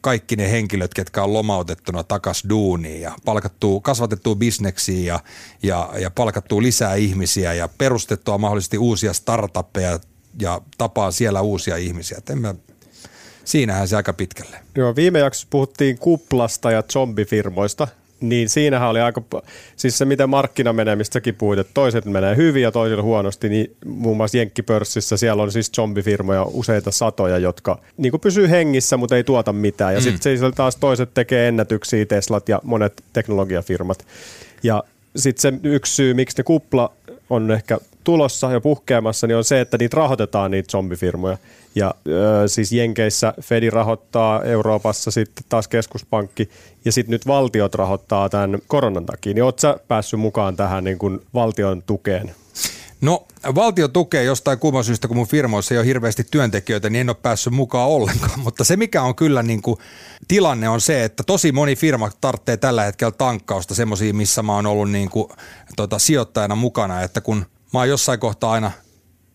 kaikki 0.00 0.36
ne 0.36 0.50
henkilöt, 0.50 0.94
ketkä 0.94 1.22
on 1.22 1.32
lomautettuna 1.32 2.04
takas 2.04 2.44
duuniin 2.48 3.00
ja 3.00 3.12
palkattua, 3.24 3.80
kasvatettua 3.80 4.34
bisneksiin 4.34 5.04
ja, 5.04 5.20
ja, 5.62 5.90
ja 5.98 6.10
palkattua 6.10 6.62
lisää 6.62 6.94
ihmisiä 6.94 7.54
ja 7.54 7.68
perustettua 7.68 8.38
mahdollisesti 8.38 8.78
uusia 8.78 9.12
startuppeja 9.12 9.98
ja 10.40 10.60
tapaa 10.78 11.10
siellä 11.10 11.40
uusia 11.40 11.76
ihmisiä. 11.76 12.18
Et 12.18 12.30
en 12.30 12.38
mä, 12.38 12.54
siinähän 13.44 13.88
se 13.88 13.96
aika 13.96 14.12
pitkälle. 14.12 14.56
Joo, 14.74 14.96
viime 14.96 15.18
jaksossa 15.18 15.48
puhuttiin 15.50 15.98
kuplasta 15.98 16.70
ja 16.70 16.82
zombifirmoista– 16.82 17.88
niin 18.22 18.48
siinähän 18.48 18.88
oli 18.88 19.00
aika, 19.00 19.22
siis 19.76 19.98
se 19.98 20.04
miten 20.04 20.30
markkina 20.30 20.72
menee, 20.72 20.96
mistä 20.96 21.12
säkin 21.12 21.34
puhuit, 21.34 21.58
että 21.58 21.70
toiset 21.74 22.04
menee 22.04 22.36
hyvin 22.36 22.62
ja 22.62 22.72
toisille 22.72 23.02
huonosti, 23.02 23.48
niin 23.48 23.76
muun 23.86 24.16
muassa 24.16 24.36
Jenkkipörssissä 24.38 25.16
siellä 25.16 25.42
on 25.42 25.52
siis 25.52 25.72
zombifirmoja 25.72 26.42
useita 26.42 26.90
satoja, 26.90 27.38
jotka 27.38 27.78
niin 27.96 28.20
pysyy 28.20 28.50
hengissä, 28.50 28.96
mutta 28.96 29.16
ei 29.16 29.24
tuota 29.24 29.52
mitään. 29.52 29.94
Ja 29.94 30.00
mm. 30.00 30.04
sitten 30.04 30.38
siis 30.38 30.54
taas 30.54 30.76
toiset 30.76 31.14
tekee 31.14 31.48
ennätyksiä, 31.48 32.06
Teslat 32.06 32.48
ja 32.48 32.60
monet 32.64 33.04
teknologiafirmat. 33.12 34.06
Ja 34.62 34.84
sitten 35.16 35.60
se 35.60 35.68
yksi 35.68 35.94
syy, 35.94 36.14
miksi 36.14 36.38
ne 36.38 36.44
kupla 36.44 36.92
on 37.30 37.50
ehkä 37.50 37.78
tulossa 38.04 38.52
ja 38.52 38.60
puhkeamassa, 38.60 39.26
niin 39.26 39.36
on 39.36 39.44
se, 39.44 39.60
että 39.60 39.78
niitä 39.78 39.96
rahoitetaan 39.96 40.50
niitä 40.50 40.70
zombifirmoja. 40.70 41.38
Ja 41.74 41.94
ö, 42.08 42.48
siis 42.48 42.72
Jenkeissä 42.72 43.34
Fedi 43.40 43.70
rahoittaa, 43.70 44.42
Euroopassa 44.42 45.10
sitten 45.10 45.44
taas 45.48 45.68
keskuspankki 45.68 46.50
ja 46.84 46.92
sitten 46.92 47.10
nyt 47.10 47.26
valtiot 47.26 47.74
rahoittaa 47.74 48.28
tämän 48.28 48.58
koronan 48.66 49.06
takia. 49.06 49.34
Niin 49.34 49.44
ootko 49.44 49.60
sä 49.60 49.76
päässyt 49.88 50.20
mukaan 50.20 50.56
tähän 50.56 50.84
niin 50.84 50.98
kuin 50.98 51.20
valtion 51.34 51.82
tukeen? 51.82 52.34
No 53.02 53.26
valtio 53.54 53.88
tukee 53.88 54.24
jostain 54.24 54.58
kumman 54.58 54.84
syystä, 54.84 55.08
kun 55.08 55.16
mun 55.16 55.26
firmoissa 55.26 55.74
ei 55.74 55.78
ole 55.78 55.86
hirveästi 55.86 56.24
työntekijöitä, 56.30 56.90
niin 56.90 57.00
en 57.00 57.08
ole 57.08 57.16
päässyt 57.22 57.52
mukaan 57.52 57.88
ollenkaan. 57.88 58.40
Mutta 58.44 58.64
se 58.64 58.76
mikä 58.76 59.02
on 59.02 59.14
kyllä 59.14 59.42
niin 59.42 59.62
kuin, 59.62 59.78
tilanne 60.28 60.68
on 60.68 60.80
se, 60.80 61.04
että 61.04 61.22
tosi 61.22 61.52
moni 61.52 61.76
firma 61.76 62.10
tarvitsee 62.20 62.56
tällä 62.56 62.84
hetkellä 62.84 63.10
tankkausta 63.10 63.74
semmoisia, 63.74 64.14
missä 64.14 64.42
mä 64.42 64.54
oon 64.54 64.66
ollut 64.66 64.90
niin 64.90 65.10
kuin, 65.10 65.28
tota, 65.76 65.98
sijoittajana 65.98 66.54
mukana, 66.54 67.02
että 67.02 67.20
kun 67.20 67.46
mä 67.72 67.78
oon 67.78 67.88
jossain 67.88 68.20
kohtaa 68.20 68.52
aina 68.52 68.70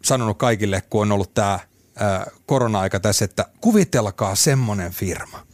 sanonut 0.04 0.38
kaikille, 0.38 0.82
kun 0.90 1.02
on 1.02 1.12
ollut 1.12 1.34
tämä 1.34 1.60
korona-aika 2.46 3.00
tässä, 3.00 3.26
että 3.26 3.46
kuvitelkaa 3.62 4.36
semmoinen 4.36 4.92
firma, 4.92 5.48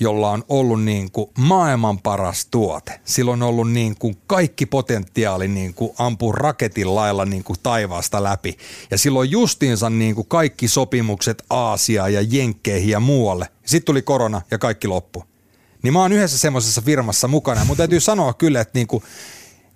jolla 0.00 0.30
on 0.30 0.44
ollut 0.48 0.82
niin 0.82 1.10
kuin 1.10 1.30
maailman 1.38 1.98
paras 1.98 2.46
tuote. 2.50 3.00
Sillä 3.04 3.32
on 3.32 3.42
ollut 3.42 3.72
niin 3.72 3.96
kuin 3.98 4.16
kaikki 4.26 4.66
potentiaali 4.66 5.48
niin 5.48 5.74
kuin 5.74 5.92
ampua 5.98 6.32
raketin 6.32 6.94
lailla 6.94 7.24
niin 7.24 7.44
kuin 7.44 7.58
taivaasta 7.62 8.22
läpi. 8.22 8.58
Ja 8.90 8.98
silloin 8.98 9.30
justiinsa 9.30 9.90
niin 9.90 10.14
kuin 10.14 10.28
kaikki 10.28 10.68
sopimukset 10.68 11.42
Aasiaan 11.50 12.14
ja 12.14 12.20
Jenkkeihin 12.20 12.90
ja 12.90 13.00
muualle. 13.00 13.48
Sitten 13.66 13.86
tuli 13.86 14.02
korona 14.02 14.42
ja 14.50 14.58
kaikki 14.58 14.88
loppu. 14.88 15.24
Niin 15.82 15.92
mä 15.92 16.00
oon 16.00 16.12
yhdessä 16.12 16.38
semmoisessa 16.38 16.82
firmassa 16.82 17.28
mukana. 17.28 17.64
Mutta 17.64 17.80
täytyy 17.80 18.00
sanoa 18.00 18.34
kyllä, 18.34 18.60
että 18.60 18.78
niin 18.78 18.86
kuin 18.86 19.02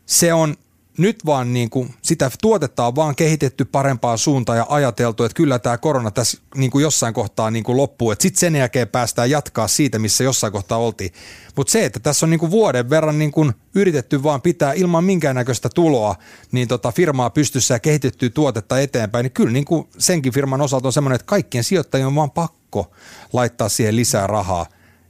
se 0.06 0.34
on 0.34 0.56
nyt 0.98 1.26
vaan 1.26 1.52
niin 1.52 1.70
kuin, 1.70 1.94
sitä 2.02 2.30
tuotetta 2.42 2.86
on 2.86 2.96
vaan 2.96 3.16
kehitetty 3.16 3.64
parempaan 3.64 4.18
suuntaan 4.18 4.58
ja 4.58 4.66
ajateltu, 4.68 5.24
että 5.24 5.36
kyllä 5.36 5.58
tämä 5.58 5.78
korona 5.78 6.10
tässä 6.10 6.38
niin 6.54 6.70
kuin 6.70 6.82
jossain 6.82 7.14
kohtaa 7.14 7.50
niin 7.50 7.64
kuin 7.64 7.76
loppuu, 7.76 8.10
että 8.10 8.22
sitten 8.22 8.40
sen 8.40 8.56
jälkeen 8.56 8.88
päästään 8.88 9.30
jatkaa 9.30 9.68
siitä, 9.68 9.98
missä 9.98 10.24
jossain 10.24 10.52
kohtaa 10.52 10.78
oltiin. 10.78 11.12
Mutta 11.56 11.70
se, 11.70 11.84
että 11.84 12.00
tässä 12.00 12.26
on 12.26 12.30
niin 12.30 12.40
kuin 12.40 12.50
vuoden 12.50 12.90
verran 12.90 13.18
niin 13.18 13.32
kuin 13.32 13.52
yritetty 13.74 14.22
vaan 14.22 14.42
pitää 14.42 14.72
ilman 14.72 15.04
minkäännäköistä 15.04 15.68
tuloa 15.74 16.16
niin 16.52 16.68
tota 16.68 16.92
firmaa 16.92 17.30
pystyssä 17.30 17.74
ja 17.74 17.78
kehitettyä 17.78 18.30
tuotetta 18.30 18.80
eteenpäin, 18.80 19.24
niin 19.24 19.32
kyllä 19.32 19.52
niin 19.52 19.64
kuin 19.64 19.88
senkin 19.98 20.32
firman 20.32 20.60
osalta 20.60 20.88
on 20.88 20.92
semmoinen, 20.92 21.14
että 21.14 21.26
kaikkien 21.26 21.64
sijoittajien 21.64 22.06
on 22.06 22.14
vaan 22.14 22.30
pakko 22.30 22.90
laittaa 23.32 23.68
siihen 23.68 23.96
lisää 23.96 24.26
rahaa 24.26 24.66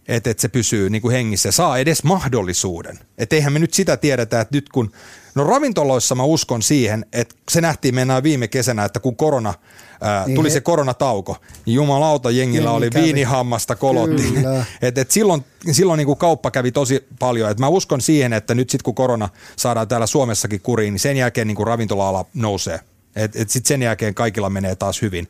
että, 0.09 0.31
että 0.31 0.41
se 0.41 0.49
pysyy 0.49 0.91
niin 0.91 1.03
kuin 1.03 1.13
hengissä 1.13 1.49
ja 1.49 1.53
saa 1.53 1.79
edes 1.79 2.05
mahdollisuuden. 2.05 2.99
Että 3.19 3.37
eihän 3.37 3.53
me 3.53 3.59
nyt 3.59 3.75
sitä 3.75 3.97
tiedetä, 3.97 4.41
että 4.41 4.57
nyt 4.57 4.69
kun, 4.69 4.93
no 5.35 5.45
ravintoloissa 5.45 6.15
mä 6.15 6.25
uskon 6.25 6.63
siihen, 6.63 7.07
että 7.13 7.35
se 7.51 7.61
nähtiin 7.61 7.95
mennään 7.95 8.23
viime 8.23 8.49
kesänä, 8.49 8.85
että 8.85 9.01
kun 9.01 9.17
korona, 9.17 9.55
ää, 10.01 10.27
niin 10.27 10.35
tuli 10.35 10.49
he... 10.49 10.53
se 10.53 10.61
koronatauko, 10.61 11.37
niin 11.67 11.75
jumalauta 11.75 12.31
jengillä 12.31 12.71
Jengi 12.71 12.77
oli 12.77 12.91
kävi. 12.91 13.05
viinihammasta 13.05 13.77
kolotti. 13.77 14.35
että 14.83 15.01
et 15.01 15.11
silloin 15.11 15.45
silloin 15.73 15.99
niin 15.99 16.07
kuin 16.07 16.19
kauppa 16.19 16.51
kävi 16.51 16.73
tosi 16.73 17.07
paljon. 17.19 17.51
Et 17.51 17.59
mä 17.59 17.69
uskon 17.69 18.01
siihen, 18.01 18.33
että 18.33 18.55
nyt 18.55 18.71
sitten 18.71 18.85
kun 18.85 18.95
korona 18.95 19.29
saadaan 19.57 19.89
täällä 19.89 20.07
Suomessakin 20.07 20.61
kuriin, 20.61 20.93
niin 20.93 21.01
sen 21.01 21.17
jälkeen 21.17 21.47
niin 21.47 21.57
kuin 21.57 21.67
ravintola-ala 21.67 22.25
nousee. 22.35 22.81
Että 23.17 23.43
et 23.43 23.51
sitten 23.51 23.69
sen 23.69 23.83
jälkeen 23.83 24.15
kaikilla 24.15 24.51
menee 24.51 24.77
taas 24.77 25.03
hyvin. 25.03 25.29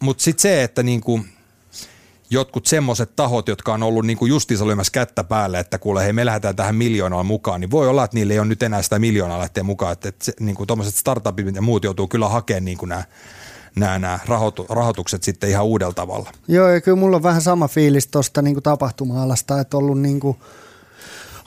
Mutta 0.00 0.22
sitten 0.22 0.42
se, 0.42 0.62
että 0.62 0.82
niin 0.82 1.00
kuin, 1.00 1.28
jotkut 2.30 2.66
semmoiset 2.66 3.16
tahot, 3.16 3.48
jotka 3.48 3.74
on 3.74 3.82
ollut 3.82 4.06
niin 4.06 4.16
kuin 4.16 4.28
justiinsa 4.28 4.66
lyömässä 4.66 4.92
kättä 4.92 5.24
päälle, 5.24 5.58
että 5.58 5.78
kuule, 5.78 6.04
hei 6.04 6.12
me 6.12 6.26
lähdetään 6.26 6.56
tähän 6.56 6.74
miljoonaan 6.74 7.26
mukaan, 7.26 7.60
niin 7.60 7.70
voi 7.70 7.88
olla, 7.88 8.04
että 8.04 8.14
niille 8.14 8.32
ei 8.32 8.38
ole 8.38 8.48
nyt 8.48 8.62
enää 8.62 8.82
sitä 8.82 8.98
miljoonaa 8.98 9.38
lähteä 9.38 9.62
mukaan, 9.62 9.92
että, 9.92 10.08
että 10.08 10.32
niin 10.40 10.56
kuin 10.56 10.66
tuommoiset 10.66 10.94
startupit 10.94 11.54
ja 11.54 11.62
muut 11.62 11.84
joutuu 11.84 12.08
kyllä 12.08 12.28
hakemaan 12.28 12.64
niin 12.64 12.78
kuin 12.78 12.88
nämä 12.88 13.04
nämä, 13.76 13.98
nämä 13.98 14.18
rahoitu, 14.26 14.66
rahoitukset 14.68 15.22
sitten 15.22 15.50
ihan 15.50 15.64
uudella 15.64 15.92
tavalla. 15.92 16.30
Joo, 16.48 16.68
ja 16.68 16.80
kyllä 16.80 16.96
mulla 16.96 17.16
on 17.16 17.22
vähän 17.22 17.42
sama 17.42 17.68
fiilis 17.68 18.06
tuosta 18.06 18.42
niin 18.42 18.62
tapahtuma-alasta, 18.62 19.60
että 19.60 19.76
on 19.76 19.82
ollut 19.82 20.00
niin 20.00 20.20
kuin 20.20 20.36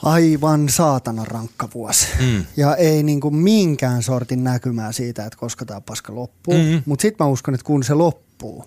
aivan 0.02 0.68
saatana 0.68 1.24
rankka 1.24 1.68
vuosi. 1.74 2.06
Mm. 2.20 2.44
Ja 2.56 2.76
ei 2.76 3.02
niin 3.02 3.20
kuin 3.20 3.34
minkään 3.34 4.02
sortin 4.02 4.44
näkymää 4.44 4.92
siitä, 4.92 5.24
että 5.24 5.38
koska 5.38 5.64
tämä 5.64 5.80
paska 5.80 6.14
loppuu. 6.14 6.54
Mm-hmm. 6.54 6.82
Mutta 6.86 7.02
sitten 7.02 7.26
mä 7.26 7.30
uskon, 7.30 7.54
että 7.54 7.64
kun 7.64 7.84
se 7.84 7.94
loppuu, 7.94 8.64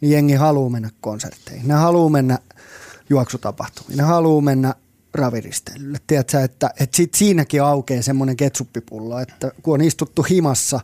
niin 0.00 0.12
jengi 0.12 0.34
haluaa 0.34 0.70
mennä 0.70 0.90
konsertteihin. 1.00 1.68
Ne 1.68 1.74
haluaa 1.74 2.08
mennä 2.08 2.38
juoksutapahtumiin. 3.10 3.96
Ne 3.96 4.02
haluaa 4.02 4.40
mennä 4.40 4.74
raviristeilylle. 5.14 5.98
Tiedätkö, 6.06 6.40
että, 6.40 6.70
että 6.80 6.96
sit 6.96 7.14
siinäkin 7.14 7.62
aukeaa 7.62 8.02
semmoinen 8.02 8.36
ketsuppipullo, 8.36 9.18
että 9.18 9.52
kun 9.62 9.74
on 9.74 9.80
istuttu 9.80 10.22
himassa 10.22 10.80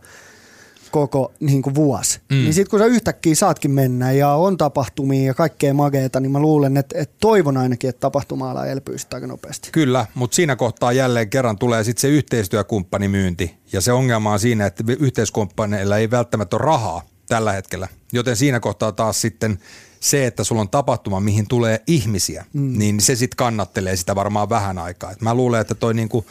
koko 0.90 1.32
niin 1.40 1.62
kuin 1.62 1.74
vuosi, 1.74 2.20
mm. 2.30 2.34
niin 2.34 2.54
sitten 2.54 2.70
kun 2.70 2.78
sä 2.78 2.86
yhtäkkiä 2.86 3.34
saatkin 3.34 3.70
mennä 3.70 4.12
ja 4.12 4.30
on 4.30 4.56
tapahtumia 4.56 5.26
ja 5.26 5.34
kaikkea 5.34 5.74
mageeta, 5.74 6.20
niin 6.20 6.32
mä 6.32 6.40
luulen, 6.40 6.76
että, 6.76 6.98
että 6.98 7.16
toivon 7.20 7.56
ainakin, 7.56 7.90
että 7.90 8.00
tapahtuma-ala 8.00 8.66
elpyy 8.66 8.96
aika 9.14 9.26
nopeasti. 9.26 9.68
Kyllä, 9.72 10.06
mutta 10.14 10.34
siinä 10.34 10.56
kohtaa 10.56 10.92
jälleen 10.92 11.30
kerran 11.30 11.58
tulee 11.58 11.84
sitten 11.84 12.00
se 12.00 12.08
yhteistyökumppanimyynti 12.08 13.54
ja 13.72 13.80
se 13.80 13.92
ongelma 13.92 14.32
on 14.32 14.38
siinä, 14.38 14.66
että 14.66 14.84
yhteiskumppaneilla 15.00 15.96
ei 15.96 16.10
välttämättä 16.10 16.56
ole 16.56 16.64
rahaa 16.64 17.02
tällä 17.28 17.52
hetkellä. 17.52 17.88
Joten 18.12 18.36
siinä 18.36 18.60
kohtaa 18.60 18.92
taas 18.92 19.20
sitten 19.20 19.58
se, 20.00 20.26
että 20.26 20.44
sulla 20.44 20.60
on 20.60 20.68
tapahtuma, 20.68 21.20
mihin 21.20 21.48
tulee 21.48 21.82
ihmisiä, 21.86 22.44
mm. 22.52 22.78
niin 22.78 23.00
se 23.00 23.16
sitten 23.16 23.36
kannattelee 23.36 23.96
sitä 23.96 24.14
varmaan 24.14 24.48
vähän 24.48 24.78
aikaa. 24.78 25.10
Et 25.10 25.20
mä 25.20 25.34
luulen, 25.34 25.60
että 25.60 25.74
toi 25.74 25.94
niinku, 25.94 26.26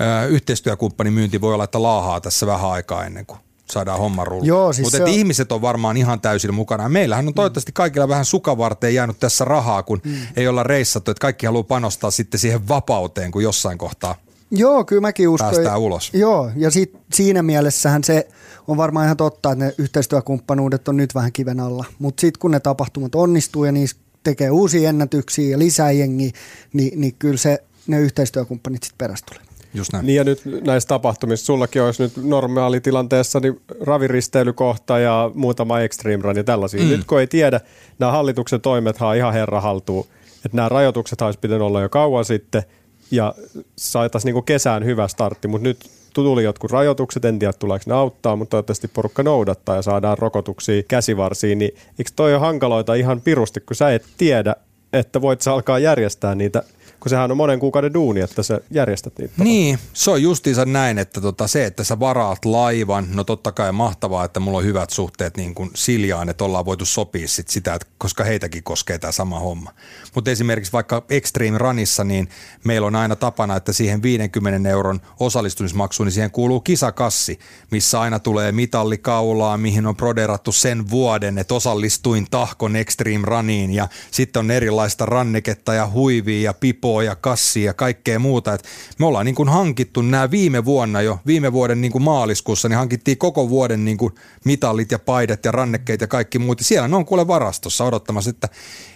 ö, 0.00 0.26
yhteistyökumppani 0.26 1.10
myynti 1.10 1.40
voi 1.40 1.54
olla, 1.54 1.64
että 1.64 1.82
laahaa 1.82 2.20
tässä 2.20 2.46
vähän 2.46 2.70
aikaa 2.70 3.04
ennen 3.04 3.26
kuin 3.26 3.38
saadaan 3.70 3.98
homma 3.98 4.24
rullu. 4.24 4.72
Siis 4.72 4.84
Mutta 4.92 5.02
on... 5.02 5.08
ihmiset 5.08 5.52
on 5.52 5.62
varmaan 5.62 5.96
ihan 5.96 6.20
täysin 6.20 6.54
mukana. 6.54 6.88
Meillähän 6.88 7.28
on 7.28 7.34
toivottavasti 7.34 7.72
kaikilla 7.72 8.08
vähän 8.08 8.24
sukavarteen 8.24 8.94
jäänyt 8.94 9.20
tässä 9.20 9.44
rahaa, 9.44 9.82
kun 9.82 10.00
mm. 10.04 10.14
ei 10.36 10.48
olla 10.48 10.62
reissattu, 10.62 11.10
että 11.10 11.20
kaikki 11.20 11.46
haluaa 11.46 11.62
panostaa 11.62 12.10
sitten 12.10 12.40
siihen 12.40 12.68
vapauteen, 12.68 13.30
kun 13.30 13.42
jossain 13.42 13.78
kohtaa 13.78 14.14
Joo, 14.50 14.84
kyllä 14.84 15.00
mäkin 15.00 15.28
uskon. 15.28 15.50
Päästään 15.50 15.80
ulos. 15.80 16.10
Joo, 16.14 16.50
ja 16.56 16.70
sit, 16.70 16.96
siinä 17.12 17.42
mielessähän 17.42 18.04
se 18.04 18.28
on 18.68 18.76
varmaan 18.76 19.04
ihan 19.04 19.16
totta, 19.16 19.52
että 19.52 19.64
ne 19.64 19.74
yhteistyökumppanuudet 19.78 20.88
on 20.88 20.96
nyt 20.96 21.14
vähän 21.14 21.32
kiven 21.32 21.60
alla. 21.60 21.84
Mutta 21.98 22.20
sitten 22.20 22.40
kun 22.40 22.50
ne 22.50 22.60
tapahtumat 22.60 23.14
onnistuu 23.14 23.64
ja 23.64 23.72
niissä 23.72 23.96
tekee 24.24 24.50
uusia 24.50 24.88
ennätyksiä 24.88 25.50
ja 25.50 25.58
lisää 25.58 25.90
jengiä, 25.90 26.30
niin, 26.72 27.00
niin 27.00 27.14
kyllä 27.18 27.36
se, 27.36 27.62
ne 27.86 28.00
yhteistyökumppanit 28.00 28.82
sitten 28.82 28.98
perästä 28.98 29.26
tulee. 29.32 29.48
Just 29.74 29.92
näin. 29.92 30.06
Niin 30.06 30.16
ja 30.16 30.24
nyt 30.24 30.42
näissä 30.64 30.88
tapahtumissa, 30.88 31.46
sullakin 31.46 31.82
olisi 31.82 32.02
nyt 32.02 32.12
normaalitilanteessa 32.16 33.40
niin 33.40 33.60
raviristeilykohta 33.80 34.98
ja 34.98 35.30
muutama 35.34 35.80
extreme 35.80 36.22
run 36.22 36.36
ja 36.36 36.44
tällaisia. 36.44 36.82
Mm. 36.82 36.88
Nyt 36.88 37.04
kun 37.04 37.20
ei 37.20 37.26
tiedä, 37.26 37.60
nämä 37.98 38.12
hallituksen 38.12 38.60
toimethan 38.60 39.08
on 39.08 39.16
ihan 39.16 39.32
herra 39.32 39.60
haltuu, 39.60 40.06
että 40.44 40.56
nämä 40.56 40.68
rajoitukset 40.68 41.20
olisi 41.20 41.38
pitänyt 41.38 41.62
olla 41.62 41.80
jo 41.80 41.88
kauan 41.88 42.24
sitten 42.24 42.62
ja 43.10 43.34
saataisiin 43.76 44.34
niin 44.34 44.44
kesään 44.44 44.84
hyvä 44.84 45.08
startti, 45.08 45.48
mutta 45.48 45.68
nyt 45.68 45.90
tuli 46.14 46.44
jotkut 46.44 46.70
rajoitukset, 46.70 47.24
en 47.24 47.38
tiedä 47.38 47.52
tuleeko 47.52 47.84
ne 47.86 47.94
auttaa, 47.94 48.36
mutta 48.36 48.50
toivottavasti 48.50 48.88
porukka 48.88 49.22
noudattaa 49.22 49.76
ja 49.76 49.82
saadaan 49.82 50.18
rokotuksia 50.18 50.82
käsivarsiin, 50.82 51.58
niin 51.58 51.74
eikö 51.98 52.10
toi 52.16 52.34
ole 52.34 52.40
hankaloita 52.40 52.94
ihan 52.94 53.20
pirusti, 53.20 53.60
kun 53.60 53.76
sä 53.76 53.94
et 53.94 54.04
tiedä, 54.18 54.56
että 54.92 55.20
voit 55.20 55.40
sä 55.40 55.52
alkaa 55.52 55.78
järjestää 55.78 56.34
niitä 56.34 56.62
kun 57.00 57.10
sehän 57.10 57.30
on 57.30 57.36
monen 57.36 57.58
kuukauden 57.58 57.94
duuni, 57.94 58.20
että 58.20 58.42
sä 58.42 58.60
järjestät 58.70 59.18
niitä. 59.18 59.34
Niin, 59.44 59.78
se 59.92 60.10
on 60.10 60.22
justiinsa 60.22 60.64
näin, 60.64 60.98
että 60.98 61.20
tota 61.20 61.46
se, 61.46 61.64
että 61.64 61.84
sä 61.84 62.00
varaat 62.00 62.44
laivan, 62.44 63.06
no 63.14 63.24
totta 63.24 63.52
kai 63.52 63.72
mahtavaa, 63.72 64.24
että 64.24 64.40
mulla 64.40 64.58
on 64.58 64.64
hyvät 64.64 64.90
suhteet 64.90 65.36
niin 65.36 65.54
kuin 65.54 65.70
Siljaan, 65.74 66.28
että 66.28 66.44
ollaan 66.44 66.64
voitu 66.64 66.84
sopia 66.84 67.28
sit 67.28 67.48
sitä, 67.48 67.74
että 67.74 67.86
koska 67.98 68.24
heitäkin 68.24 68.62
koskee 68.62 68.98
tämä 68.98 69.12
sama 69.12 69.40
homma. 69.40 69.72
Mutta 70.14 70.30
esimerkiksi 70.30 70.72
vaikka 70.72 71.02
Extreme 71.10 71.58
Runissa, 71.58 72.04
niin 72.04 72.28
meillä 72.64 72.86
on 72.86 72.96
aina 72.96 73.16
tapana, 73.16 73.56
että 73.56 73.72
siihen 73.72 74.02
50 74.02 74.68
euron 74.68 75.00
osallistumismaksuun, 75.20 76.06
niin 76.06 76.12
siihen 76.12 76.30
kuuluu 76.30 76.60
kisakassi, 76.60 77.38
missä 77.70 78.00
aina 78.00 78.18
tulee 78.18 78.52
mitallikaulaa, 78.52 79.56
mihin 79.56 79.86
on 79.86 79.96
proderattu 79.96 80.52
sen 80.52 80.90
vuoden, 80.90 81.38
että 81.38 81.54
osallistuin 81.54 82.26
tahkon 82.30 82.76
Extreme 82.76 83.26
Runiin 83.26 83.70
ja 83.70 83.88
sitten 84.10 84.40
on 84.40 84.50
erilaista 84.50 85.06
ranneketta 85.06 85.74
ja 85.74 85.90
huivia 85.90 86.42
ja 86.42 86.54
pipo 86.54 86.97
ja 87.02 87.16
kassia 87.16 87.64
ja 87.64 87.74
kaikkea 87.74 88.18
muuta. 88.18 88.54
Et 88.54 88.64
me 88.98 89.06
ollaan 89.06 89.26
niin 89.26 89.34
kuin 89.34 89.48
hankittu 89.48 90.02
nämä 90.02 90.30
viime 90.30 90.64
vuonna 90.64 91.02
jo, 91.02 91.20
viime 91.26 91.52
vuoden 91.52 91.80
niin 91.80 91.92
kuin 91.92 92.02
maaliskuussa, 92.02 92.68
niin 92.68 92.78
hankittiin 92.78 93.18
koko 93.18 93.48
vuoden 93.48 93.84
niin 93.84 93.96
kuin 93.96 94.14
mitallit 94.44 94.92
ja 94.92 94.98
paidat 94.98 95.44
ja 95.44 95.52
rannekkeet 95.52 96.00
ja 96.00 96.06
kaikki 96.06 96.38
muut. 96.38 96.58
Siellä 96.60 96.88
ne 96.88 96.96
on 96.96 97.04
kuule 97.04 97.26
varastossa 97.26 97.84
odottamassa, 97.84 98.30
että 98.30 98.48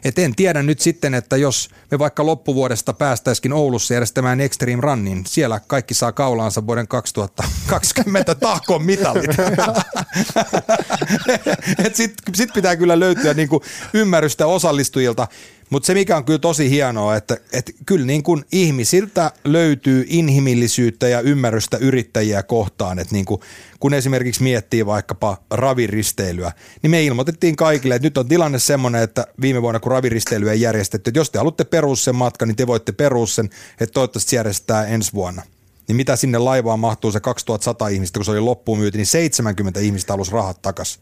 et 0.05 0.19
en 0.19 0.35
tiedä 0.35 0.63
nyt 0.63 0.81
sitten, 0.81 1.15
että 1.15 1.37
jos 1.37 1.71
me 1.91 1.99
vaikka 1.99 2.27
loppuvuodesta 2.27 2.93
päästäisikin 2.93 3.53
Oulussa 3.53 3.95
järjestämään 3.95 4.41
Extreme 4.41 4.81
Runnin, 4.81 5.25
siellä 5.27 5.61
kaikki 5.67 5.95
saa 5.95 6.13
kaulaansa 6.13 6.67
vuoden 6.67 6.89
2020 6.89 8.35
tahkon 8.35 8.85
mitallit. 8.85 9.31
Sitten 11.93 12.35
sit 12.35 12.51
pitää 12.55 12.77
kyllä 12.77 13.01
löytyä 13.01 13.35
niin 13.35 13.49
kuin 13.49 13.63
ymmärrystä 13.95 14.47
osallistujilta. 14.47 15.29
Mutta 15.73 15.87
se 15.87 15.95
mikä 15.95 16.17
on 16.17 16.25
kyllä 16.25 16.39
tosi 16.39 16.71
hienoa, 16.71 17.17
että, 17.17 17.37
että 17.53 17.73
kyllä 17.87 18.07
niin 18.07 18.23
kuin 18.23 18.45
ihmisiltä 18.53 19.33
löytyy 19.45 20.05
inhimillisyyttä 20.09 21.09
ja 21.09 21.21
ymmärrystä 21.21 21.77
yrittäjiä 21.77 22.43
kohtaan, 22.43 22.99
että 22.99 23.15
niin 23.15 23.25
kuin, 23.25 23.41
kun 23.81 23.95
esimerkiksi 23.95 24.43
miettii 24.43 24.87
vaikkapa 24.87 25.37
raviristeilyä, 25.51 26.53
niin 26.83 26.91
me 26.91 27.05
ilmoitettiin 27.05 27.57
kaikille, 27.57 27.95
että 27.95 28.07
nyt 28.07 28.19
on 28.19 28.29
tilanne 28.29 28.59
semmoinen, 28.59 29.03
että 29.03 29.27
viime 29.41 29.63
vuonna 29.63 29.81
kun 29.81 29.93
raviristeilyä 29.93 30.53
ei 30.53 30.61
järjestetty, 30.61 31.11
että 31.11 31.21
jos 31.21 31.31
te 31.31 31.39
haluatte 31.39 31.65
perus 31.65 32.05
sen 32.05 32.17
matkan, 32.17 32.49
niin 32.49 32.57
te 32.57 32.67
voitte 32.67 32.93
perus 32.93 33.35
sen, 33.35 33.51
että 33.81 33.93
toivottavasti 33.93 34.31
se 34.31 34.37
järjestetään 34.37 34.89
ensi 34.89 35.13
vuonna 35.13 35.43
niin 35.89 35.97
mitä 35.97 36.17
sinne 36.17 36.39
laivaan 36.39 36.81
mahtuu 36.81 37.13
se 37.13 37.21
2100 37.21 37.89
ihmistä, 37.89 38.19
kun 38.19 38.25
se 38.25 38.31
oli 38.31 38.41
loppuun 38.41 38.79
myyty, 38.79 38.99
niin 38.99 39.07
70 39.07 39.81
ihmistä 39.81 40.13
halusi 40.13 40.33
rahat 40.33 40.63
takas. 40.63 41.01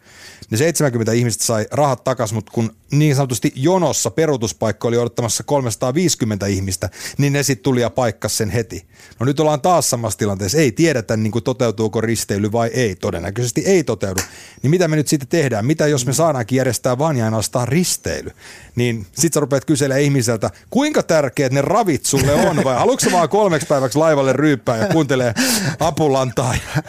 Ne 0.51 0.57
70 0.57 1.13
ihmistä 1.13 1.45
sai 1.45 1.67
rahat 1.71 2.05
takas, 2.05 2.33
mutta 2.33 2.53
kun 2.53 2.77
niin 2.91 3.17
sanotusti 3.17 3.53
jonossa 3.57 4.11
peruutuspaikka 4.11 4.89
oli 4.89 4.99
odottamassa 4.99 5.43
350 5.45 6.47
ihmistä, 6.47 6.91
niin 7.19 7.33
ne 7.33 7.43
sitten 7.43 7.63
tuli 7.63 7.81
ja 7.81 7.91
paikkas 7.91 8.37
sen 8.37 8.51
heti. 8.51 8.87
No 9.21 9.27
nyt 9.27 9.41
ollaan 9.41 9.61
taas 9.61 9.91
samassa 9.91 10.19
tilanteessa. 10.19 10.59
Ei 10.59 10.73
tiedetä, 10.73 11.17
niin 11.17 11.33
kuin 11.33 11.45
toteutuuko 11.45 12.01
risteily 12.01 12.53
vai 12.53 12.71
ei. 12.75 12.97
Todennäköisesti 12.97 13.63
ei 13.67 13.85
toteudu. 13.85 14.21
Niin 14.63 14.71
mitä 14.71 14.89
me 14.89 14.97
nyt 14.97 15.09
sitten 15.09 15.29
tehdään? 15.29 15.67
Mitä 15.67 15.87
jos 15.87 16.07
me 16.07 16.13
saadaankin 16.13 16.57
järjestää 16.57 16.99
vain 16.99 17.17
ja 17.17 17.25
ainoastaan 17.25 17.69
risteily? 17.69 18.31
Niin 18.77 19.07
sit 19.13 19.33
sä 19.33 19.41
rupeat 19.41 19.65
kyselemään 19.65 20.03
ihmiseltä, 20.03 20.51
kuinka 20.71 21.03
tärkeät 21.03 21.53
ne 21.53 21.63
ravit 21.63 22.07
sulle 22.07 22.33
on 22.33 22.65
vai 22.65 22.77
haluatko 22.77 23.11
vaan 23.13 23.29
kolmeksi 23.29 23.67
päiväksi 23.67 23.99
laivalle 23.99 24.33
ryyppää 24.33 24.77
ja 24.77 24.87
kuuntelee 24.87 25.35
Apulantaa 25.81 26.55
ja 26.55 26.83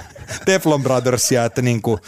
Teflon 0.46 0.84
Brothersia, 0.84 1.46
että 1.46 1.62
niin 1.62 1.82
kuin, 1.82 2.00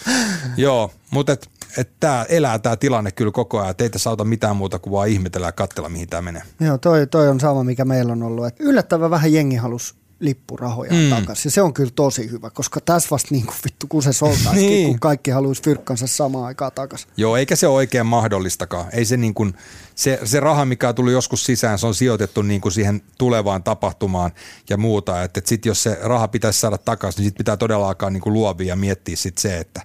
joo, 0.57 0.91
mutta 1.11 1.37
et, 1.78 1.88
et 1.88 1.99
tää 1.99 2.24
elää 2.24 2.59
tämä 2.59 2.76
tilanne 2.76 3.11
kyllä 3.11 3.32
koko 3.32 3.59
ajan, 3.59 3.71
että 3.71 3.84
ei 3.84 3.89
tässä 3.89 4.09
auta 4.09 4.24
mitään 4.24 4.55
muuta 4.55 4.80
kuin 4.80 4.91
vaan 4.91 5.09
ihmetellä 5.09 5.47
ja 5.47 5.51
katsella, 5.51 5.89
mihin 5.89 6.09
tämä 6.09 6.21
menee. 6.21 6.41
Joo, 6.59 6.78
toi, 6.78 7.07
toi 7.07 7.28
on 7.30 7.39
sama, 7.39 7.63
mikä 7.63 7.86
meillä 7.86 8.11
on 8.11 8.24
ollut. 8.24 8.45
Et 8.45 8.59
yllättävän 8.59 9.11
vähän 9.11 9.34
jengi 9.34 9.55
halus 9.55 9.95
lippurahoja 10.19 10.93
mm. 10.93 11.09
takaisin. 11.09 11.51
Se 11.51 11.61
on 11.61 11.74
kyllä 11.74 11.91
tosi 11.95 12.32
hyvä, 12.32 12.49
koska 12.49 12.82
tässä 12.82 13.09
vasta 13.11 13.28
niin 13.32 13.45
kuin 13.45 13.55
vittu 13.65 13.88
kun 13.88 14.03
se 14.03 14.13
soltaisikin, 14.13 14.69
niin. 14.69 14.88
kun 14.88 14.99
kaikki 14.99 15.32
haluaisi 15.32 15.63
fyrkkansa 15.63 16.07
samaan 16.07 16.45
aikaan 16.45 16.71
takaisin. 16.76 17.09
Joo, 17.17 17.38
eikä 17.38 17.55
se 17.55 17.67
ole 17.67 17.76
oikein 17.76 18.05
mahdollistakaan. 18.05 18.86
Ei 18.91 19.05
se, 19.05 19.17
niin 19.17 19.34
kuin, 19.34 19.53
se, 19.95 20.19
se 20.23 20.39
raha, 20.39 20.65
mikä 20.65 20.93
tuli 20.93 21.11
joskus 21.11 21.45
sisään, 21.45 21.79
se 21.79 21.87
on 21.87 21.95
sijoitettu 21.95 22.41
niin 22.41 22.61
kuin 22.61 22.71
siihen 22.71 23.01
tulevaan 23.17 23.63
tapahtumaan 23.63 24.31
ja 24.69 24.77
muuta. 24.77 25.23
Että 25.23 25.39
et 25.39 25.47
sitten 25.47 25.69
jos 25.69 25.83
se 25.83 25.97
raha 26.01 26.27
pitäisi 26.27 26.59
saada 26.59 26.77
takaisin, 26.77 27.19
niin 27.19 27.27
sitten 27.27 27.37
pitää 27.37 27.57
todella 27.57 27.87
alkaa 27.87 28.09
niin 28.09 28.21
kuin 28.21 28.33
luovia 28.33 28.67
ja 28.67 28.75
miettiä 28.75 29.15
sitten 29.15 29.41
se, 29.41 29.57
että 29.57 29.81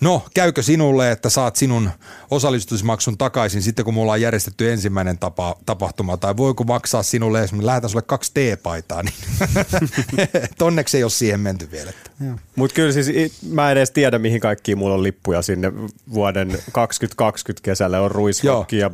no 0.00 0.22
käykö 0.34 0.62
sinulle, 0.62 1.10
että 1.10 1.30
saat 1.30 1.56
sinun 1.56 1.90
osallistusmaksun 2.30 3.18
takaisin 3.18 3.62
sitten, 3.62 3.84
kun 3.84 3.94
mulla 3.94 4.12
on 4.12 4.20
järjestetty 4.20 4.72
ensimmäinen 4.72 5.18
tapa, 5.18 5.56
tapahtuma, 5.66 6.16
tai 6.16 6.36
voiko 6.36 6.64
maksaa 6.64 7.02
sinulle, 7.02 7.40
jos 7.40 7.52
me 7.52 7.66
lähetän 7.66 7.90
sulle 7.90 8.02
kaksi 8.06 8.32
T-paitaa, 8.34 9.02
niin 9.02 9.14
onneksi 10.62 10.96
ei 10.96 11.02
ole 11.02 11.10
siihen 11.10 11.40
menty 11.40 11.70
vielä. 11.70 11.92
Mutta 12.56 12.74
kyllä 12.74 12.92
siis 12.92 13.42
mä 13.48 13.70
en 13.70 13.76
edes 13.76 13.90
tiedä, 13.90 14.18
mihin 14.18 14.40
kaikkiin 14.40 14.78
mulla 14.78 14.94
on 14.94 15.02
lippuja 15.02 15.42
sinne. 15.42 15.72
Vuoden 16.12 16.58
2020 16.72 17.64
kesällä 17.64 18.00
on 18.00 18.10
Ruisrockia 18.10 18.80
ja 18.80 18.90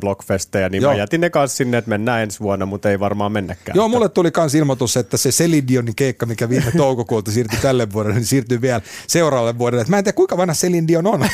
Blockfesteja, 0.51 0.69
niin 0.69 0.81
Joo. 0.81 0.91
mä 0.91 0.97
jätin 0.97 1.21
ne 1.21 1.29
kanssa 1.29 1.57
sinne, 1.57 1.77
että 1.77 1.89
mennään 1.89 2.21
ensi 2.21 2.39
vuonna, 2.39 2.65
mutta 2.65 2.89
ei 2.89 2.99
varmaan 2.99 3.31
mennäkään. 3.31 3.75
Joo, 3.75 3.87
mulle 3.87 4.09
tuli 4.09 4.31
kans 4.31 4.55
ilmoitus, 4.55 4.97
että 4.97 5.17
se 5.17 5.31
Selindionin 5.31 5.95
keikka, 5.95 6.25
mikä 6.25 6.49
viime 6.49 6.71
toukokuulta 6.77 7.31
siirtyi 7.31 7.59
tälle 7.61 7.91
vuodelle, 7.93 8.15
niin 8.15 8.25
siirtyy 8.25 8.61
vielä 8.61 8.81
seuraavalle 9.07 9.57
vuodelle. 9.57 9.85
Mä 9.87 9.97
en 9.97 10.03
tiedä, 10.03 10.15
kuinka 10.15 10.37
vanha 10.37 10.55
Celine 10.55 10.97
on. 10.97 11.25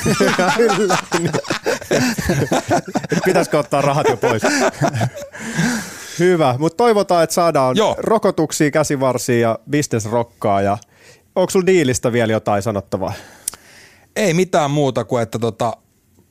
Pitäisikö 3.25 3.59
ottaa 3.59 3.81
rahat 3.81 4.09
jo 4.09 4.17
pois? 4.17 4.41
Hyvä, 6.19 6.55
mutta 6.59 6.77
toivotaan, 6.77 7.23
että 7.23 7.33
saadaan 7.33 7.77
Joo. 7.77 7.95
rokotuksia, 7.97 8.71
käsivarsia 8.71 9.39
ja 9.39 9.59
rokkaa. 10.11 10.61
Ja 10.61 10.77
onko 11.35 11.49
sulla 11.49 11.65
diilistä 11.65 12.11
vielä 12.11 12.33
jotain 12.33 12.61
sanottavaa? 12.61 13.13
Ei 14.15 14.33
mitään 14.33 14.71
muuta 14.71 15.03
kuin, 15.03 15.23
että 15.23 15.39
tota, 15.39 15.77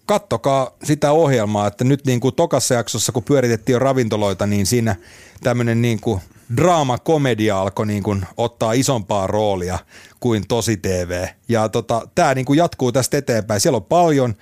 kattokaa 0.07 0.70
sitä 0.84 1.12
ohjelmaa, 1.12 1.66
että 1.66 1.84
nyt 1.84 2.07
niin 2.07 2.20
kuin 2.20 2.34
tokassa 2.34 2.74
jaksossa, 2.74 3.12
kun 3.12 3.24
pyöritettiin 3.24 3.74
jo 3.74 3.78
ravintoloita, 3.78 4.46
niin 4.46 4.66
siinä 4.66 4.96
tämmöinen 5.42 5.82
niin 5.82 6.00
kuin 6.00 6.20
draama-komedia 6.57 7.61
alkoi 7.61 7.86
niin 7.86 8.02
kuin 8.02 8.26
ottaa 8.36 8.72
isompaa 8.72 9.26
roolia 9.26 9.78
kuin 10.20 10.44
tosi 10.48 10.76
TV. 10.76 11.26
Ja 11.48 11.68
tota, 11.68 12.09
tämä 12.14 12.34
niin 12.34 12.44
kuin 12.44 12.57
jatkuu 12.57 12.92
tästä 12.92 13.18
eteenpäin. 13.18 13.61
Siellä 13.61 13.76
on 13.76 13.84
paljon 13.84 14.34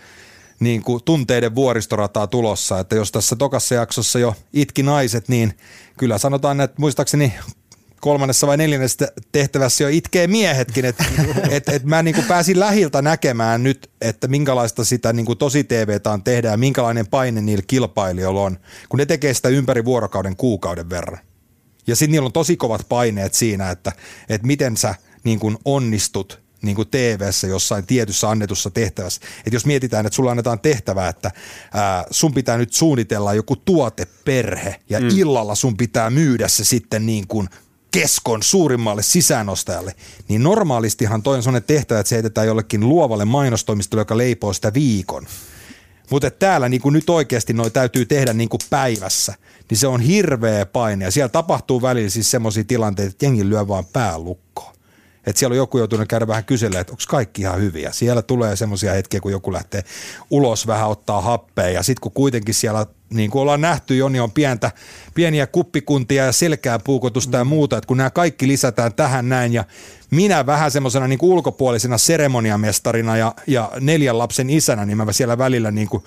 niin 0.61 0.83
kuin 0.83 1.05
tunteiden 1.05 1.55
vuoristorataa 1.55 2.27
tulossa, 2.27 2.81
että 2.81 2.97
jos 2.97 3.13
tässä 3.13 3.37
tokassa 3.37 3.75
jaksossa 3.75 4.19
jo 4.19 4.35
itki 4.53 4.83
naiset, 4.83 5.29
niin 5.29 5.59
kyllä 5.99 6.19
sanotaan, 6.19 6.61
että 6.61 6.81
muistaakseni 6.81 7.35
kolmannessa 8.05 8.47
vai 8.47 8.57
neljännessä 8.57 9.13
tehtävässä 9.33 9.85
jo 9.85 9.89
itkee 9.89 10.27
miehetkin, 10.27 10.85
että 10.85 11.05
et, 11.51 11.69
et 11.69 11.85
mä 11.85 12.03
niin 12.03 12.15
kuin 12.15 12.27
pääsin 12.27 12.61
lähiltä 12.61 13.03
näkemään 13.03 13.63
nyt, 13.63 13.91
että 14.01 14.29
minkälaista 14.29 14.85
sitä 14.85 15.13
niin 15.13 15.27
kuin 15.27 15.39
tosi 15.39 15.65
TVtä 15.65 16.19
tehdä 16.25 16.51
ja 16.51 16.57
minkälainen 16.57 17.07
paine 17.07 17.41
niillä 17.41 17.65
kilpailijoilla 17.67 18.41
on, 18.41 18.59
kun 18.89 18.99
ne 18.99 19.07
tekee 19.07 19.35
sitä 19.35 19.49
ympäri 19.49 19.85
vuorokauden 19.85 20.37
kuukauden 20.37 20.91
verran. 20.91 21.19
Ja 21.87 21.97
sitten 21.97 22.13
niillä 22.13 22.27
on 22.27 22.33
tosi 22.33 22.57
kovat 22.57 22.89
paineet 22.89 23.35
siinä, 23.35 23.71
että, 23.71 23.93
että 24.29 24.47
miten 24.47 24.77
sä 24.77 24.95
niin 25.25 25.39
kuin 25.39 25.59
onnistut 25.65 26.45
niin 26.63 26.77
kuin 26.77 26.89
TV-ssä 26.89 27.47
jossain 27.47 27.87
tietyssä 27.87 28.31
annetussa 28.31 28.71
tehtävässä. 28.71 29.21
Että 29.39 29.57
jos 29.57 29.67
mietitään, 29.67 30.07
että 30.07 30.17
sulla 30.17 30.31
annetaan 30.31 30.61
tehtävä, 30.61 31.09
että 31.09 31.31
ää, 31.75 32.05
sun 32.11 32.35
pitää 32.35 32.57
nyt 32.57 32.73
suunnitella 32.73 33.35
joku 33.35 33.57
tuoteperhe 33.57 34.81
ja 34.89 35.01
mm. 35.01 35.09
illalla 35.09 35.55
sun 35.55 35.77
pitää 35.77 36.11
myydä 36.11 36.49
se 36.49 36.65
sitten 36.65 37.07
niin 37.07 37.27
kuin 37.27 37.49
keskon 37.95 38.43
suurimmalle 38.43 39.03
sisäänostajalle, 39.03 39.95
niin 40.29 40.43
normaalistihan 40.43 41.23
toi 41.23 41.37
on 41.37 41.43
sellainen 41.43 41.67
tehtävä, 41.67 42.01
että 42.01 42.09
se 42.09 42.17
heitetään 42.17 42.47
jollekin 42.47 42.89
luovalle 42.89 43.25
mainostoimistolle, 43.25 44.01
joka 44.01 44.19
leipoo 44.19 44.53
sitä 44.53 44.75
viikon. 44.75 45.27
Mutta 46.11 46.31
täällä 46.31 46.69
niin 46.69 46.81
nyt 46.91 47.11
oikeasti 47.11 47.53
noi 47.53 47.71
täytyy 47.71 48.07
tehdä 48.07 48.33
niin 48.33 48.49
päivässä, 48.71 49.35
niin 49.71 49.79
se 49.79 49.87
on 49.87 50.01
hirveä 50.01 50.67
paine. 50.67 51.05
Ja 51.05 51.11
siellä 51.11 51.29
tapahtuu 51.29 51.83
välillä 51.83 52.11
siis 52.11 52.31
semmoisia 52.31 52.65
tilanteita, 52.65 53.11
että 53.11 53.27
jengi 53.27 53.49
lyö 53.49 53.69
vaan 53.69 53.85
päälukkoon 53.93 54.74
että 55.27 55.39
siellä 55.39 55.53
on 55.53 55.57
joku 55.57 55.79
joutunut 55.79 56.09
käydä 56.09 56.27
vähän 56.27 56.45
kyselemään, 56.45 56.81
että 56.81 56.93
onko 56.93 57.03
kaikki 57.09 57.43
ihan 57.43 57.61
hyviä. 57.61 57.93
Siellä 57.93 58.23
tulee 58.23 58.57
semmoisia 58.57 58.93
hetkiä, 58.93 59.21
kun 59.21 59.33
joku 59.33 59.53
lähtee 59.53 59.85
ulos 60.31 60.67
vähän 60.67 60.89
ottaa 60.89 61.21
happea 61.21 61.69
ja 61.69 61.83
sitten 61.83 62.01
kun 62.01 62.13
kuitenkin 62.13 62.55
siellä, 62.55 62.87
niin 63.11 63.31
kuin 63.31 63.43
ollaan 63.43 63.61
nähty 63.61 63.97
jo, 63.97 64.09
niin 64.09 64.23
on 64.23 64.33
pientä, 64.33 64.71
pieniä 65.15 65.47
kuppikuntia 65.47 66.25
ja 66.25 66.33
selkää 66.33 66.79
puukotusta 66.79 67.39
ja 67.39 67.45
muuta, 67.45 67.77
että 67.77 67.89
kun 67.89 67.97
nämä 67.97 68.11
kaikki 68.11 68.49
lisätään 68.49 68.95
tähän 68.95 69.29
näin 69.29 69.53
ja 69.53 69.65
minä 70.11 70.47
vähän 70.47 70.71
semmoisena 70.71 71.09
niin 71.09 71.19
ulkopuolisena 71.23 71.99
seremoniamestarina 71.99 73.17
ja, 73.17 73.35
ja 73.47 73.73
neljän 73.81 74.19
lapsen 74.19 74.51
isänä, 74.51 74.87
niin 74.87 74.97
mä 74.97 75.13
siellä 75.13 75.39
välillä 75.39 75.71
niin 75.71 75.89
kuin 75.89 76.05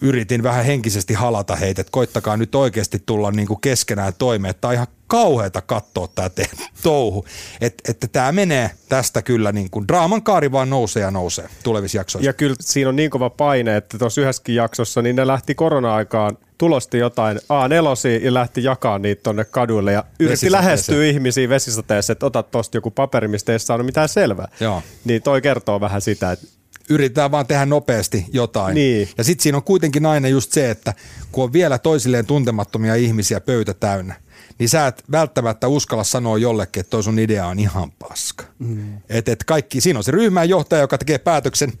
yritin 0.00 0.42
vähän 0.42 0.64
henkisesti 0.64 1.14
halata 1.14 1.56
heitä, 1.56 1.80
että 1.80 1.90
koittakaa 1.90 2.36
nyt 2.36 2.54
oikeasti 2.54 3.02
tulla 3.06 3.30
niin 3.30 3.48
kuin 3.48 3.60
keskenään 3.60 4.12
toimeen. 4.18 4.54
Tämä 4.60 4.68
on 4.68 4.74
ihan 4.74 4.86
kauheata 5.12 5.60
katsoa 5.60 6.08
tämä 6.14 6.28
te- 6.28 6.50
touhu. 6.82 7.26
Et, 7.60 7.74
että 7.88 8.08
tämä 8.08 8.32
menee 8.32 8.70
tästä 8.88 9.22
kyllä 9.22 9.52
niin 9.52 9.70
kuin 9.70 9.88
draaman 9.88 10.22
kaari 10.22 10.52
vaan 10.52 10.70
nousee 10.70 11.02
ja 11.02 11.10
nousee 11.10 11.48
tulevissa 11.62 11.98
jaksoissa. 11.98 12.28
Ja 12.28 12.32
kyllä 12.32 12.54
siinä 12.60 12.88
on 12.88 12.96
niin 12.96 13.10
kova 13.10 13.30
paine, 13.30 13.76
että 13.76 13.98
tuossa 13.98 14.20
yhdessäkin 14.20 14.54
jaksossa 14.54 15.02
niin 15.02 15.16
ne 15.16 15.26
lähti 15.26 15.54
korona-aikaan 15.54 16.38
tulosti 16.58 16.98
jotain 16.98 17.36
A4 17.36 18.24
ja 18.24 18.34
lähti 18.34 18.64
jakaa 18.64 18.98
niitä 18.98 19.22
tonne 19.22 19.44
kaduille 19.44 19.92
ja 19.92 20.04
yritti 20.20 20.52
lähestyä 20.52 21.04
ihmisiä 21.04 21.48
vesisateessa, 21.48 22.12
että 22.12 22.26
ota 22.26 22.42
tosta 22.42 22.76
joku 22.76 22.90
paperi, 22.90 23.28
mistä 23.28 23.52
ei 23.52 23.58
saanut 23.58 23.86
mitään 23.86 24.08
selvää. 24.08 24.48
Joo. 24.60 24.82
Niin 25.04 25.22
toi 25.22 25.40
kertoo 25.40 25.80
vähän 25.80 26.00
sitä, 26.00 26.32
että 26.32 26.46
yritetään 26.90 27.30
vaan 27.30 27.46
tehdä 27.46 27.66
nopeasti 27.66 28.26
jotain. 28.32 28.74
Niin. 28.74 29.08
Ja 29.18 29.24
sitten 29.24 29.42
siinä 29.42 29.58
on 29.58 29.64
kuitenkin 29.64 30.06
aina 30.06 30.28
just 30.28 30.52
se, 30.52 30.70
että 30.70 30.94
kun 31.32 31.44
on 31.44 31.52
vielä 31.52 31.78
toisilleen 31.78 32.26
tuntemattomia 32.26 32.94
ihmisiä 32.94 33.40
pöytä 33.40 33.74
täynnä, 33.74 34.14
niin 34.58 34.68
sä 34.68 34.86
et 34.86 35.04
välttämättä 35.10 35.68
uskalla 35.68 36.04
sanoa 36.04 36.38
jollekin, 36.38 36.80
että 36.80 36.90
toi 36.90 37.02
sun 37.02 37.18
idea 37.18 37.46
on 37.46 37.58
ihan 37.58 37.90
paska. 37.90 38.44
Mm. 38.58 39.00
Et, 39.08 39.28
et 39.28 39.44
kaikki, 39.44 39.80
siinä 39.80 39.98
on 39.98 40.04
se 40.04 40.12
ryhmänjohtaja, 40.12 40.80
joka 40.80 40.98
tekee 40.98 41.18
päätöksen, 41.18 41.72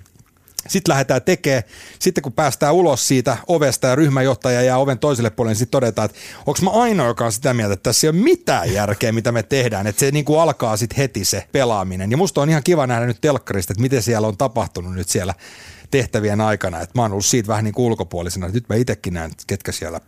sitten 0.68 0.92
lähdetään 0.92 1.22
tekemään. 1.22 1.62
Sitten 1.98 2.22
kun 2.22 2.32
päästään 2.32 2.74
ulos 2.74 3.08
siitä 3.08 3.36
ovesta 3.46 3.86
ja 3.86 3.94
ryhmäjohtaja 3.94 4.62
jää 4.62 4.78
oven 4.78 4.98
toiselle 4.98 5.30
puolelle, 5.30 5.50
niin 5.50 5.58
sitten 5.58 5.80
todetaan, 5.80 6.06
että 6.06 6.18
onko 6.46 6.58
mä 6.62 6.70
ainoa, 6.70 7.06
joka 7.06 7.24
on 7.24 7.32
sitä 7.32 7.54
mieltä, 7.54 7.74
että 7.74 7.82
tässä 7.82 8.06
ei 8.06 8.08
ole 8.08 8.16
mitään 8.16 8.72
järkeä, 8.72 9.12
mitä 9.12 9.32
me 9.32 9.42
tehdään. 9.42 9.86
Että 9.86 10.00
se 10.00 10.10
niin 10.10 10.24
kuin 10.24 10.40
alkaa 10.40 10.76
sitten 10.76 10.96
heti 10.96 11.24
se 11.24 11.46
pelaaminen. 11.52 12.10
Ja 12.10 12.16
musta 12.16 12.40
on 12.40 12.50
ihan 12.50 12.62
kiva 12.62 12.86
nähdä 12.86 13.06
nyt 13.06 13.20
telkkarista, 13.20 13.72
että 13.72 13.82
miten 13.82 14.02
siellä 14.02 14.28
on 14.28 14.36
tapahtunut 14.36 14.94
nyt 14.94 15.08
siellä 15.08 15.34
tehtävien 15.90 16.40
aikana. 16.40 16.80
Että 16.80 16.98
mä 16.98 17.02
oon 17.02 17.12
ollut 17.12 17.26
siitä 17.26 17.48
vähän 17.48 17.64
niin 17.64 17.74
kuin 17.74 17.86
ulkopuolisena. 17.86 18.48
Nyt 18.48 18.68
mä 18.68 18.74
itsekin 18.74 19.14
näen, 19.14 19.30
ketkä 19.46 19.72
siellä 19.72 20.00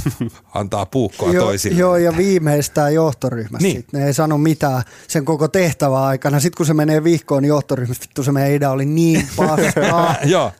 antaa 0.54 0.86
puukkoa 0.86 1.32
jo, 1.32 1.42
toisille. 1.42 1.80
Joo, 1.80 1.96
ja 1.96 2.16
viimeistään 2.16 2.94
johtoryhmässä. 2.94 3.68
Niin. 3.68 3.84
Ne 3.92 4.06
ei 4.06 4.14
sano 4.14 4.38
mitään 4.38 4.82
sen 5.08 5.24
koko 5.24 5.48
tehtävän 5.48 6.02
aikana. 6.02 6.40
Sitten 6.40 6.56
kun 6.56 6.66
se 6.66 6.74
menee 6.74 7.04
vihkoon 7.04 7.42
niin 7.42 7.48
johtoryhmässä, 7.48 8.02
vittu 8.02 8.22
se 8.22 8.32
meidän 8.32 8.52
idea 8.52 8.70
oli 8.70 8.84
niin 8.84 9.28
paskaa. 9.36 10.16
joo. 10.24 10.52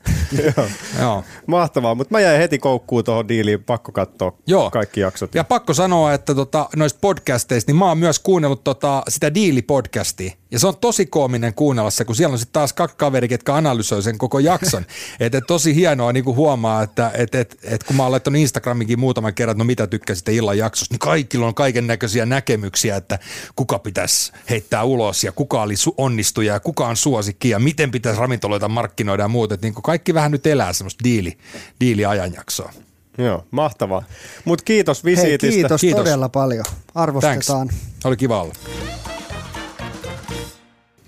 joo. 0.99 1.23
Mahtavaa, 1.47 1.95
mutta 1.95 2.15
mä 2.15 2.19
jäin 2.19 2.39
heti 2.39 2.59
koukkuun 2.59 3.03
tuohon 3.03 3.27
diiliin, 3.27 3.63
pakko 3.63 3.91
katsoa 3.91 4.37
Joo. 4.47 4.71
kaikki 4.71 4.99
jaksot. 4.99 5.35
Ja 5.35 5.43
pakko 5.43 5.73
sanoa, 5.73 6.13
että 6.13 6.35
tota, 6.35 6.69
noista 6.75 6.99
podcasteista, 7.01 7.69
niin 7.69 7.79
mä 7.79 7.85
oon 7.85 7.97
myös 7.97 8.19
kuunnellut 8.19 8.63
tota, 8.63 9.03
sitä 9.09 9.33
diili-podcastia. 9.33 10.33
Ja 10.51 10.59
se 10.59 10.67
on 10.67 10.77
tosi 10.77 11.05
koominen 11.05 11.53
kuunnella 11.53 11.89
se, 11.89 12.05
kun 12.05 12.15
siellä 12.15 12.33
on 12.33 12.39
sitten 12.39 12.53
taas 12.53 12.73
kaksi 12.73 12.97
kaveri, 12.97 13.27
ketkä 13.27 13.55
analysoi 13.55 14.03
sen 14.03 14.17
koko 14.17 14.39
jakson. 14.39 14.85
että 15.19 15.37
et 15.37 15.43
tosi 15.47 15.75
hienoa 15.75 16.13
niin 16.13 16.23
kuin 16.23 16.35
huomaa, 16.35 16.83
että 16.83 17.11
et, 17.13 17.35
et, 17.35 17.57
et, 17.63 17.83
kun 17.83 17.95
mä 17.95 18.03
oon 18.03 18.11
laittanut 18.11 18.39
Instagramikin 18.83 18.99
muutaman 18.99 19.33
kerran, 19.33 19.51
että 19.51 19.63
no 19.63 19.65
mitä 19.65 19.87
tykkäsitte 19.87 20.33
illan 20.33 20.57
jaksosta, 20.57 20.93
niin 20.93 20.99
kaikilla 20.99 21.47
on 21.47 21.55
kaiken 21.55 21.87
näköisiä 21.87 22.25
näkemyksiä, 22.25 22.95
että 22.95 23.19
kuka 23.55 23.79
pitäisi 23.79 24.31
heittää 24.49 24.83
ulos 24.83 25.23
ja 25.23 25.31
kuka 25.31 25.61
oli 25.61 25.73
su- 25.73 25.93
onnistuja 25.97 26.53
ja 26.53 26.59
kuka 26.59 26.87
on 26.87 26.97
suosikki 26.97 27.49
ja 27.49 27.59
miten 27.59 27.91
pitäisi 27.91 28.19
ravintoloita 28.19 28.69
markkinoida 28.69 29.23
ja 29.23 29.27
muuta. 29.27 29.53
Että 29.53 29.67
niin 29.67 29.73
kaikki 29.73 30.13
vähän 30.13 30.31
nyt 30.31 30.47
elää 30.47 30.73
semmoista 30.73 31.03
diili, 31.03 31.37
diiliajanjaksoa. 31.79 32.73
Joo, 33.17 33.45
mahtavaa. 33.51 34.03
Mutta 34.45 34.63
kiitos 34.63 35.05
visiitistä. 35.05 35.53
Hei, 35.53 35.61
kiitos, 35.61 35.81
kiitos 35.81 35.99
todella 35.99 36.29
paljon. 36.29 36.65
Arvostetaan. 36.95 37.67
Thanks. 37.67 37.75
Oli 38.05 38.17
kiva 38.17 38.41
olla. 38.41 38.53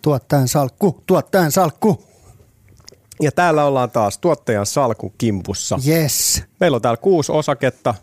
Tuottajan 0.02 0.48
salkku, 0.48 1.04
tuottajan 1.06 1.52
salkku. 1.52 2.15
Ja 3.22 3.32
täällä 3.32 3.66
ollaan 3.66 3.92
taas 3.92 4.18
tuottajan 4.18 4.66
salkku 4.66 5.14
kimpussa. 5.18 5.80
Yes. 5.88 6.44
Meillä 6.60 6.76
on 6.76 6.82
täällä 6.82 6.98
kuusi 6.98 7.32
osaketta. 7.32 7.96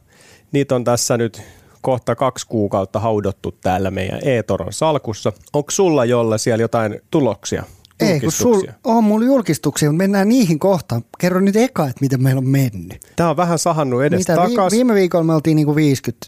Niitä 0.52 0.74
on 0.74 0.84
tässä 0.84 1.16
nyt 1.16 1.42
kohta 1.80 2.14
kaksi 2.14 2.46
kuukautta 2.46 3.00
haudottu 3.00 3.52
täällä 3.52 3.90
meidän 3.90 4.20
e-toron 4.24 4.72
salkussa. 4.72 5.32
Onko 5.52 5.70
sulla 5.70 6.04
jolle 6.04 6.38
siellä 6.38 6.62
jotain 6.62 7.00
tuloksia? 7.10 7.64
Ei, 8.00 8.20
kun 8.20 8.32
sul, 8.32 8.62
on 8.84 9.04
mulla 9.04 9.26
julkistuksia, 9.26 9.90
mutta 9.90 10.02
mennään 10.02 10.28
niihin 10.28 10.58
kohtaan. 10.58 11.04
Kerro 11.18 11.40
nyt 11.40 11.56
eka, 11.56 11.82
että 11.84 12.00
miten 12.00 12.22
meillä 12.22 12.38
on 12.38 12.48
mennyt. 12.48 13.00
Tämä 13.16 13.30
on 13.30 13.36
vähän 13.36 13.58
sahannut 13.58 14.02
edes 14.04 14.18
Mitä, 14.18 14.34
takas. 14.36 14.72
Viime 14.72 14.94
viikolla 14.94 15.24
me 15.24 15.34
oltiin 15.34 15.56
niinku 15.56 15.76
50 15.76 16.26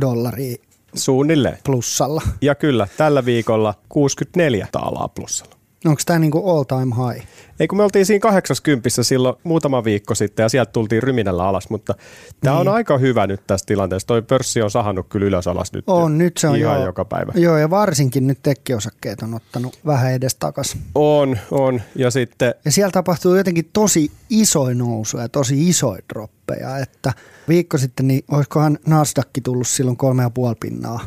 dollaria 0.00 0.56
Suunnilleen. 0.94 1.58
plussalla. 1.64 2.22
Ja 2.40 2.54
kyllä, 2.54 2.88
tällä 2.96 3.24
viikolla 3.24 3.74
64 3.88 4.68
taalaa 4.72 5.08
plussalla. 5.08 5.53
Onko 5.84 6.02
tämä 6.06 6.18
niinku 6.18 6.50
all 6.50 6.62
time 6.64 6.94
high? 6.96 7.26
Ei 7.60 7.68
kun 7.68 7.78
me 7.78 7.84
oltiin 7.84 8.06
siinä 8.06 8.20
80 8.20 8.88
silloin 9.02 9.36
muutama 9.44 9.84
viikko 9.84 10.14
sitten 10.14 10.42
ja 10.44 10.48
sieltä 10.48 10.72
tultiin 10.72 11.02
ryminällä 11.02 11.44
alas, 11.44 11.70
mutta 11.70 11.94
tämä 12.40 12.56
on 12.58 12.66
Niin. 12.66 12.74
aika 12.74 12.98
hyvä 12.98 13.26
nyt 13.26 13.40
tässä 13.46 13.66
tilanteessa. 13.66 14.06
Toi 14.06 14.22
pörssi 14.22 14.62
on 14.62 14.70
sahannut 14.70 15.06
kyllä 15.08 15.26
ylös 15.26 15.46
alas 15.46 15.72
nyt 15.72 15.84
On, 15.86 16.18
nyt 16.18 16.36
se 16.36 16.48
on 16.48 16.56
ihan 16.56 16.76
joo. 16.76 16.86
joka 16.86 17.04
päivä. 17.04 17.32
Joo, 17.36 17.58
ja 17.58 17.70
varsinkin 17.70 18.26
nyt 18.26 18.38
tekkiosakkeet 18.42 19.22
on 19.22 19.34
ottanut 19.34 19.78
vähän 19.86 20.12
edes 20.12 20.34
takas. 20.34 20.76
On, 20.94 21.38
on. 21.50 21.82
Ja 21.96 22.10
sitten 22.10 22.54
Ja 22.64 22.70
siellä 22.72 22.90
tapahtuu 22.92 23.34
jotenkin 23.34 23.70
tosi 23.72 24.10
isoja 24.30 24.74
nousuja, 24.74 25.28
tosi 25.28 25.68
isoja 25.68 26.02
droppeja, 26.14 26.78
että 26.78 27.12
viikko 27.48 27.78
sitten, 27.78 28.08
niin 28.08 28.24
olisikohan 28.30 28.78
Nasdaq 28.86 29.28
tullut 29.44 29.68
silloin 29.68 29.96
kolme 29.96 30.22
ja 30.22 30.30
puoli 30.30 30.54
pinnaa 30.60 31.00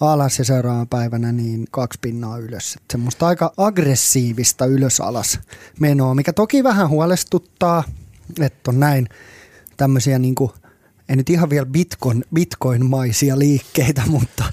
alas 0.00 0.38
ja 0.38 0.44
seuraavana 0.44 0.86
päivänä 0.90 1.32
niin 1.32 1.66
kaksi 1.70 1.98
pinnaa 2.02 2.38
ylös. 2.38 2.74
Että 2.74 2.92
semmoista 2.92 3.26
aika 3.26 3.52
aggressiivista 3.56 4.66
ylös-alas 4.66 5.40
menoa, 5.80 6.14
mikä 6.14 6.32
toki 6.32 6.64
vähän 6.64 6.88
huolestuttaa, 6.88 7.84
että 8.40 8.70
on 8.70 8.80
näin 8.80 9.08
tämmöisiä 9.76 10.18
niin 10.18 10.34
kuin, 10.34 10.50
ei 11.08 11.16
nyt 11.16 11.30
ihan 11.30 11.50
vielä 11.50 11.66
bitcoin, 11.66 12.24
bitcoin-maisia 12.34 13.38
liikkeitä, 13.38 14.02
mutta, 14.16 14.44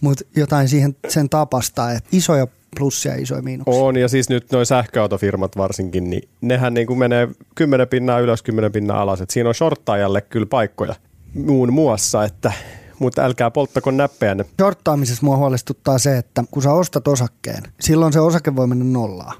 mutta 0.00 0.24
jotain 0.36 0.68
siihen 0.68 0.96
sen 1.08 1.28
tapasta, 1.28 1.92
että 1.92 2.08
isoja 2.12 2.46
plussia 2.78 3.12
ja 3.12 3.22
isoja 3.22 3.42
miinuksia. 3.42 3.82
on, 3.82 3.96
ja 3.96 4.08
siis 4.08 4.28
nyt 4.28 4.52
noin 4.52 4.66
sähköautofirmat 4.66 5.56
varsinkin, 5.56 6.10
niin 6.10 6.28
nehän 6.40 6.74
niin 6.74 6.86
kuin 6.86 6.98
menee 6.98 7.28
10 7.54 7.88
pinnaa 7.88 8.20
ylös, 8.20 8.42
10 8.42 8.72
pinnaa 8.72 9.02
alas. 9.02 9.20
Et 9.20 9.30
siinä 9.30 9.48
on 9.48 9.54
shorttaajalle 9.54 10.20
kyllä 10.20 10.46
paikkoja 10.46 10.94
muun 11.34 11.72
muassa, 11.72 12.24
että, 12.24 12.52
mutta 12.98 13.22
älkää 13.24 13.50
polttako 13.50 13.90
näppejänne. 13.90 14.44
Shorttaamisessa 14.60 15.26
mua 15.26 15.36
huolestuttaa 15.36 15.98
se, 15.98 16.18
että 16.18 16.44
kun 16.50 16.62
sä 16.62 16.72
ostat 16.72 17.08
osakkeen, 17.08 17.62
silloin 17.80 18.12
se 18.12 18.20
osake 18.20 18.56
voi 18.56 18.66
mennä 18.66 18.84
nollaan. 18.84 19.36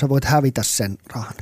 Sä 0.00 0.08
voit 0.08 0.24
hävitä 0.24 0.62
sen 0.62 0.98
rahan, 1.14 1.34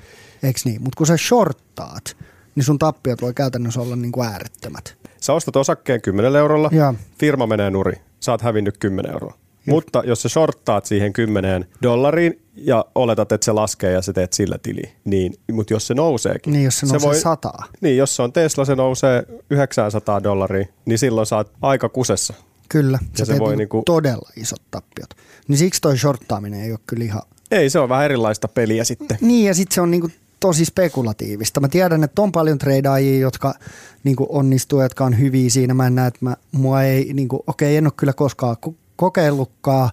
eikö 0.42 0.60
niin? 0.64 0.82
Mutta 0.82 0.96
kun 0.96 1.06
sä 1.06 1.16
shorttaat, 1.16 2.16
niin 2.54 2.64
sun 2.64 2.78
tappiot 2.78 3.22
voi 3.22 3.34
käytännössä 3.34 3.80
olla 3.80 3.96
niin 3.96 4.12
kuin 4.12 4.28
äärettömät. 4.28 4.96
Sä 5.20 5.32
ostat 5.32 5.56
osakkeen 5.56 6.02
10 6.02 6.36
eurolla, 6.36 6.70
Joo. 6.72 6.94
firma 7.18 7.46
menee 7.46 7.70
nuri, 7.70 8.00
sä 8.20 8.32
oot 8.32 8.42
hävinnyt 8.42 8.78
10 8.78 9.12
euroa. 9.12 9.34
Mutta 9.66 10.02
jos 10.06 10.22
sä 10.22 10.28
shorttaat 10.28 10.86
siihen 10.86 11.12
10 11.12 11.66
dollariin 11.82 12.40
ja 12.56 12.84
oletat, 12.94 13.32
että 13.32 13.44
se 13.44 13.52
laskee 13.52 13.92
ja 13.92 14.02
sä 14.02 14.12
teet 14.12 14.32
sillä 14.32 14.58
tili, 14.62 14.82
niin, 15.04 15.34
mutta 15.52 15.72
jos 15.74 15.86
se 15.86 15.94
nouseekin. 15.94 16.52
Niin 16.52 16.64
jos 16.64 16.78
se 16.78 16.86
nousee 16.86 17.14
sataa. 17.20 17.64
Niin, 17.80 17.96
jos 17.96 18.16
se 18.16 18.22
on 18.22 18.32
Tesla, 18.32 18.64
se 18.64 18.74
nousee 18.74 19.26
900 19.50 20.22
dollaria, 20.22 20.66
niin 20.84 20.98
silloin 20.98 21.26
oot 21.36 21.52
aika 21.62 21.88
kusessa. 21.88 22.34
Kyllä, 22.68 22.98
Ja 23.02 23.08
sä 23.18 23.24
se 23.24 23.32
teet 23.32 23.40
voi 23.40 23.56
niinku 23.56 23.76
niinku- 23.76 23.82
todella 23.92 24.30
isot 24.36 24.62
tappiot. 24.70 25.10
Niin 25.48 25.58
siksi 25.58 25.80
toi 25.80 25.98
shorttaaminen 25.98 26.60
ei 26.60 26.70
ole 26.70 26.78
kyllä 26.86 27.04
ihan... 27.04 27.22
Ei, 27.50 27.70
se 27.70 27.78
on 27.78 27.88
vähän 27.88 28.04
erilaista 28.04 28.48
peliä 28.48 28.84
sitten. 28.84 29.18
Niin 29.20 29.46
ja 29.46 29.54
sitten 29.54 29.74
se 29.74 29.80
on 29.80 29.90
niinku 29.90 30.10
tosi 30.40 30.64
spekulatiivista. 30.64 31.60
Mä 31.60 31.68
tiedän, 31.68 32.04
että 32.04 32.22
on 32.22 32.32
paljon 32.32 32.58
treidaajia, 32.58 33.18
jotka 33.18 33.54
niinku 34.04 34.26
onnistuu, 34.28 34.82
jotka 34.82 35.04
on 35.04 35.18
hyviä 35.18 35.50
siinä. 35.50 35.74
Mä 35.74 35.86
en 35.86 35.94
näe, 35.94 36.06
että 36.08 36.18
mä, 36.22 36.36
mua 36.52 36.82
ei, 36.82 37.12
niinku, 37.14 37.44
okei, 37.46 37.76
en 37.76 37.86
ole 37.86 37.92
kyllä 37.96 38.12
koskaan 38.12 38.56
ko- 38.66 38.74
kokeillutkaan, 38.96 39.90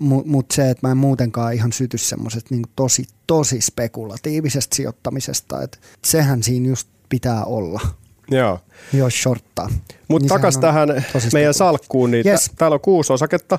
mutta 0.00 0.30
mut 0.30 0.50
se, 0.50 0.70
että 0.70 0.86
mä 0.86 0.90
en 0.90 0.96
muutenkaan 0.96 1.54
ihan 1.54 1.72
syty 1.72 1.98
semmoisesta 1.98 2.48
niinku 2.50 2.68
tosi, 2.76 3.04
tosi 3.26 3.60
spekulatiivisesta 3.60 4.76
sijoittamisesta. 4.76 5.62
Et 5.62 5.80
sehän 6.04 6.42
siinä 6.42 6.68
just 6.68 6.88
pitää 7.08 7.44
olla, 7.44 7.80
Joo. 8.30 8.60
jos 8.92 9.22
shorttaa. 9.22 9.66
Mutta 9.68 9.84
Niin 10.08 10.20
niin 10.20 10.28
takas 10.28 10.58
tähän 10.58 10.88
meidän 11.32 11.54
salkkuun, 11.54 12.10
niin 12.10 12.26
Yes. 12.26 12.40
yes. 12.42 12.50
täällä 12.58 12.74
on 12.74 12.80
kuusi 12.80 13.12
osaketta. 13.12 13.58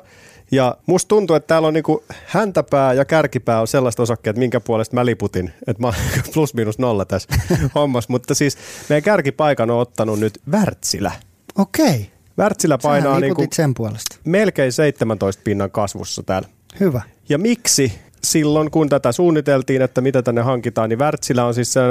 Ja 0.52 0.78
musta 0.86 1.08
tuntuu, 1.08 1.36
että 1.36 1.48
täällä 1.48 1.68
on 1.68 1.74
niinku 1.74 2.04
häntäpää 2.26 2.94
ja 2.94 3.06
kärkipää 3.06 3.62
on 3.62 3.68
sellaista 3.68 4.04
osakkeet, 4.04 4.38
minkä 4.38 4.60
puolesta 4.60 4.96
mä 4.96 5.06
liputin. 5.06 5.54
Että 5.68 5.82
mä 5.82 5.88
oon 5.88 5.96
plus 6.34 6.54
miinus 6.54 6.80
nolla 6.80 7.06
tässä 7.06 7.30
hommassa. 7.76 8.12
Mutta 8.14 8.34
siis 8.34 8.58
meidän 8.90 9.04
kärkipaikan 9.04 9.70
on 9.70 9.80
ottanut 9.80 10.20
nyt 10.20 10.42
Wärtsilä. 10.52 11.12
Okei, 11.58 12.12
Wärtsilä 12.40 12.78
painaa 12.78 13.20
niinku 13.20 13.42
liputit 13.42 13.54
sen 13.54 13.74
puolesta. 13.74 14.18
melkein 14.26 14.72
17 14.72 15.42
pinnan 15.44 15.72
kasvussa 15.72 16.24
täällä. 16.24 16.48
Hyvä. 16.80 17.02
Ja 17.30 17.38
miksi 17.38 17.94
silloin, 18.24 18.72
kun 18.72 18.90
tätä 18.90 19.12
suunniteltiin, 19.12 19.82
että 19.82 20.02
mitä 20.02 20.22
tänne 20.22 20.42
hankitaan, 20.42 20.90
niin 20.90 21.00
Wärtsilä 21.00 21.46
on 21.46 21.54
siis 21.54 21.74
se, 21.74 21.82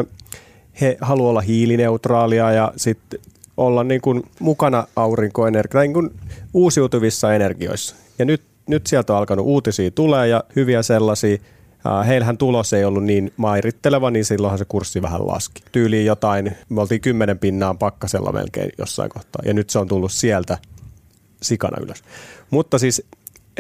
he 0.81 0.97
haluaa 1.01 1.31
olla 1.31 1.41
hiilineutraalia 1.41 2.53
ja 2.53 2.73
sitten 2.77 3.21
olla 3.57 3.85
niin 3.85 4.01
kuin 4.01 4.23
mukana 4.41 4.87
aurinkoenergia, 4.97 5.81
niin 5.81 5.93
kuin 5.93 6.11
uusiutuvissa 6.55 7.35
energioissa. 7.35 7.97
Ja 8.19 8.25
nyt, 8.25 8.43
nyt 8.67 8.87
sieltä 8.87 9.13
on 9.13 9.19
alkanut 9.19 9.47
uutisia 9.47 9.91
tulee 9.91 10.29
ja 10.29 10.45
hyviä 10.57 10.83
sellaisia. 10.83 11.39
Heillähän 12.07 12.39
tulos 12.39 12.73
ei 12.73 12.85
ollut 12.85 13.05
niin 13.05 13.33
mairitteleva, 13.37 14.11
niin 14.11 14.25
silloinhan 14.25 14.59
se 14.59 14.65
kurssi 14.65 15.03
vähän 15.03 15.27
laski. 15.27 15.63
Tyyliin 15.73 16.07
jotain, 16.07 16.57
me 16.69 16.81
oltiin 16.81 17.01
kymmenen 17.01 17.39
pinnaan 17.39 17.79
pakkasella 17.79 18.33
melkein 18.33 18.71
jossain 18.79 19.11
kohtaa. 19.11 19.43
Ja 19.47 19.55
nyt 19.55 19.71
se 19.71 19.79
on 19.79 19.89
tullut 19.89 20.13
sieltä 20.13 20.59
sikana 21.43 21.83
ylös. 21.83 22.03
Mutta 22.51 22.79
siis 22.79 23.03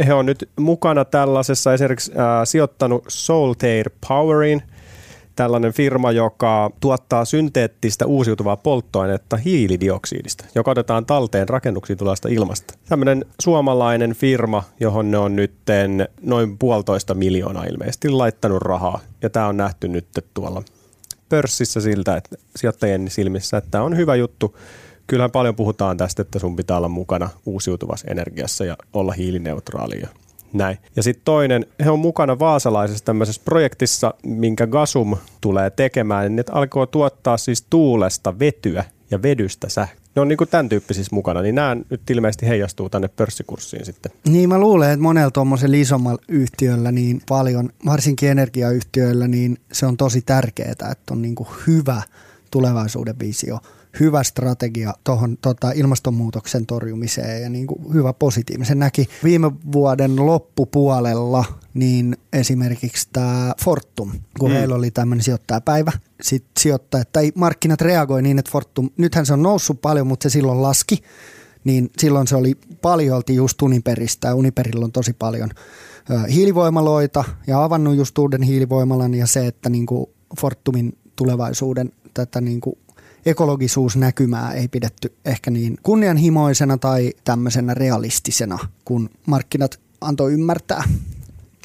he 0.07 0.15
on 0.15 0.27
nyt 0.27 0.49
mukana 0.57 1.05
tällaisessa 1.05 1.75
esimerkiksi 1.75 2.13
äh, 2.13 2.19
sijoittanut 2.45 3.05
Soltair 3.09 3.91
Poweriin, 4.09 4.63
tällainen 5.41 5.73
firma, 5.73 6.13
joka 6.13 6.71
tuottaa 6.81 7.25
synteettistä 7.25 8.07
uusiutuvaa 8.07 8.57
polttoainetta 8.57 9.37
hiilidioksidista, 9.37 10.45
joka 10.55 10.71
otetaan 10.71 11.07
talteen 11.07 11.49
rakennuksiin 11.49 11.99
tulevasta 11.99 12.29
ilmasta. 12.29 12.75
Tämmöinen 12.89 13.25
suomalainen 13.41 14.15
firma, 14.15 14.63
johon 14.81 15.11
ne 15.11 15.19
on 15.19 15.37
nyt 15.37 15.53
noin 16.23 16.59
puolitoista 16.59 17.15
miljoonaa 17.15 17.65
ilmeisesti 17.65 18.09
laittanut 18.09 18.63
rahaa. 18.63 19.01
Ja 19.23 19.31
tämä 19.31 19.47
on 19.47 19.57
nähty 19.57 19.89
nyt 19.89 20.07
tuolla 20.35 20.63
pörssissä 21.29 21.81
siltä, 21.81 22.17
että 22.17 22.37
sijoittajien 22.57 23.11
silmissä, 23.11 23.57
että 23.57 23.71
tämä 23.71 23.85
on 23.85 23.97
hyvä 23.97 24.15
juttu. 24.15 24.57
Kyllähän 25.07 25.31
paljon 25.31 25.57
puhutaan 25.57 25.97
tästä, 25.97 26.23
että 26.23 26.39
sun 26.39 26.57
pitää 26.57 26.77
olla 26.77 26.89
mukana 26.89 27.31
uusiutuvassa 27.47 28.07
energiassa 28.11 28.65
ja 28.65 28.77
olla 28.93 29.13
hiilineutraali 29.13 30.03
näin. 30.53 30.79
Ja 30.97 31.03
sitten 31.03 31.25
toinen, 31.25 31.67
he 31.85 31.91
on 31.91 31.99
mukana 31.99 32.39
vaasalaisessa 32.39 33.05
tämmöisessä 33.05 33.43
projektissa, 33.45 34.15
minkä 34.23 34.67
Gasum 34.67 35.17
tulee 35.41 35.71
tekemään, 35.71 36.25
niin 36.25 36.37
ne 36.37 36.45
alkoi 36.53 36.87
tuottaa 36.87 37.37
siis 37.37 37.67
tuulesta 37.71 38.39
vetyä 38.39 38.85
ja 39.11 39.23
vedystä 39.23 39.69
sähköä. 39.69 40.01
Ne 40.17 40.23
on 40.23 40.29
niinku 40.29 40.47
tämän 40.47 40.69
tyyppisissä 40.69 41.15
mukana, 41.15 41.43
niin 41.43 41.55
nämä 41.55 41.77
nyt 41.91 42.11
ilmeisesti 42.11 42.49
heijastuu 42.49 42.89
tänne 42.89 43.09
pörssikurssiin 43.09 43.85
sitten. 43.85 44.13
Niin 44.25 44.49
mä 44.49 44.59
luulen, 44.59 44.91
että 44.91 45.03
monella 45.03 45.31
tuommoisella 45.31 45.77
isommalla 45.77 46.23
yhtiöllä 46.29 46.93
niin 46.93 47.23
paljon, 47.29 47.71
varsinkin 47.87 48.31
energiayhtiöillä, 48.31 49.29
niin 49.29 49.59
se 49.73 49.87
on 49.87 49.97
tosi 49.97 50.23
tärkeää, 50.23 50.71
että 50.71 50.97
on 51.11 51.23
niin 51.23 51.35
kuin 51.35 51.49
hyvä 51.67 52.03
tulevaisuuden 52.51 53.19
visio, 53.19 53.59
hyvä 54.01 54.23
strategia 54.23 54.95
tuohon 55.05 55.39
tota, 55.43 55.73
ilmastonmuutoksen 55.73 56.67
torjumiseen 56.67 57.43
ja 57.43 57.49
niin 57.49 57.67
kuin 57.67 57.95
hyvä 57.95 58.13
positiivinen. 58.13 58.79
Näki 58.79 59.09
viime 59.25 59.53
vuoden 59.73 60.27
loppupuolella 60.27 61.45
niin 61.75 62.17
esimerkiksi 62.33 63.09
tämä 63.13 63.55
Fortum, 63.65 64.13
kun 64.39 64.51
mm. 64.51 64.55
heillä 64.55 64.75
oli 64.75 64.91
tämmöinen 64.91 65.25
sijoittajapäivä, 65.25 65.93
sitten 66.23 66.63
sijoittajat 66.63 67.13
tai 67.13 67.33
markkinat 67.35 67.81
reagoi 67.81 68.23
niin, 68.23 68.39
että 68.39 68.51
Fortum, 68.51 68.91
nythän 68.97 69.27
se 69.27 69.33
on 69.33 69.43
noussut 69.43 69.81
paljon, 69.81 70.07
mutta 70.07 70.23
se 70.23 70.33
silloin 70.33 70.63
laski, 70.63 71.03
niin 71.65 71.91
silloin 71.99 72.27
se 72.27 72.37
oli 72.37 72.55
paljolti 72.83 73.35
just 73.35 73.63
Uniperistä 73.63 74.29
ja 74.29 74.35
Uniperillä 74.35 74.85
on 74.85 74.93
tosi 74.93 75.13
paljon 75.13 75.51
hiilivoimaloita 76.33 77.25
ja 77.47 77.65
avannut 77.65 77.97
just 77.97 78.19
uuden 78.19 78.43
hiilivoimalan 78.43 79.15
ja 79.15 79.27
se, 79.27 79.47
että 79.47 79.71
niin 79.71 79.87
kuin 79.87 80.07
Fortumin 80.41 80.99
tulevaisuuden 81.17 81.93
tätä 82.15 82.41
niin 82.41 82.61
kuin 82.61 82.79
ekologisuusnäkymää 83.27 84.53
ei 84.53 84.69
pidetty 84.69 85.15
ehkä 85.25 85.51
niin 85.51 85.79
kunnianhimoisena 85.83 86.79
tai 86.79 87.13
tämmöisenä 87.25 87.75
realistisena, 87.75 88.59
kun 88.85 89.11
markkinat 89.27 89.81
antoi 90.01 90.33
ymmärtää. 90.33 90.85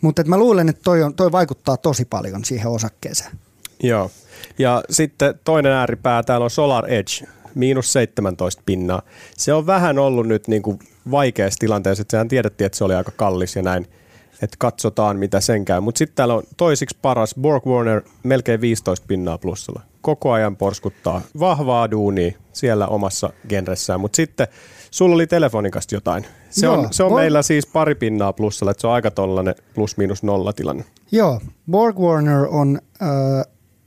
Mutta 0.04 0.24
mä 0.24 0.38
luulen, 0.38 0.70
että 0.70 0.82
toi, 0.84 1.04
on, 1.04 1.14
toi 1.14 1.32
vaikuttaa 1.32 1.78
tosi 1.78 2.06
paljon 2.06 2.46
siihen 2.46 2.68
osakkeeseen. 2.68 3.32
Joo. 3.84 4.12
Ja 4.58 4.84
sitten 4.90 5.40
toinen 5.44 5.72
ääripää 5.72 6.24
täällä 6.24 6.44
on 6.44 6.50
Solar 6.50 6.86
Edge, 6.86 7.28
miinus 7.56 7.94
17 7.94 8.64
pinnaa. 8.66 9.02
Se 9.38 9.54
on 9.54 9.66
vähän 9.66 10.00
ollut 10.00 10.28
nyt 10.28 10.48
niin 10.48 10.62
kuin 10.62 10.80
vaikeassa 11.12 11.60
tilanteessa, 11.60 12.02
että 12.02 12.12
sehän 12.12 12.28
tiedettiin, 12.28 12.66
että 12.66 12.78
se 12.78 12.84
oli 12.84 12.96
aika 12.96 13.12
kallis 13.12 13.56
ja 13.56 13.62
näin, 13.62 13.84
että 14.42 14.56
katsotaan 14.60 15.18
mitä 15.18 15.42
sen 15.42 15.66
käy. 15.66 15.82
Mutta 15.82 16.00
sitten 16.00 16.16
täällä 16.16 16.34
on 16.34 16.44
toisiksi 16.58 16.98
paras 17.02 17.36
Borg 17.42 17.66
Warner 17.66 18.02
melkein 18.24 18.62
15 18.62 19.06
pinnaa 19.08 19.38
plussalla. 19.38 19.82
Koko 20.06 20.32
ajan 20.32 20.58
porskuttaa 20.58 21.22
vahvaa 21.40 21.92
duunia 21.92 22.32
siellä 22.54 22.88
omassa 22.88 23.34
genressään, 23.50 24.00
mutta 24.00 24.16
sitten 24.16 24.48
sulla 24.92 25.16
oli 25.16 25.28
telefonikasta 25.28 25.96
jotain. 25.96 26.26
Se 26.50 26.66
Joo, 26.66 26.76
on, 26.80 26.88
se 26.92 27.04
on 27.04 27.12
Borg- 27.12 27.16
meillä 27.20 27.42
siis 27.42 27.66
pari 27.66 27.96
pinnaa 27.96 28.34
plussalla, 28.34 28.72
että 28.72 28.82
se 28.82 28.88
on 28.88 28.94
aika 28.94 29.12
tollainen 29.12 29.56
plus 29.74 29.98
miinus 29.98 30.24
nolla 30.24 30.54
tilanne. 30.54 30.86
Joo, 31.12 31.42
Borg 31.72 31.98
Warner 31.98 32.48
on 32.50 32.80
äh, 33.02 33.10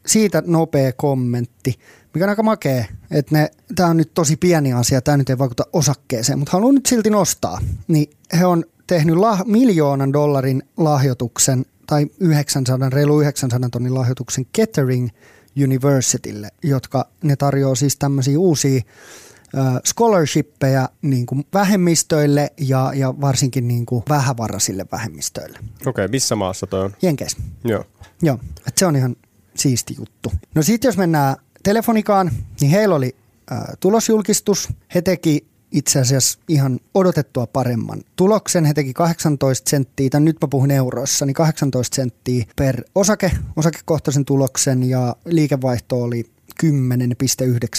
siitä 0.07 0.43
nopea 0.47 0.93
kommentti, 0.93 1.75
mikä 2.15 2.25
on 2.25 2.31
aika 2.31 2.43
makea, 2.43 2.85
että 3.11 3.35
ne, 3.35 3.51
tämä 3.75 3.89
on 3.89 3.97
nyt 3.97 4.15
tosi 4.15 4.37
pieni 4.37 4.73
asia, 4.73 5.01
tämä 5.01 5.17
nyt 5.17 5.31
ei 5.31 5.39
vaikuta 5.39 5.65
osakkeeseen, 5.73 6.39
mutta 6.39 6.53
haluan 6.53 6.75
nyt 6.75 6.87
silti 6.87 7.11
nostaa. 7.11 7.59
Niin 7.89 8.11
he 8.39 8.47
on 8.47 8.65
tehnyt 8.87 9.17
lah, 9.17 9.47
miljoonan 9.47 10.13
dollarin 10.13 10.63
lahjoituksen 10.77 11.65
tai 11.87 12.07
900, 12.21 12.89
reilu 12.91 13.21
900 13.21 13.69
tonnin 13.71 13.95
lahjoituksen 13.95 14.47
Kettering 14.53 15.09
Universitylle, 15.65 16.49
jotka 16.63 17.09
ne 17.23 17.37
tarjoaa 17.37 17.75
siis 17.75 17.97
tämmöisiä 17.97 18.39
uusia 18.39 18.81
scholarshippeja 19.87 20.89
niin 21.03 21.27
kuin 21.27 21.47
vähemmistöille 21.55 22.53
ja, 22.61 22.93
ja 22.95 23.15
varsinkin 23.21 23.69
niin 23.69 23.87
kuin 23.87 24.03
vähävaraisille 24.09 24.87
vähemmistöille. 24.93 25.59
Okei, 25.59 25.89
okay, 25.89 26.09
missä 26.09 26.37
maassa 26.37 26.67
toi 26.67 26.81
on? 26.81 26.95
Jenkeissä. 27.03 27.39
Joo. 27.65 27.85
Joo, 28.23 28.39
että 28.59 28.79
se 28.79 28.87
on 28.87 28.97
ihan 28.97 29.17
siisti 29.55 29.95
juttu. 29.99 30.33
No 30.55 30.63
sitten 30.63 30.89
jos 30.89 30.97
mennään 30.97 31.37
telefonikaan, 31.63 32.31
niin 32.61 32.71
heillä 32.71 32.95
oli 32.95 33.17
äh, 33.53 33.63
tulosjulkistus. 33.81 34.69
He 34.95 35.03
teki 35.03 35.47
itse 35.73 36.01
asiassa 36.01 36.39
ihan 36.49 36.81
odotettua 36.95 37.47
paremman 37.47 38.03
tuloksen. 38.17 38.65
He 38.65 38.75
teki 38.75 38.95
18 38.95 39.71
senttiä, 39.71 40.11
tai 40.11 40.21
nyt 40.21 40.37
mä 40.43 40.49
puhun 40.49 40.71
euroissa, 40.71 41.27
niin 41.27 41.35
18 41.35 41.95
senttiä 41.95 42.45
per 42.57 42.83
osake, 42.95 43.31
osakekohtaisen 43.57 44.25
tuloksen 44.25 44.83
ja 44.83 45.17
liikevaihto 45.25 46.03
oli 46.03 46.25
10,9 46.65 46.69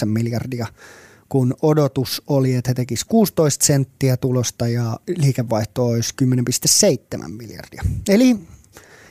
miljardia 0.04 0.66
kun 1.28 1.54
odotus 1.62 2.22
oli, 2.26 2.54
että 2.54 2.70
he 2.70 2.74
tekisivät 2.74 3.08
16 3.08 3.66
senttiä 3.66 4.16
tulosta 4.16 4.68
ja 4.68 5.00
liikevaihto 5.16 5.86
olisi 5.86 6.14
10,7 7.18 7.28
miljardia. 7.28 7.82
Eli 8.08 8.36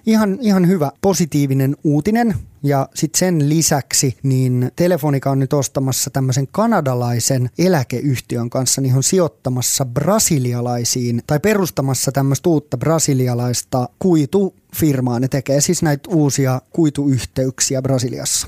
ihan, 0.10 0.38
ihan 0.42 0.68
hyvä 0.68 0.92
positiivinen 1.02 1.76
uutinen. 1.84 2.36
Ja 2.64 2.90
sitten 2.94 3.20
sen 3.20 3.50
lisäksi 3.50 4.18
niin 4.24 4.72
Telefonika 4.76 5.32
on 5.32 5.40
nyt 5.40 5.54
ostamassa 5.54 6.10
tämmöisen 6.10 6.48
kanadalaisen 6.52 7.50
eläkeyhtiön 7.58 8.50
kanssa, 8.50 8.82
niin 8.82 8.96
on 8.96 9.04
sijoittamassa 9.04 9.86
brasilialaisiin 9.86 11.22
tai 11.28 11.40
perustamassa 11.40 12.12
tämmöistä 12.12 12.50
uutta 12.50 12.78
brasilialaista 12.78 13.90
kuitufirmaa. 14.00 15.20
Ne 15.20 15.28
tekee 15.28 15.62
siis 15.62 15.84
näitä 15.84 16.10
uusia 16.10 16.62
kuituyhteyksiä 16.70 17.82
Brasiliassa. 17.82 18.48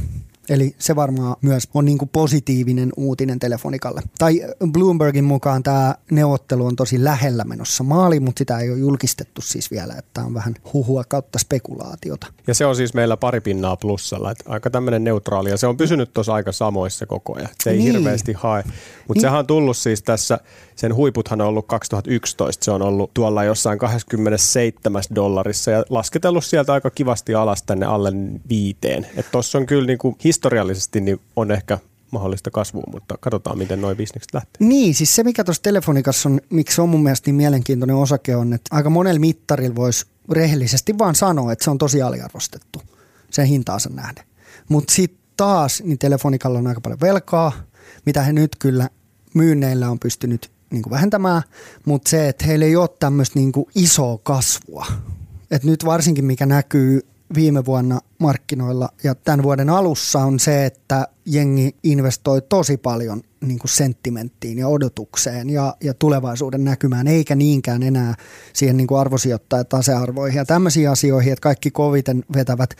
Eli 0.51 0.75
se 0.79 0.95
varmaan 0.95 1.35
myös 1.41 1.69
on 1.73 1.85
niin 1.85 1.97
kuin 1.97 2.09
positiivinen 2.09 2.89
uutinen 2.97 3.39
telefonikalle. 3.39 4.01
Tai 4.17 4.41
Bloombergin 4.71 5.23
mukaan 5.23 5.63
tämä 5.63 5.95
neuvottelu 6.11 6.65
on 6.65 6.75
tosi 6.75 7.03
lähellä 7.03 7.43
menossa 7.43 7.83
maaliin, 7.83 8.23
mutta 8.23 8.39
sitä 8.39 8.59
ei 8.59 8.69
ole 8.69 8.77
julkistettu 8.77 9.41
siis 9.41 9.71
vielä, 9.71 9.93
että 9.97 10.21
on 10.21 10.33
vähän 10.33 10.55
huhua 10.73 11.03
kautta 11.07 11.39
spekulaatiota. 11.39 12.27
Ja 12.47 12.53
se 12.53 12.65
on 12.65 12.75
siis 12.75 12.93
meillä 12.93 13.17
pari 13.17 13.41
pinnaa 13.41 13.75
plussalla, 13.75 14.31
että 14.31 14.43
aika 14.47 14.69
tämmöinen 14.69 15.03
neutraali 15.03 15.49
ja 15.49 15.57
se 15.57 15.67
on 15.67 15.77
pysynyt 15.77 16.13
tuossa 16.13 16.33
aika 16.33 16.51
samoissa 16.51 17.05
koko 17.05 17.35
ajan. 17.35 17.49
Se 17.63 17.69
ei 17.69 17.77
niin. 17.77 17.91
hirveästi 17.91 18.33
hae, 18.33 18.63
mutta 18.63 19.13
niin. 19.13 19.21
sehän 19.21 19.39
on 19.39 19.47
tullut 19.47 19.77
siis 19.77 20.03
tässä, 20.03 20.39
sen 20.81 20.95
huiputhan 20.95 21.41
on 21.41 21.47
ollut 21.47 21.67
2011, 21.67 22.65
se 22.65 22.71
on 22.71 22.81
ollut 22.81 23.13
tuolla 23.13 23.43
jossain 23.43 23.79
27 23.79 25.03
dollarissa 25.15 25.71
ja 25.71 25.83
lasketellut 25.89 26.45
sieltä 26.45 26.73
aika 26.73 26.89
kivasti 26.89 27.35
alas 27.35 27.63
tänne 27.63 27.85
alle 27.85 28.11
viiteen. 28.49 29.07
Että 29.15 29.31
tuossa 29.31 29.57
on 29.57 29.65
kyllä 29.65 29.87
niinku 29.87 30.17
historiallisesti 30.23 31.01
niin 31.01 31.19
on 31.35 31.51
ehkä 31.51 31.77
mahdollista 32.11 32.51
kasvua, 32.51 32.83
mutta 32.91 33.17
katsotaan, 33.19 33.57
miten 33.57 33.81
noin 33.81 33.97
bisnekset 33.97 34.33
lähtee. 34.33 34.67
Niin, 34.67 34.95
siis 34.95 35.15
se 35.15 35.23
mikä 35.23 35.43
tuossa 35.43 35.63
telefonikassa 35.63 36.29
on, 36.29 36.41
miksi 36.49 36.81
on 36.81 36.89
mun 36.89 37.03
mielestä 37.03 37.27
niin 37.27 37.35
mielenkiintoinen 37.35 37.95
osake 37.95 38.35
on, 38.35 38.53
että 38.53 38.75
aika 38.75 38.89
monella 38.89 39.19
mittarilla 39.19 39.75
voisi 39.75 40.05
rehellisesti 40.31 40.97
vaan 40.97 41.15
sanoa, 41.15 41.51
että 41.51 41.63
se 41.63 41.71
on 41.71 41.77
tosi 41.77 42.01
aliarvostettu 42.01 42.81
sen 43.29 43.45
hintaansa 43.45 43.89
nähden. 43.89 44.23
Mutta 44.69 44.93
sitten 44.93 45.21
taas, 45.37 45.83
niin 45.85 45.99
telefonikalla 45.99 46.59
on 46.59 46.67
aika 46.67 46.81
paljon 46.81 46.99
velkaa, 47.01 47.51
mitä 48.05 48.21
he 48.21 48.33
nyt 48.33 48.55
kyllä 48.59 48.89
myynneillä 49.33 49.89
on 49.89 49.99
pystynyt 49.99 50.51
niin 50.71 50.81
kuin 50.81 50.91
vähentämään, 50.91 51.41
mutta 51.85 52.09
se, 52.09 52.29
että 52.29 52.45
heillä 52.45 52.65
ei 52.65 52.75
ole 52.75 52.89
tämmöistä 52.99 53.39
niin 53.39 53.51
isoa 53.75 54.19
kasvua. 54.23 54.85
Et 55.51 55.63
nyt 55.63 55.85
varsinkin 55.85 56.25
mikä 56.25 56.45
näkyy 56.45 57.01
viime 57.35 57.65
vuonna 57.65 57.99
markkinoilla 58.19 58.89
ja 59.03 59.15
tämän 59.15 59.43
vuoden 59.43 59.69
alussa 59.69 60.19
on 60.19 60.39
se, 60.39 60.65
että 60.65 61.07
jengi 61.25 61.75
investoi 61.83 62.41
tosi 62.41 62.77
paljon 62.77 63.21
niin 63.41 63.59
kuin 63.59 63.69
senttimenttiin 63.69 64.57
ja 64.57 64.67
odotukseen 64.67 65.49
ja, 65.49 65.75
ja 65.83 65.93
tulevaisuuden 65.93 66.63
näkymään, 66.63 67.07
eikä 67.07 67.35
niinkään 67.35 67.83
enää 67.83 68.15
siihen 68.53 68.77
niin 68.77 68.87
kuin 68.87 68.99
arvosijoittaja 68.99 69.63
tasearvoihin 69.63 70.37
ja 70.37 70.45
tämmöisiin 70.45 70.89
asioihin, 70.89 71.33
että 71.33 71.43
kaikki 71.43 71.71
koviten 71.71 72.23
vetävät 72.33 72.75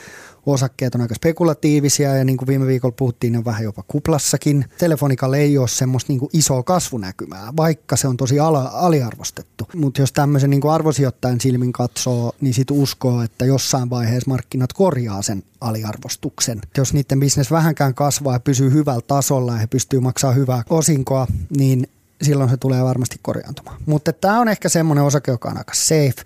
osakkeet 0.46 0.96
on 0.96 1.02
aika 1.02 1.16
spekulatiivisia 1.16 2.16
ja 2.16 2.26
niin 2.26 2.38
kuin 2.38 2.48
viime 2.48 2.68
viikolla 2.68 2.96
puhuttiin, 2.98 3.34
ne 3.34 3.38
on 3.38 3.46
vähän 3.46 3.64
jopa 3.64 3.84
kuplassakin. 3.88 4.66
Telefonikalla 4.78 5.38
ei 5.38 5.58
ole 5.58 5.68
semmoista 5.68 6.14
niin 6.14 6.20
kuin 6.20 6.30
isoa 6.34 6.64
kasvunäkymää, 6.64 7.54
vaikka 7.58 7.96
se 7.96 8.08
on 8.08 8.18
tosi 8.18 8.40
ala, 8.40 8.72
aliarvostettu. 8.74 9.68
Mutta 9.76 10.02
jos 10.02 10.12
tämmöisen 10.12 10.50
niin 10.50 10.62
kuin 10.62 10.72
arvosijoittajan 10.72 11.42
silmin 11.42 11.74
katsoo, 11.74 12.32
niin 12.42 12.54
sit 12.54 12.72
uskoo, 12.72 13.22
että 13.22 13.46
jossain 13.46 13.90
vaiheessa 13.90 14.30
markkinat 14.30 14.74
korjaa 14.74 15.22
sen 15.22 15.44
aliarvostuksen. 15.62 16.62
Jos 16.78 16.94
niiden 16.94 17.20
bisnes 17.20 17.52
vähänkään 17.52 17.94
kasvaa 17.94 18.34
ja 18.34 18.40
pysyy 18.40 18.72
hyvällä 18.72 19.02
tasolla 19.08 19.52
ja 19.52 19.58
he 19.58 19.68
pystyy 19.68 20.00
maksamaan 20.00 20.38
hyvää 20.38 20.64
osinkoa, 20.70 21.28
niin 21.58 21.88
silloin 22.22 22.50
se 22.50 22.58
tulee 22.58 22.84
varmasti 22.84 23.16
korjaantumaan. 23.22 23.78
Mutta 23.86 24.14
tämä 24.14 24.40
on 24.40 24.48
ehkä 24.50 24.70
semmoinen 24.70 25.04
osake, 25.04 25.32
joka 25.32 25.50
on 25.50 25.58
aika 25.58 25.74
safe, 25.74 26.24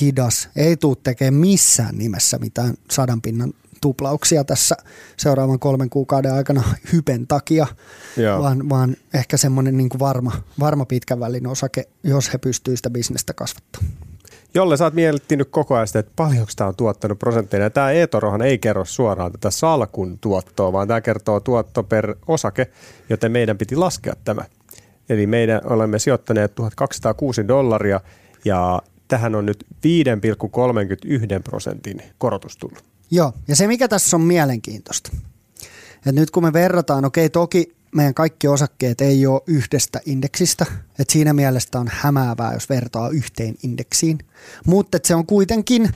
hidas, 0.00 0.48
ei 0.56 0.76
tule 0.76 0.96
tekemään 1.02 1.34
missään 1.34 1.98
nimessä 1.98 2.38
mitään 2.38 2.74
sadan 2.90 3.22
pinnan 3.22 3.52
tuplauksia 3.80 4.44
tässä 4.44 4.76
seuraavan 5.16 5.58
kolmen 5.58 5.90
kuukauden 5.90 6.32
aikana 6.32 6.62
hypen 6.92 7.26
takia, 7.26 7.66
vaan, 8.38 8.68
vaan 8.68 8.96
ehkä 9.14 9.36
semmoinen 9.36 9.76
niin 9.76 9.90
varma, 9.98 10.32
varma 10.60 10.84
pitkän 10.84 11.20
välin 11.20 11.46
osake, 11.46 11.88
jos 12.02 12.32
he 12.32 12.38
pystyvät 12.38 12.78
sitä 12.78 12.90
bisnestä 12.90 13.34
kasvattamaan. 13.34 13.92
Jolle 14.56 14.76
sä 14.76 14.84
oot 14.84 14.94
miettinyt 14.94 15.48
koko 15.50 15.74
ajan 15.74 15.86
sitä, 15.86 15.98
että 15.98 16.12
paljonko 16.16 16.52
tämä 16.56 16.68
on 16.68 16.76
tuottanut 16.76 17.18
prosentteina. 17.18 17.70
Tämä 17.70 17.90
etorohan 17.90 18.42
ei 18.42 18.58
kerro 18.58 18.84
suoraan 18.84 19.32
tätä 19.32 19.50
salkun 19.50 20.18
tuottoa, 20.18 20.72
vaan 20.72 20.88
tämä 20.88 21.00
kertoo 21.00 21.40
tuotto 21.40 21.82
per 21.82 22.16
osake, 22.26 22.70
joten 23.08 23.32
meidän 23.32 23.58
piti 23.58 23.76
laskea 23.76 24.14
tämä. 24.24 24.44
Eli 25.08 25.26
meidän 25.26 25.60
olemme 25.64 25.98
sijoittaneet 25.98 26.54
1206 26.54 27.48
dollaria 27.48 28.00
ja 28.44 28.82
tähän 29.08 29.34
on 29.34 29.46
nyt 29.46 29.66
5,31 31.36 31.42
prosentin 31.44 32.02
korotus 32.18 32.56
tullut. 32.56 32.84
Joo, 33.10 33.32
ja 33.48 33.56
se 33.56 33.66
mikä 33.66 33.88
tässä 33.88 34.16
on 34.16 34.22
mielenkiintoista, 34.22 35.10
että 35.96 36.12
nyt 36.12 36.30
kun 36.30 36.42
me 36.42 36.52
verrataan, 36.52 37.04
okei 37.04 37.30
toki 37.30 37.75
meidän 37.94 38.14
kaikki 38.14 38.48
osakkeet 38.48 39.00
ei 39.00 39.26
ole 39.26 39.40
yhdestä 39.46 40.00
indeksistä, 40.06 40.66
että 40.98 41.12
siinä 41.12 41.32
mielessä 41.32 41.80
on 41.80 41.88
hämäävää, 41.92 42.52
jos 42.52 42.68
vertaa 42.68 43.08
yhteen 43.08 43.54
indeksiin, 43.62 44.18
mutta 44.66 44.98
se 45.04 45.14
on 45.14 45.26
kuitenkin 45.26 45.90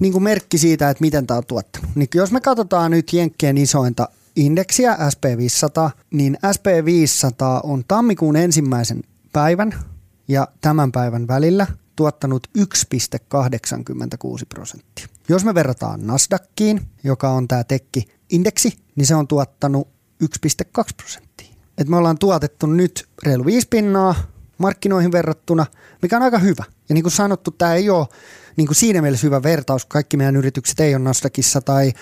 niin 0.00 0.12
kuin 0.12 0.22
merkki 0.22 0.58
siitä, 0.58 0.90
että 0.90 1.00
miten 1.00 1.26
tämä 1.26 1.38
on 1.38 1.46
tuottanut. 1.46 1.90
Niin 1.94 2.08
jos 2.14 2.32
me 2.32 2.40
katsotaan 2.40 2.90
nyt 2.90 3.12
Jenkkien 3.12 3.58
isointa 3.58 4.08
indeksiä 4.36 4.94
SP500, 4.94 5.90
niin 6.10 6.38
SP500 6.46 7.60
on 7.62 7.84
tammikuun 7.88 8.36
ensimmäisen 8.36 9.02
päivän 9.32 9.74
ja 10.28 10.48
tämän 10.60 10.92
päivän 10.92 11.28
välillä 11.28 11.66
tuottanut 11.96 12.46
1,86 12.58 12.64
prosenttia. 14.48 15.06
Jos 15.28 15.44
me 15.44 15.54
verrataan 15.54 16.06
Nasdaqkiin, 16.06 16.80
joka 17.04 17.30
on 17.30 17.48
tämä 17.48 17.64
tekki-indeksi, 17.64 18.78
niin 18.96 19.06
se 19.06 19.14
on 19.14 19.28
tuottanut 19.28 19.88
1,2 20.24 20.84
prosenttia. 20.96 21.27
Et 21.78 21.88
me 21.88 21.96
ollaan 21.96 22.18
tuotettu 22.18 22.66
nyt 22.66 23.08
reilu 23.22 23.44
5 23.44 23.66
pinnaa 23.70 24.14
markkinoihin 24.58 25.12
verrattuna, 25.12 25.66
mikä 26.02 26.16
on 26.16 26.22
aika 26.22 26.38
hyvä. 26.38 26.64
Ja 26.88 26.94
niin 26.94 27.02
kuin 27.04 27.12
sanottu, 27.12 27.50
tämä 27.50 27.74
ei 27.74 27.90
ole 27.90 28.06
niin 28.56 28.66
kuin 28.66 28.76
siinä 28.76 29.02
mielessä 29.02 29.26
hyvä 29.26 29.42
vertaus, 29.42 29.86
kaikki 29.86 30.16
meidän 30.16 30.36
yritykset 30.36 30.80
ei 30.80 30.94
ole 30.94 31.04
Nasdaqissa 31.04 31.60
tai 31.60 31.92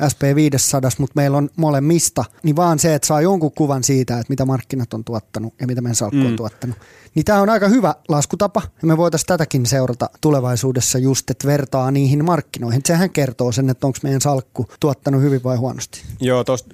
SP500, 0.00 0.90
mutta 0.98 1.12
meillä 1.16 1.36
on 1.36 1.48
molemmista, 1.56 2.24
niin 2.42 2.56
vaan 2.56 2.78
se, 2.78 2.94
että 2.94 3.06
saa 3.06 3.20
jonkun 3.20 3.52
kuvan 3.52 3.84
siitä, 3.84 4.14
että 4.14 4.30
mitä 4.30 4.44
markkinat 4.44 4.94
on 4.94 5.04
tuottanut 5.04 5.54
ja 5.60 5.66
mitä 5.66 5.80
meidän 5.80 5.96
salkku 5.96 6.16
mm. 6.16 6.26
on 6.26 6.36
tuottanut. 6.36 6.76
Niin 7.14 7.24
tämä 7.24 7.40
on 7.40 7.48
aika 7.50 7.68
hyvä 7.68 7.94
laskutapa 8.08 8.62
ja 8.82 8.88
me 8.88 8.96
voitaisiin 8.96 9.26
tätäkin 9.26 9.66
seurata 9.66 10.10
tulevaisuudessa 10.20 10.98
just, 10.98 11.30
että 11.30 11.48
vertaa 11.48 11.90
niihin 11.90 12.24
markkinoihin. 12.24 12.80
Sehän 12.84 13.10
kertoo 13.10 13.52
sen, 13.52 13.70
että 13.70 13.86
onko 13.86 13.98
meidän 14.02 14.20
salkku 14.20 14.66
tuottanut 14.80 15.22
hyvin 15.22 15.42
vai 15.42 15.56
huonosti. 15.56 16.02
Joo, 16.20 16.44
tos, 16.44 16.66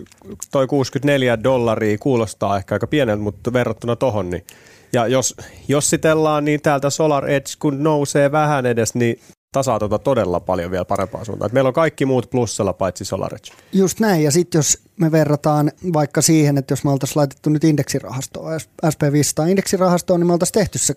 toi 0.51 0.67
64 0.67 1.43
dollaria 1.43 1.99
kuulostaa 1.99 2.57
ehkä 2.57 2.75
aika 2.75 2.87
pieneltä, 2.87 3.23
mutta 3.23 3.53
verrattuna 3.53 3.97
tohon, 3.97 4.31
niin 4.31 4.45
ja 4.93 5.07
jos 5.07 5.35
jossitellaan, 5.69 6.45
niin 6.45 6.63
täältä 6.63 6.91
Solar 6.91 7.29
Edge 7.29 7.51
kun 7.59 7.83
nousee 7.83 8.33
vähän 8.33 8.67
edes, 8.67 8.95
niin 8.95 9.21
tasaa 9.53 9.79
tuota 9.79 9.99
todella 9.99 10.41
paljon 10.41 10.71
vielä 10.71 10.85
parempaa 10.85 11.25
suuntaan. 11.25 11.47
Et 11.47 11.53
meillä 11.53 11.69
on 11.69 11.75
kaikki 11.75 12.07
muut 12.07 12.31
plussalla 12.31 12.73
paitsi 12.73 13.05
SolarEdge. 13.05 13.53
Just 13.73 14.01
näin, 14.01 14.25
ja 14.25 14.31
sitten 14.31 14.59
jos 14.59 14.88
me 14.99 15.13
verrataan 15.13 15.73
vaikka 15.93 16.23
siihen, 16.23 16.59
että 16.59 16.73
jos 16.73 16.85
me 16.85 16.91
oltaisiin 16.91 17.19
laitettu 17.19 17.51
nyt 17.51 17.65
indeksirahastoa, 17.65 18.57
SP500 18.87 19.49
indeksirahastoon, 19.49 20.21
niin 20.21 20.27
me 20.27 20.33
oltaisiin 20.33 20.55
tehty 20.55 20.79
se 20.79 20.95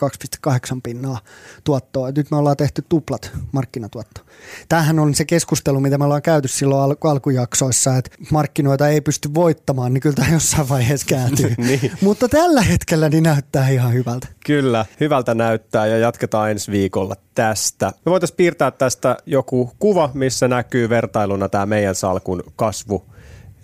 2,8 0.48 0.80
pinnaa 0.84 1.20
tuottoa. 1.64 2.10
Et 2.10 2.16
nyt 2.16 2.32
me 2.32 2.38
ollaan 2.38 2.58
tehty 2.58 2.84
tuplat 2.90 3.32
markkinatuotto. 3.52 4.22
Tämähän 4.70 5.00
on 5.00 5.16
se 5.16 5.26
keskustelu, 5.26 5.80
mitä 5.80 5.98
me 5.98 6.04
ollaan 6.04 6.22
käyty 6.22 6.48
silloin 6.48 6.82
al- 6.82 7.12
alkujaksoissa, 7.12 7.98
että 7.98 8.12
markkinoita 8.32 8.88
ei 8.88 9.02
pysty 9.02 9.34
voittamaan, 9.34 9.94
niin 9.94 10.02
kyllä 10.02 10.16
tämä 10.16 10.30
jossain 10.34 10.70
vaiheessa 10.70 11.08
kääntyy. 11.08 11.56
niin. 11.68 11.92
Mutta 12.02 12.30
tällä 12.30 12.62
hetkellä 12.62 13.10
niin 13.10 13.24
näyttää 13.24 13.70
ihan 13.70 13.94
hyvältä. 13.94 14.28
Kyllä, 14.46 14.86
hyvältä 15.00 15.36
näyttää 15.36 15.88
ja 15.88 15.98
jatketaan 15.98 16.52
ensi 16.52 16.72
viikolla 16.72 17.16
tästä. 17.36 17.92
Me 18.06 18.10
voitaisiin 18.10 18.38
piirtää 18.38 18.72
tästä 18.72 19.18
joku 19.26 19.72
kuva, 19.80 20.10
missä 20.14 20.48
näkyy 20.48 20.90
vertailuna 20.90 21.50
tämä 21.50 21.66
meidän 21.66 21.96
salkun 21.96 22.44
kasvu 22.56 23.06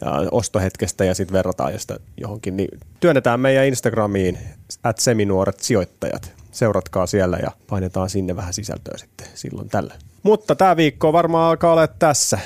ja 0.02 0.12
ostohetkestä 0.32 1.06
ja 1.06 1.16
sitten 1.16 1.34
verrataan 1.34 1.74
josta 1.74 2.00
johonkin. 2.18 2.58
Niin 2.58 2.80
työnnetään 3.00 3.40
meidän 3.40 3.66
Instagramiin 3.66 4.38
at 4.84 4.98
seminuoret 4.98 5.60
sijoittajat. 5.60 6.32
Seuratkaa 6.52 7.08
siellä 7.08 7.38
ja 7.38 7.52
painetaan 7.70 8.10
sinne 8.10 8.36
vähän 8.36 8.54
sisältöä 8.54 8.98
sitten 8.98 9.28
silloin 9.34 9.70
tällä. 9.70 9.94
Mutta 10.24 10.56
tämä 10.56 10.76
viikko 10.76 11.14
varmaan 11.14 11.50
alkaa 11.50 11.72
olla 11.72 11.88
tässä. 11.88 12.40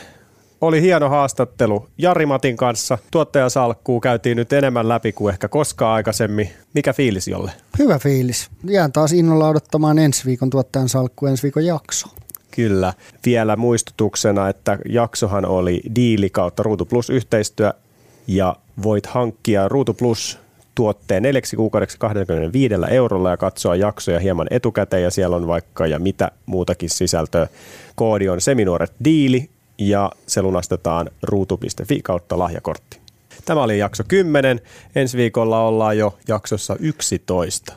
Oli 0.61 0.81
hieno 0.81 1.09
haastattelu 1.09 1.87
Jari 1.97 2.25
Matin 2.25 2.57
kanssa. 2.57 2.97
Tuottajasalkkuu 3.11 3.99
käytiin 3.99 4.37
nyt 4.37 4.53
enemmän 4.53 4.89
läpi 4.89 5.11
kuin 5.11 5.33
ehkä 5.33 5.47
koskaan 5.47 5.95
aikaisemmin. 5.95 6.49
Mikä 6.73 6.93
fiilis 6.93 7.27
jolle? 7.27 7.51
Hyvä 7.79 7.99
fiilis. 7.99 8.49
Jään 8.63 8.91
taas 8.91 9.13
innolla 9.13 9.49
odottamaan 9.49 9.99
ensi 9.99 10.25
viikon 10.25 10.49
tuottajan 10.49 10.89
salkku 10.89 11.25
ensi 11.25 11.43
viikon 11.43 11.65
jakso. 11.65 12.07
Kyllä. 12.51 12.93
Vielä 13.25 13.55
muistutuksena, 13.55 14.49
että 14.49 14.77
jaksohan 14.89 15.45
oli 15.45 15.81
diili 15.95 16.29
kautta 16.29 16.63
Ruutu 16.63 16.85
Plus 16.85 17.09
yhteistyö 17.09 17.73
ja 18.27 18.55
voit 18.83 19.05
hankkia 19.05 19.67
Ruutu 19.67 19.93
Plus 19.93 20.39
tuotteen 20.75 21.23
neljäksi 21.23 21.55
kuukaudeksi 21.55 21.97
25 21.99 22.75
eurolla 22.89 23.29
ja 23.29 23.37
katsoa 23.37 23.75
jaksoja 23.75 24.19
hieman 24.19 24.47
etukäteen 24.49 25.03
ja 25.03 25.11
siellä 25.11 25.35
on 25.35 25.47
vaikka 25.47 25.87
ja 25.87 25.99
mitä 25.99 26.31
muutakin 26.45 26.89
sisältöä. 26.89 27.47
Koodi 27.95 28.29
on 28.29 28.41
Seminuoret 28.41 28.93
diili 29.03 29.49
ja 29.77 30.11
se 30.27 30.41
lunastetaan 30.41 31.09
ruutu.fi 31.23 32.01
kautta 32.03 32.39
lahjakortti. 32.39 32.99
Tämä 33.45 33.63
oli 33.63 33.79
jakso 33.79 34.03
10. 34.07 34.61
Ensi 34.95 35.17
viikolla 35.17 35.59
ollaan 35.59 35.97
jo 35.97 36.17
jaksossa 36.27 36.75
11. 36.79 37.73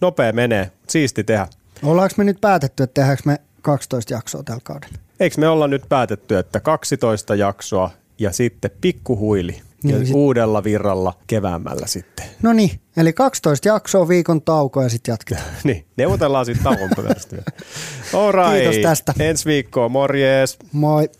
Nopea 0.00 0.32
menee, 0.32 0.70
siisti 0.88 1.24
tehdä. 1.24 1.48
Ollaanko 1.82 2.14
me 2.18 2.24
nyt 2.24 2.40
päätetty, 2.40 2.82
että 2.82 2.94
tehdäänkö 2.94 3.22
me 3.26 3.40
12 3.66 4.14
jaksoa 4.14 4.42
tällä 4.42 4.60
kaudella? 4.64 4.98
Eikö 5.20 5.36
me 5.40 5.48
olla 5.48 5.68
nyt 5.68 5.82
päätetty, 5.88 6.38
että 6.38 6.60
12 6.60 7.34
jaksoa 7.34 7.90
ja 8.18 8.32
sitten 8.32 8.70
pikkuhuili 8.80 9.52
ja 9.52 9.62
Niin, 9.82 10.06
sit- 10.06 10.14
uudella 10.16 10.64
virralla 10.64 11.14
keväämällä 11.26 11.86
sitten. 11.86 12.26
No 12.42 12.52
niin, 12.52 12.80
eli 12.96 13.12
12 13.12 13.68
jaksoa, 13.68 14.08
viikon 14.08 14.42
tauko 14.42 14.82
ja 14.82 14.88
sitten 14.88 15.12
jatketaan. 15.12 15.46
Niin, 15.64 15.86
neuvotellaan 15.96 16.46
sitten 16.46 16.64
tauon 16.64 16.90
right. 18.34 18.60
Kiitos 18.62 18.82
tästä. 18.82 19.14
Ensi 19.18 19.44
viikkoon, 19.44 19.92
morjes. 19.92 20.58
Moi. 20.72 21.10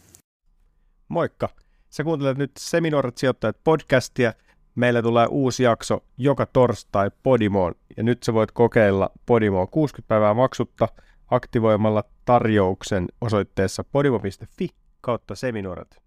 Moikka. 1.09 1.49
Sä 1.91 2.05
kuuntelet 2.05 2.39
nyt 2.39 2.51
Seminuoret 2.59 3.19
sijoittajat 3.19 3.57
podcastia. 3.65 4.33
Meille 4.75 5.03
tulee 5.03 5.27
uusi 5.31 5.63
jakso 5.63 6.05
joka 6.19 6.47
torstai 6.47 7.11
Podimoon. 7.23 7.75
Ja 7.97 8.03
nyt 8.03 8.23
sä 8.23 8.35
voit 8.35 8.51
kokeilla 8.51 9.11
Podimoa 9.27 9.67
60 9.67 10.09
päivää 10.09 10.35
maksutta 10.35 10.89
aktivoimalla 11.31 12.05
tarjouksen 12.25 13.07
osoitteessa 13.21 13.85
podimo.fi 13.85 14.69
kautta 15.01 15.35
seminuoret. 15.35 16.06